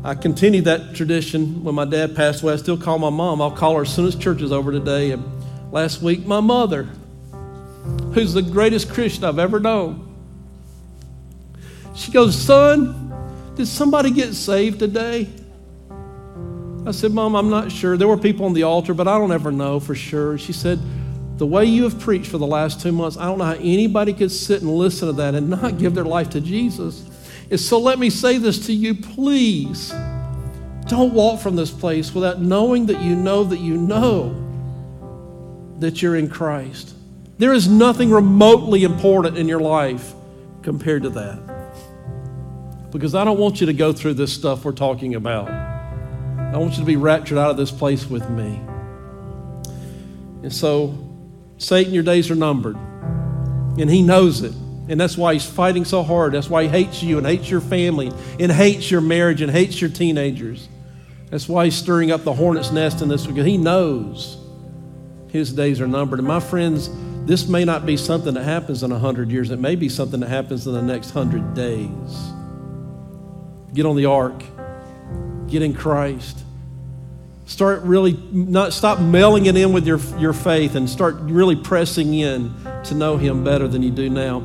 I 0.03 0.15
continued 0.15 0.65
that 0.65 0.95
tradition 0.95 1.63
when 1.63 1.75
my 1.75 1.85
dad 1.85 2.15
passed 2.15 2.41
away. 2.41 2.53
I 2.53 2.55
still 2.55 2.77
call 2.77 2.97
my 2.97 3.09
mom. 3.09 3.41
I'll 3.41 3.51
call 3.51 3.75
her 3.75 3.81
as 3.81 3.93
soon 3.93 4.07
as 4.07 4.15
church 4.15 4.41
is 4.41 4.51
over 4.51 4.71
today. 4.71 5.11
And 5.11 5.38
last 5.71 6.01
week, 6.01 6.25
my 6.25 6.39
mother, 6.39 6.83
who's 8.13 8.33
the 8.33 8.41
greatest 8.41 8.91
Christian 8.91 9.23
I've 9.23 9.39
ever 9.39 9.59
known, 9.59 10.05
she 11.95 12.11
goes, 12.11 12.39
Son, 12.39 13.53
did 13.55 13.67
somebody 13.67 14.11
get 14.11 14.33
saved 14.33 14.79
today? 14.79 15.27
I 16.85 16.91
said, 16.91 17.11
Mom, 17.11 17.35
I'm 17.35 17.49
not 17.49 17.71
sure. 17.71 17.97
There 17.97 18.07
were 18.07 18.17
people 18.17 18.45
on 18.45 18.53
the 18.53 18.63
altar, 18.63 18.93
but 18.93 19.07
I 19.07 19.17
don't 19.17 19.31
ever 19.31 19.51
know 19.51 19.79
for 19.79 19.95
sure. 19.95 20.37
She 20.37 20.53
said, 20.53 20.79
The 21.37 21.45
way 21.45 21.65
you 21.65 21.83
have 21.83 21.99
preached 21.99 22.27
for 22.27 22.37
the 22.37 22.47
last 22.47 22.81
two 22.81 22.91
months, 22.91 23.17
I 23.17 23.25
don't 23.25 23.37
know 23.37 23.45
how 23.45 23.53
anybody 23.53 24.13
could 24.13 24.31
sit 24.31 24.61
and 24.61 24.71
listen 24.73 25.07
to 25.07 25.13
that 25.13 25.35
and 25.35 25.49
not 25.49 25.77
give 25.77 25.93
their 25.93 26.05
life 26.05 26.29
to 26.31 26.41
Jesus. 26.41 27.05
And 27.51 27.59
so 27.59 27.79
let 27.79 27.99
me 27.99 28.09
say 28.09 28.37
this 28.37 28.65
to 28.67 28.73
you, 28.73 28.95
please. 28.95 29.89
Don't 30.87 31.13
walk 31.13 31.39
from 31.39 31.55
this 31.55 31.69
place 31.69 32.15
without 32.15 32.41
knowing 32.41 32.87
that 32.87 33.01
you 33.01 33.15
know 33.15 33.43
that 33.43 33.59
you 33.59 33.77
know 33.77 34.48
that 35.79 36.01
you're 36.01 36.15
in 36.15 36.29
Christ. 36.29 36.93
There 37.37 37.53
is 37.53 37.67
nothing 37.67 38.11
remotely 38.11 38.83
important 38.83 39.37
in 39.37 39.47
your 39.47 39.61
life 39.61 40.13
compared 40.61 41.03
to 41.03 41.09
that. 41.11 41.39
Because 42.91 43.15
I 43.15 43.23
don't 43.23 43.39
want 43.39 43.61
you 43.61 43.67
to 43.67 43.73
go 43.73 43.93
through 43.93 44.15
this 44.15 44.33
stuff 44.33 44.65
we're 44.65 44.71
talking 44.73 45.15
about. 45.15 45.49
I 45.49 46.57
want 46.57 46.73
you 46.73 46.79
to 46.79 46.85
be 46.85 46.95
raptured 46.95 47.37
out 47.37 47.51
of 47.51 47.57
this 47.57 47.71
place 47.71 48.05
with 48.09 48.29
me. 48.29 48.59
And 50.41 50.51
so, 50.51 50.97
Satan, 51.57 51.93
your 51.93 52.03
days 52.03 52.29
are 52.31 52.35
numbered. 52.35 52.75
And 52.75 53.89
he 53.89 54.01
knows 54.01 54.41
it. 54.41 54.53
And 54.89 54.99
that's 54.99 55.15
why 55.15 55.33
he's 55.33 55.45
fighting 55.45 55.85
so 55.85 56.01
hard. 56.01 56.33
That's 56.33 56.49
why 56.49 56.63
he 56.63 56.69
hates 56.69 57.03
you 57.03 57.19
and 57.19 57.27
hates 57.27 57.49
your 57.49 57.61
family 57.61 58.11
and 58.39 58.51
hates 58.51 58.89
your 58.89 59.01
marriage 59.01 59.41
and 59.41 59.51
hates 59.51 59.79
your 59.79 59.91
teenagers. 59.91 60.67
That's 61.29 61.47
why 61.47 61.65
he's 61.65 61.75
stirring 61.75 62.11
up 62.11 62.23
the 62.23 62.33
hornet's 62.33 62.71
nest 62.71 63.03
in 63.03 63.07
this 63.07 63.27
because 63.27 63.45
he 63.45 63.57
knows 63.57 64.37
his 65.31 65.51
days 65.53 65.81
are 65.81 65.87
numbered. 65.87 66.19
And 66.19 66.27
my 66.27 66.39
friends, 66.39 66.89
this 67.25 67.47
may 67.47 67.65
not 67.65 67.85
be 67.85 67.97
something 67.97 68.33
that 68.33 68.43
happens 68.43 68.83
in 68.83 68.91
a 68.91 68.99
hundred 68.99 69.31
years. 69.31 69.51
It 69.51 69.59
may 69.59 69.75
be 69.75 69.89
something 69.89 70.19
that 70.19 70.29
happens 70.29 70.67
in 70.67 70.73
the 70.73 70.81
next 70.81 71.11
hundred 71.11 71.53
days. 71.53 72.33
Get 73.73 73.85
on 73.85 73.95
the 73.95 74.05
ark. 74.05 74.43
Get 75.47 75.61
in 75.61 75.73
Christ. 75.73 76.39
Start 77.45 77.81
really 77.83 78.13
not 78.31 78.73
stop 78.73 78.99
mailing 78.99 79.47
it 79.47 79.57
in 79.57 79.73
with 79.73 79.87
your, 79.87 79.99
your 80.19 80.33
faith 80.33 80.75
and 80.75 80.89
start 80.89 81.15
really 81.21 81.55
pressing 81.55 82.13
in 82.13 82.53
to 82.83 82.93
know 82.93 83.17
him 83.17 83.43
better 83.43 83.67
than 83.67 83.81
you 83.81 83.91
do 83.91 84.09
now 84.09 84.43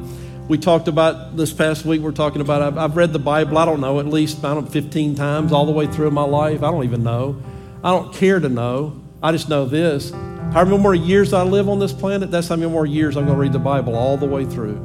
we 0.49 0.59
talked 0.59 0.89
about 0.89 1.37
this 1.37 1.53
past 1.53 1.85
week, 1.85 2.03
we're 2.03 2.13
talking 2.13 2.43
about, 2.43 2.61
I've, 2.61 2.77
I've, 2.77 2.97
read 2.97 3.13
the 3.13 3.19
Bible, 3.19 3.57
I 3.57 3.65
don't 3.65 3.81
know, 3.81 3.99
at 3.99 4.07
least, 4.07 4.45
I 4.45 4.55
don't 4.55 4.65
know, 4.65 4.71
15 4.71 5.15
times 5.15 5.53
all 5.53 5.65
the 5.65 5.73
way 5.73 5.87
through 5.87 6.11
my 6.11 6.25
life. 6.25 6.63
I 6.63 6.71
don't 6.71 6.85
even 6.85 7.03
know. 7.03 7.43
I 7.83 7.91
don't 7.91 8.13
care 8.13 8.39
to 8.41 8.49
know. 8.49 9.01
I 9.23 9.33
just 9.33 9.49
know 9.49 9.65
this. 9.65 10.13
However 10.55 10.79
more 10.79 10.95
years 10.95 11.33
I 11.33 11.43
live 11.43 11.69
on 11.69 11.81
this 11.81 11.93
planet, 11.93 12.31
that's 12.31 12.47
how 12.47 12.55
many 12.55 12.71
more 12.71 12.87
years 12.87 13.17
I'm 13.17 13.25
going 13.25 13.37
to 13.37 13.41
read 13.41 13.53
the 13.53 13.59
Bible 13.59 13.97
all 13.97 14.17
the 14.17 14.25
way 14.25 14.45
through. 14.45 14.77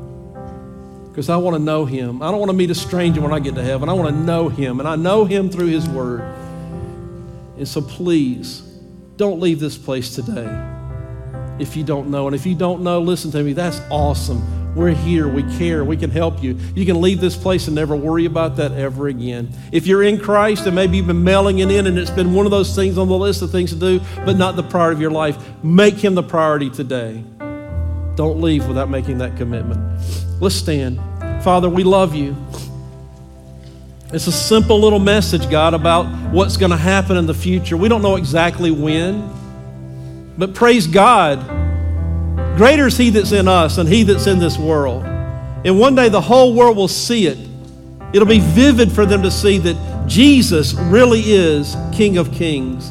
Because 1.09 1.29
I 1.29 1.37
want 1.37 1.57
to 1.57 1.61
know 1.61 1.85
Him. 1.85 2.23
I 2.23 2.31
don't 2.31 2.39
want 2.39 2.49
to 2.49 2.57
meet 2.57 2.71
a 2.71 2.75
stranger 2.75 3.21
when 3.21 3.31
I 3.31 3.39
get 3.39 3.53
to 3.53 3.61
heaven. 3.61 3.87
I 3.87 3.93
want 3.93 4.09
to 4.09 4.15
know 4.15 4.49
Him, 4.49 4.79
and 4.79 4.89
I 4.89 4.95
know 4.95 5.25
Him 5.25 5.47
through 5.47 5.67
His 5.67 5.87
Word. 5.87 6.21
And 7.55 7.67
so 7.67 7.83
please, 7.83 8.61
don't 9.15 9.39
leave 9.39 9.59
this 9.59 9.77
place 9.77 10.15
today 10.15 10.49
if 11.59 11.77
you 11.77 11.83
don't 11.83 12.09
know. 12.09 12.25
And 12.25 12.35
if 12.35 12.47
you 12.47 12.55
don't 12.55 12.81
know, 12.81 12.99
listen 12.99 13.29
to 13.29 13.43
me, 13.43 13.53
that's 13.53 13.79
awesome. 13.91 14.41
We're 14.75 14.93
here. 14.93 15.27
We 15.27 15.43
care. 15.57 15.83
We 15.83 15.97
can 15.97 16.11
help 16.11 16.43
you. 16.43 16.57
You 16.75 16.85
can 16.85 17.01
leave 17.01 17.19
this 17.19 17.35
place 17.35 17.67
and 17.67 17.75
never 17.75 17.95
worry 17.95 18.25
about 18.25 18.55
that 18.57 18.71
ever 18.73 19.07
again. 19.07 19.49
If 19.71 19.87
you're 19.87 20.03
in 20.03 20.19
Christ 20.19 20.67
and 20.67 20.75
maybe 20.75 20.97
you've 20.97 21.07
been 21.07 21.23
mailing 21.23 21.59
it 21.59 21.71
in 21.71 21.87
and 21.87 21.97
it's 21.97 22.11
been 22.11 22.33
one 22.33 22.45
of 22.45 22.51
those 22.51 22.75
things 22.75 22.97
on 22.97 23.07
the 23.07 23.17
list 23.17 23.41
of 23.41 23.51
things 23.51 23.71
to 23.71 23.79
do, 23.79 23.99
but 24.25 24.37
not 24.37 24.55
the 24.55 24.63
priority 24.63 24.97
of 24.97 25.01
your 25.01 25.11
life, 25.11 25.37
make 25.63 25.95
Him 25.95 26.13
the 26.13 26.23
priority 26.23 26.69
today. 26.69 27.23
Don't 28.15 28.41
leave 28.41 28.67
without 28.67 28.89
making 28.89 29.17
that 29.19 29.37
commitment. 29.37 29.79
Let's 30.39 30.55
stand. 30.55 30.99
Father, 31.43 31.69
we 31.69 31.83
love 31.83 32.13
you. 32.13 32.35
It's 34.11 34.27
a 34.27 34.31
simple 34.31 34.79
little 34.79 34.99
message, 34.99 35.49
God, 35.49 35.73
about 35.73 36.05
what's 36.31 36.57
going 36.57 36.71
to 36.71 36.77
happen 36.77 37.17
in 37.17 37.27
the 37.27 37.33
future. 37.33 37.77
We 37.77 37.89
don't 37.89 38.01
know 38.01 38.15
exactly 38.15 38.71
when, 38.71 39.31
but 40.37 40.53
praise 40.53 40.87
God 40.87 41.68
Greater 42.59 42.87
is 42.87 42.97
He 42.97 43.09
that's 43.09 43.31
in 43.31 43.47
us 43.47 43.77
than 43.77 43.87
He 43.87 44.03
that's 44.03 44.27
in 44.27 44.37
this 44.37 44.57
world. 44.57 45.05
And 45.05 45.79
one 45.79 45.95
day 45.95 46.09
the 46.09 46.19
whole 46.19 46.53
world 46.53 46.75
will 46.75 46.89
see 46.89 47.25
it. 47.25 47.37
It'll 48.11 48.27
be 48.27 48.41
vivid 48.41 48.91
for 48.91 49.05
them 49.05 49.23
to 49.23 49.31
see 49.31 49.59
that 49.59 50.07
Jesus 50.09 50.73
really 50.73 51.21
is 51.21 51.77
King 51.93 52.17
of 52.17 52.33
Kings 52.33 52.89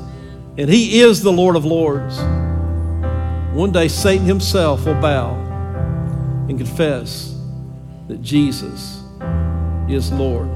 and 0.56 0.70
He 0.70 1.00
is 1.00 1.22
the 1.22 1.30
Lord 1.30 1.54
of 1.54 1.66
Lords. 1.66 2.18
One 3.52 3.70
day 3.70 3.88
Satan 3.88 4.24
himself 4.24 4.86
will 4.86 4.98
bow 5.02 5.34
and 6.48 6.56
confess 6.56 7.36
that 8.06 8.22
Jesus 8.22 9.02
is 9.86 10.10
Lord. 10.10 10.48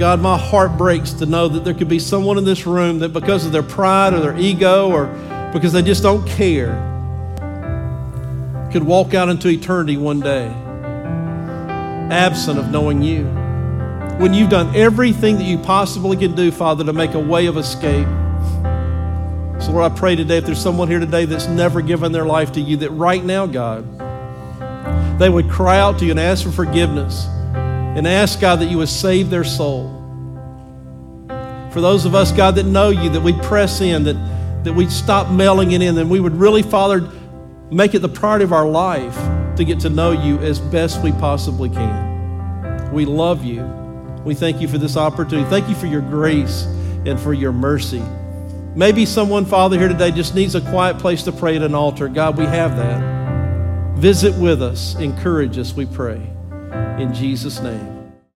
God, 0.00 0.20
my 0.20 0.36
heart 0.36 0.76
breaks 0.76 1.12
to 1.12 1.26
know 1.26 1.46
that 1.46 1.62
there 1.62 1.74
could 1.74 1.88
be 1.88 2.00
someone 2.00 2.38
in 2.38 2.44
this 2.44 2.66
room 2.66 2.98
that 2.98 3.10
because 3.10 3.46
of 3.46 3.52
their 3.52 3.62
pride 3.62 4.14
or 4.14 4.18
their 4.18 4.36
ego 4.36 4.90
or 4.90 5.06
because 5.52 5.72
they 5.72 5.82
just 5.82 6.02
don't 6.02 6.26
care, 6.26 6.91
could 8.72 8.82
walk 8.84 9.14
out 9.14 9.28
into 9.28 9.48
eternity 9.48 9.96
one 9.96 10.20
day, 10.20 10.46
absent 12.10 12.58
of 12.58 12.70
knowing 12.70 13.02
you. 13.02 13.24
when 14.18 14.34
you've 14.34 14.50
done 14.50 14.74
everything 14.76 15.36
that 15.38 15.44
you 15.44 15.58
possibly 15.58 16.16
can 16.16 16.34
do, 16.34 16.52
Father, 16.52 16.84
to 16.84 16.92
make 16.92 17.14
a 17.14 17.18
way 17.18 17.46
of 17.46 17.56
escape. 17.56 18.06
So, 19.60 19.72
Lord, 19.72 19.90
I 19.90 19.94
pray 19.94 20.14
today 20.16 20.38
if 20.38 20.46
there's 20.46 20.60
someone 20.60 20.88
here 20.88 21.00
today 21.00 21.24
that's 21.24 21.46
never 21.46 21.80
given 21.80 22.12
their 22.12 22.24
life 22.24 22.52
to 22.52 22.60
you, 22.60 22.76
that 22.78 22.90
right 22.90 23.24
now, 23.24 23.46
God, 23.46 23.84
they 25.18 25.28
would 25.28 25.50
cry 25.50 25.78
out 25.78 25.98
to 26.00 26.04
you 26.04 26.10
and 26.12 26.20
ask 26.20 26.44
for 26.44 26.52
forgiveness 26.52 27.26
and 27.54 28.06
ask, 28.06 28.40
God, 28.40 28.60
that 28.60 28.66
you 28.66 28.78
would 28.78 28.88
save 28.88 29.30
their 29.30 29.44
soul. 29.44 29.98
For 31.72 31.80
those 31.80 32.04
of 32.04 32.14
us, 32.14 32.32
God, 32.32 32.56
that 32.56 32.66
know 32.66 32.90
you, 32.90 33.08
that 33.10 33.20
we'd 33.22 33.40
press 33.42 33.80
in, 33.80 34.04
that, 34.04 34.64
that 34.64 34.72
we'd 34.72 34.92
stop 34.92 35.30
mailing 35.30 35.72
it 35.72 35.82
in, 35.82 35.96
and 35.96 36.10
we 36.10 36.20
would 36.20 36.36
really, 36.36 36.62
Father, 36.62 37.10
make 37.72 37.94
it 37.94 38.00
the 38.00 38.08
priority 38.08 38.44
of 38.44 38.52
our 38.52 38.68
life 38.68 39.16
to 39.56 39.64
get 39.64 39.80
to 39.80 39.88
know 39.88 40.12
you 40.12 40.38
as 40.38 40.60
best 40.60 41.02
we 41.02 41.12
possibly 41.12 41.70
can. 41.70 42.92
We 42.92 43.04
love 43.04 43.44
you. 43.44 43.62
We 44.24 44.34
thank 44.34 44.60
you 44.60 44.68
for 44.68 44.78
this 44.78 44.96
opportunity. 44.96 45.48
Thank 45.48 45.68
you 45.68 45.74
for 45.74 45.86
your 45.86 46.02
grace 46.02 46.64
and 47.06 47.18
for 47.18 47.32
your 47.32 47.52
mercy. 47.52 48.02
Maybe 48.74 49.04
someone, 49.04 49.44
Father, 49.44 49.78
here 49.78 49.88
today 49.88 50.10
just 50.10 50.34
needs 50.34 50.54
a 50.54 50.60
quiet 50.60 50.98
place 50.98 51.22
to 51.24 51.32
pray 51.32 51.56
at 51.56 51.62
an 51.62 51.74
altar. 51.74 52.08
God, 52.08 52.38
we 52.38 52.44
have 52.44 52.76
that. 52.76 53.96
Visit 53.96 54.34
with 54.34 54.62
us, 54.62 54.94
encourage 54.96 55.58
us, 55.58 55.74
we 55.74 55.86
pray. 55.86 56.20
In 56.98 57.12
Jesus' 57.14 57.60
name. 57.60 57.91